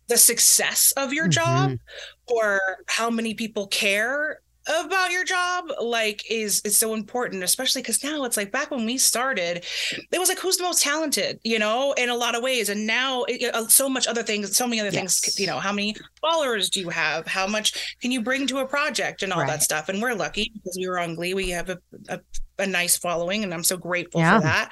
the 0.07 0.17
success 0.17 0.93
of 0.97 1.13
your 1.13 1.25
mm-hmm. 1.25 1.71
job 1.71 1.79
or 2.27 2.59
how 2.87 3.09
many 3.09 3.33
people 3.33 3.67
care 3.67 4.39
about 4.67 5.11
your 5.11 5.25
job 5.25 5.65
like 5.81 6.23
is 6.31 6.61
is 6.63 6.77
so 6.77 6.93
important 6.93 7.43
especially 7.43 7.81
because 7.81 8.01
now 8.03 8.23
it's 8.23 8.37
like 8.37 8.51
back 8.51 8.71
when 8.71 8.85
we 8.85 8.97
started 8.97 9.65
it 10.11 10.19
was 10.19 10.29
like 10.29 10.39
who's 10.39 10.55
the 10.55 10.63
most 10.63 10.81
talented 10.81 11.37
you 11.43 11.59
know 11.59 11.93
in 11.97 12.09
a 12.09 12.15
lot 12.15 12.33
of 12.33 12.41
ways 12.41 12.69
and 12.69 12.87
now 12.87 13.23
it, 13.27 13.53
uh, 13.53 13.67
so 13.67 13.89
much 13.89 14.07
other 14.07 14.23
things 14.23 14.55
so 14.55 14.65
many 14.65 14.79
other 14.79 14.89
yes. 14.89 15.19
things 15.19 15.39
you 15.39 15.45
know 15.45 15.59
how 15.59 15.73
many 15.73 15.93
followers 16.21 16.69
do 16.69 16.79
you 16.79 16.89
have 16.89 17.27
how 17.27 17.45
much 17.45 17.97
can 18.01 18.09
you 18.09 18.21
bring 18.21 18.47
to 18.47 18.59
a 18.59 18.65
project 18.65 19.21
and 19.21 19.33
all 19.33 19.41
right. 19.41 19.49
that 19.49 19.63
stuff 19.63 19.89
and 19.89 20.01
we're 20.01 20.13
lucky 20.13 20.49
because 20.53 20.77
we 20.79 20.87
were 20.87 20.99
on 20.99 21.13
glee 21.15 21.33
we 21.33 21.49
have 21.49 21.69
a, 21.69 21.77
a, 22.07 22.19
a 22.59 22.65
nice 22.65 22.95
following 22.95 23.43
and 23.43 23.53
i'm 23.53 23.63
so 23.63 23.75
grateful 23.75 24.21
yeah. 24.21 24.37
for 24.37 24.43
that 24.43 24.71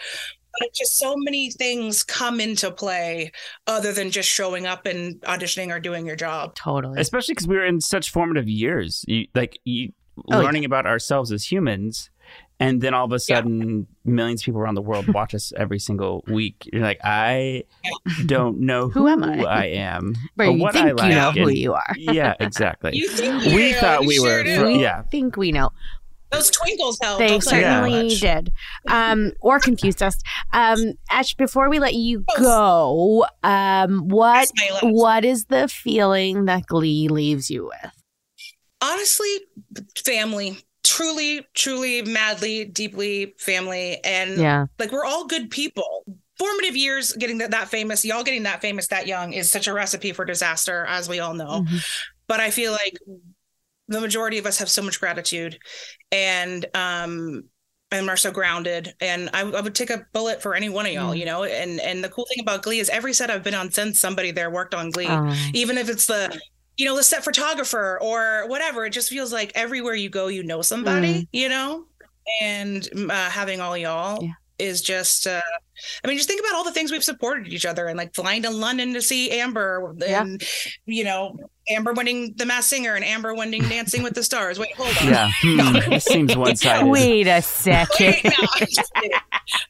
but 0.60 0.68
it's 0.68 0.78
just 0.80 0.98
so 0.98 1.16
many 1.18 1.50
things 1.52 2.04
come 2.04 2.40
into 2.40 2.72
play 2.72 3.32
other 3.68 3.92
than 3.94 4.12
just 4.12 4.30
showing 4.30 4.66
up 4.68 4.86
and 4.86 5.20
auditioning 5.22 5.74
or 5.74 5.80
doing 5.80 6.06
your 6.06 6.16
job. 6.16 6.56
Totally. 6.56 7.00
Especially 7.00 7.34
because 7.34 7.48
we 7.48 7.56
were 7.56 7.66
in 7.66 7.80
such 7.82 8.10
formative 8.12 8.48
years, 8.50 9.04
you, 9.08 9.28
like 9.36 9.60
you, 9.66 9.94
Oh, 10.30 10.38
yeah. 10.38 10.44
learning 10.44 10.66
about 10.66 10.86
ourselves 10.86 11.32
as 11.32 11.50
humans, 11.50 12.10
and 12.60 12.82
then 12.82 12.94
all 12.94 13.06
of 13.06 13.12
a 13.14 13.18
sudden, 13.20 13.88
millions 14.04 14.42
of 14.42 14.46
people 14.46 14.60
around 14.60 14.76
the 14.76 14.82
world 14.82 15.08
watch 15.14 15.34
us 15.34 15.54
every 15.58 15.80
single 15.80 16.24
week. 16.28 16.70
You're 16.72 16.82
like, 16.84 17.00
I 17.04 17.64
don't 18.26 18.60
know 18.60 18.90
who, 18.90 19.00
Who 19.02 19.08
am 19.08 19.24
I? 19.24 19.42
I 19.46 19.66
am, 19.68 20.14
But 20.36 20.48
or 20.48 20.52
you 20.52 20.58
what 20.62 20.74
think 20.74 20.86
I 20.86 20.90
you 20.90 20.96
like. 20.96 21.12
know 21.16 21.44
who 21.46 21.50
you 21.50 21.74
are. 21.74 21.96
yeah, 21.98 22.36
exactly. 22.42 22.92
You 22.94 23.08
think 23.08 23.46
we 23.46 23.70
you 23.70 23.74
thought 23.76 24.02
you 24.02 24.08
we 24.10 24.16
sure 24.16 24.26
were, 24.40 24.44
do. 24.44 24.66
We 24.66 24.82
yeah. 24.82 25.04
think 25.04 25.38
we 25.38 25.54
know. 25.54 25.72
Those 26.32 26.50
twinkles 26.50 26.98
help. 27.02 27.20
They 27.20 27.34
I'll 27.34 27.40
tell 27.42 27.58
you 27.60 27.64
that 27.66 27.84
certainly 27.84 28.04
much. 28.10 28.20
did. 28.22 28.52
Um, 28.88 29.32
or 29.42 29.60
confused 29.60 30.02
us. 30.02 30.18
Um, 30.54 30.94
Ash, 31.10 31.34
before 31.34 31.70
we 31.70 31.80
let 31.80 31.94
you 31.94 32.24
go, 32.38 33.26
um, 33.44 34.08
what 34.08 34.34
That's 34.34 34.54
my 34.58 34.70
last. 34.74 34.84
what 34.96 35.26
is 35.26 35.46
the 35.46 35.68
feeling 35.68 36.46
that 36.46 36.66
Glee 36.68 37.08
leaves 37.10 37.50
you 37.50 37.66
with? 37.66 37.92
honestly 38.84 39.30
family 40.04 40.58
truly 40.84 41.46
truly 41.54 42.02
madly 42.02 42.66
deeply 42.66 43.36
family 43.38 44.04
and 44.04 44.38
Yeah. 44.42 44.66
like 44.80 44.92
we're 44.92 45.06
all 45.06 45.28
good 45.28 45.52
people 45.52 46.04
formative 46.40 46.76
years 46.76 47.14
getting 47.14 47.38
that, 47.38 47.52
that 47.52 47.68
famous 47.68 48.04
y'all 48.04 48.24
getting 48.24 48.42
that 48.44 48.60
famous 48.60 48.88
that 48.88 49.06
young 49.06 49.34
is 49.34 49.52
such 49.52 49.68
a 49.68 49.74
recipe 49.74 50.14
for 50.14 50.26
disaster 50.26 50.84
as 50.90 51.08
we 51.08 51.20
all 51.20 51.36
know 51.36 51.62
Mm-hmm. 51.62 51.78
but 52.28 52.40
i 52.40 52.50
feel 52.50 52.72
like 52.72 52.98
the 53.92 54.02
majority 54.02 54.38
of 54.38 54.46
us 54.46 54.58
have 54.58 54.70
so 54.70 54.82
much 54.82 55.00
gratitude 55.00 55.58
and 56.12 56.66
um 56.74 57.44
and 57.94 58.10
are 58.10 58.18
so 58.18 58.32
grounded 58.32 58.94
and 59.02 59.30
I, 59.34 59.42
I 59.42 59.62
would 59.62 59.76
take 59.76 59.90
a 59.90 60.06
bullet 60.14 60.42
for 60.42 60.56
any 60.56 60.70
one 60.70 60.86
of 60.86 60.94
y'all 60.94 61.14
Mm. 61.14 61.18
you 61.20 61.26
know 61.26 61.44
and 61.44 61.80
and 61.82 62.04
the 62.04 62.10
cool 62.10 62.26
thing 62.30 62.42
about 62.42 62.64
glee 62.64 62.80
is 62.80 62.90
every 62.90 63.14
set 63.14 63.30
i've 63.30 63.44
been 63.44 63.54
on 63.54 63.70
since 63.72 64.00
somebody 64.00 64.32
there 64.32 64.50
worked 64.50 64.74
on 64.74 64.90
glee 64.92 65.08
Oh. 65.10 65.34
even 65.54 65.78
if 65.78 65.90
it's 65.90 66.06
the 66.08 66.40
you 66.78 66.86
know 66.86 66.96
the 66.96 67.04
set 67.04 67.24
photographer 67.24 68.00
or 68.02 68.48
whatever 68.48 68.86
it 68.86 68.92
just 68.92 69.10
feels 69.10 69.34
like 69.34 69.52
everywhere 69.56 69.94
you 69.96 70.10
go 70.10 70.28
you 70.28 70.42
know 70.44 70.62
somebody 70.62 71.28
you 71.34 71.50
know 71.50 71.86
and 72.42 72.88
uh, 73.10 73.30
having 73.30 73.60
all 73.60 73.76
y'all 73.78 74.24
Yeah. 74.24 74.32
Is 74.62 74.82
just 74.82 75.26
uh 75.28 75.42
i 76.04 76.08
mean 76.08 76.16
just 76.18 76.30
think 76.30 76.40
about 76.40 76.54
all 76.56 76.64
the 76.64 76.72
things 76.72 76.92
we've 76.92 77.04
supported 77.04 77.48
each 77.48 77.66
other 77.66 77.88
and 77.88 77.98
like 77.98 78.14
flying 78.14 78.44
to 78.44 78.50
london 78.52 78.94
to 78.94 79.02
see 79.02 79.32
amber 79.32 79.96
Yeah. 79.98 80.22
and 80.22 80.44
you 80.86 81.04
know 81.04 81.36
amber 81.70 81.94
winning 81.94 82.34
the 82.38 82.46
Masked 82.46 82.70
Singer 82.70 82.94
and 82.94 83.04
amber 83.04 83.34
winning 83.34 83.64
dancing 83.64 84.04
with 84.04 84.14
the 84.14 84.24
stars 84.24 84.60
wait 84.60 84.76
hold 84.76 84.96
on 85.02 85.08
Yeah, 85.08 85.30
hmm, 85.42 85.90
this 85.90 86.06
seems 86.06 86.36
one-sided. 86.38 86.86
Wait 86.88 87.28
a 87.28 87.42
second. 87.42 87.90
Wait, 88.00 88.24
no, 88.24 88.32
I'm 88.40 88.68
just 88.68 88.94
kidding. 88.96 89.12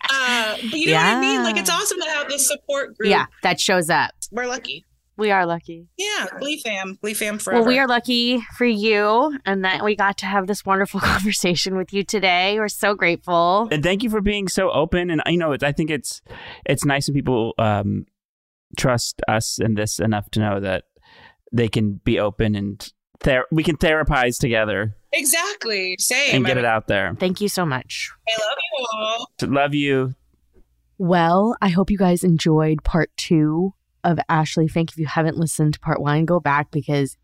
Uh, 0.09 0.55
but 0.69 0.73
you 0.79 0.87
know 0.87 0.93
what 0.93 1.05
I 1.05 1.19
mean? 1.21 1.43
Like, 1.43 1.57
it's 1.57 1.69
awesome 1.69 1.99
to 1.99 2.09
have 2.09 2.27
this 2.27 2.47
support 2.47 2.97
group. 2.97 3.09
yeah, 3.09 3.25
that 3.43 3.59
shows 3.59 3.89
up. 3.89 4.11
We're 4.31 4.47
lucky. 4.47 4.85
We 5.17 5.29
are 5.31 5.45
lucky. 5.45 5.87
Yeah. 5.97 6.27
Glee 6.39 6.59
fam. 6.59 6.97
Glee 7.01 7.13
fam 7.13 7.37
forever. 7.37 7.61
Well, 7.61 7.67
we 7.67 7.77
are 7.79 7.87
lucky 7.87 8.41
for 8.57 8.65
you 8.65 9.37
and 9.45 9.63
that 9.65 9.83
we 9.83 9.95
got 9.95 10.17
to 10.19 10.25
have 10.25 10.47
this 10.47 10.65
wonderful 10.65 10.99
conversation 11.13 11.77
with 11.77 11.93
you 11.93 12.03
today. 12.03 12.57
We're 12.57 12.69
so 12.69 12.95
grateful. 12.95 13.67
and 13.71 13.83
thank 13.83 14.03
you 14.03 14.09
for 14.09 14.21
being 14.21 14.47
so 14.47 14.71
open 14.71 15.09
and 15.11 15.21
you 15.27 15.37
know 15.37 15.55
i 15.61 15.71
think 15.71 15.89
it's 15.91 16.21
it's 16.65 16.85
nice 16.85 17.07
when 17.07 17.13
people 17.13 17.53
um 17.59 18.05
trust 18.77 19.21
us 19.27 19.59
in 19.59 19.75
this 19.75 19.99
enough 19.99 20.29
to 20.31 20.39
know 20.39 20.59
that 20.59 20.85
they 21.51 21.67
can 21.67 21.99
be 22.03 22.19
open 22.19 22.55
and 22.55 22.91
ther- 23.19 23.45
we 23.51 23.63
can 23.63 23.77
therapize 23.77 24.37
together 24.39 24.95
Exactly. 25.13 25.97
Same. 25.99 26.35
and 26.37 26.45
get 26.45 26.57
I, 26.57 26.61
it 26.61 26.65
out 26.65 26.87
there 26.87 27.13
Thank 27.19 27.41
you 27.41 27.49
so 27.49 27.65
much. 27.65 28.09
I 28.27 28.41
love 28.41 28.57
you 28.71 28.85
all. 28.93 29.27
Love 29.49 29.73
you 29.75 30.15
Well, 30.97 31.55
I 31.61 31.69
hope 31.69 31.91
you 31.91 31.97
guys 31.97 32.23
enjoyed 32.23 32.83
part 32.83 33.11
two 33.17 33.73
of 34.03 34.19
Ashley 34.29 34.67
Fink. 34.67 34.91
If 34.91 34.97
you 34.97 35.05
haven't 35.07 35.37
listened 35.37 35.73
to 35.75 35.79
part 35.79 36.01
one, 36.01 36.25
go 36.25 36.39
back 36.39 36.71
because 36.71 37.17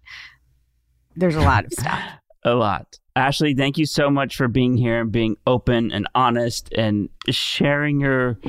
there's 1.16 1.36
a 1.36 1.42
lot 1.42 1.66
of 1.66 1.74
stuff. 1.74 2.00
a 2.44 2.54
lot 2.54 3.00
ashley 3.16 3.56
thank 3.56 3.78
you 3.80 3.86
so 3.86 4.10
much 4.12 4.36
for 4.38 4.48
being 4.48 4.78
here 4.78 5.02
and 5.02 5.12
being 5.12 5.36
open 5.48 5.92
and 5.92 6.08
honest 6.14 6.72
and 6.78 7.10
sharing 7.30 8.00
your 8.00 8.40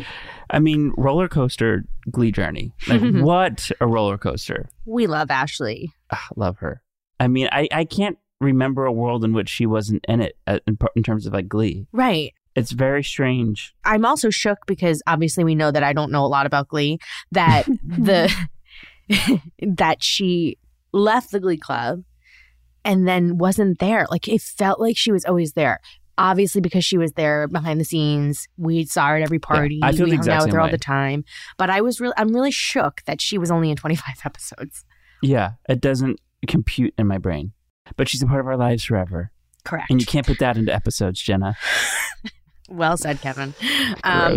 i 0.51 0.59
mean 0.59 0.93
roller 0.99 1.26
coaster 1.26 1.85
glee 2.11 2.31
journey 2.31 2.70
like 2.87 3.01
what 3.14 3.70
a 3.81 3.87
roller 3.87 4.18
coaster 4.18 4.68
We 4.85 5.07
love 5.07 5.31
Ashley. 5.31 5.91
Ah, 6.12 6.29
love 6.37 6.59
her 6.59 6.83
i 7.18 7.26
mean 7.29 7.49
i 7.51 7.66
i 7.72 7.85
can't 7.85 8.18
remember 8.41 8.85
a 8.85 8.93
world 8.93 9.24
in 9.24 9.33
which 9.33 9.49
she 9.49 9.64
wasn't 9.66 10.05
in 10.07 10.20
it 10.20 10.37
uh, 10.47 10.61
in, 10.66 10.79
in 10.95 11.03
terms 11.03 11.26
of 11.26 11.33
like 11.33 11.49
glee 11.49 11.87
Right. 11.91 12.35
It's 12.59 12.72
very 12.72 13.02
strange 13.02 13.74
I'm 13.84 14.04
also 14.04 14.30
shook 14.30 14.59
because 14.66 15.02
obviously 15.06 15.44
we 15.44 15.54
know 15.54 15.70
that 15.70 15.82
I 15.82 15.92
don't 15.92 16.12
know 16.12 16.24
a 16.24 16.28
lot 16.28 16.46
about 16.46 16.68
Glee. 16.68 16.98
That 17.32 17.66
the 17.86 18.32
that 19.62 20.02
she 20.02 20.59
left 20.92 21.30
the 21.30 21.40
Glee 21.40 21.56
Club 21.56 22.02
and 22.84 23.06
then 23.06 23.38
wasn't 23.38 23.78
there. 23.78 24.06
Like 24.11 24.28
it 24.28 24.40
felt 24.40 24.80
like 24.80 24.96
she 24.96 25.12
was 25.12 25.24
always 25.24 25.52
there. 25.52 25.80
Obviously, 26.16 26.61
because 26.61 26.84
she 26.84 26.98
was 26.98 27.12
there 27.12 27.46
behind 27.46 27.78
the 27.78 27.84
scenes, 27.84 28.48
we 28.56 28.84
saw 28.84 29.06
her 29.09 29.16
at 29.16 29.22
every 29.22 29.38
party. 29.38 29.78
I 29.84 29.92
feel 29.92 30.06
we 30.06 30.11
the 30.11 30.16
hung 30.16 30.20
exact 30.20 30.34
out 30.34 30.42
with 30.42 30.50
same 30.50 30.54
her 30.54 30.61
all 30.61 30.70
the 30.70 30.76
time. 30.76 31.24
But 31.59 31.70
I 31.70 31.80
was 31.80 32.00
really, 32.00 32.14
I'm 32.16 32.34
really 32.34 32.50
shook 32.50 33.02
that 33.06 33.20
she 33.20 33.38
was 33.38 33.52
only 33.52 33.70
in 33.70 33.76
25 33.76 34.16
episodes. 34.24 34.84
Yeah, 35.22 35.52
it 35.68 35.80
doesn't 35.80 36.18
compute 36.48 36.92
in 36.98 37.06
my 37.06 37.18
brain. 37.18 37.52
But 37.96 38.09
she's 38.09 38.20
a 38.20 38.26
part 38.26 38.40
of 38.40 38.46
our 38.48 38.56
lives 38.56 38.84
forever. 38.84 39.30
Correct. 39.64 39.90
And 39.90 40.00
you 40.00 40.06
can't 40.06 40.26
put 40.26 40.40
that 40.40 40.56
into 40.56 40.74
episodes, 40.74 41.22
Jenna. 41.22 41.56
Well 42.68 42.96
said, 42.96 43.20
Kevin. 43.20 43.54
Um, 44.04 44.36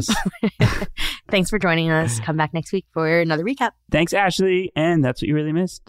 thanks 1.30 1.50
for 1.50 1.60
joining 1.60 1.90
us. 1.92 2.20
Come 2.20 2.38
back 2.38 2.54
next 2.54 2.72
week 2.72 2.86
for 2.94 3.20
another 3.20 3.44
recap. 3.44 3.72
Thanks, 3.92 4.14
Ashley. 4.14 4.72
And 4.76 5.04
that's 5.04 5.22
what 5.22 5.28
you 5.28 5.36
really 5.36 5.52
missed. 5.52 5.84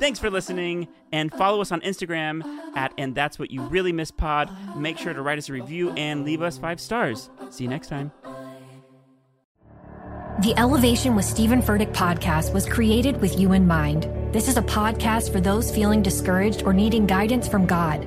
Thanks 0.00 0.18
for 0.18 0.30
listening 0.30 0.88
and 1.12 1.32
follow 1.32 1.60
us 1.60 1.72
on 1.72 1.80
Instagram 1.80 2.44
at 2.76 2.92
and 2.98 3.14
that's 3.14 3.38
what 3.38 3.50
you 3.50 3.62
really 3.62 3.92
miss 3.92 4.10
pod. 4.10 4.50
Make 4.76 4.98
sure 4.98 5.12
to 5.12 5.22
write 5.22 5.38
us 5.38 5.48
a 5.48 5.52
review 5.52 5.90
and 5.92 6.24
leave 6.24 6.42
us 6.42 6.58
five 6.58 6.80
stars. 6.80 7.30
See 7.50 7.64
you 7.64 7.70
next 7.70 7.88
time. 7.88 8.12
The 10.40 10.54
Elevation 10.56 11.16
with 11.16 11.24
Stephen 11.24 11.60
Furtick 11.60 11.92
podcast 11.92 12.52
was 12.54 12.64
created 12.64 13.20
with 13.20 13.38
you 13.40 13.52
in 13.52 13.66
mind. 13.66 14.08
This 14.32 14.46
is 14.46 14.56
a 14.56 14.62
podcast 14.62 15.32
for 15.32 15.40
those 15.40 15.74
feeling 15.74 16.02
discouraged 16.02 16.62
or 16.62 16.72
needing 16.72 17.06
guidance 17.06 17.48
from 17.48 17.66
God. 17.66 18.06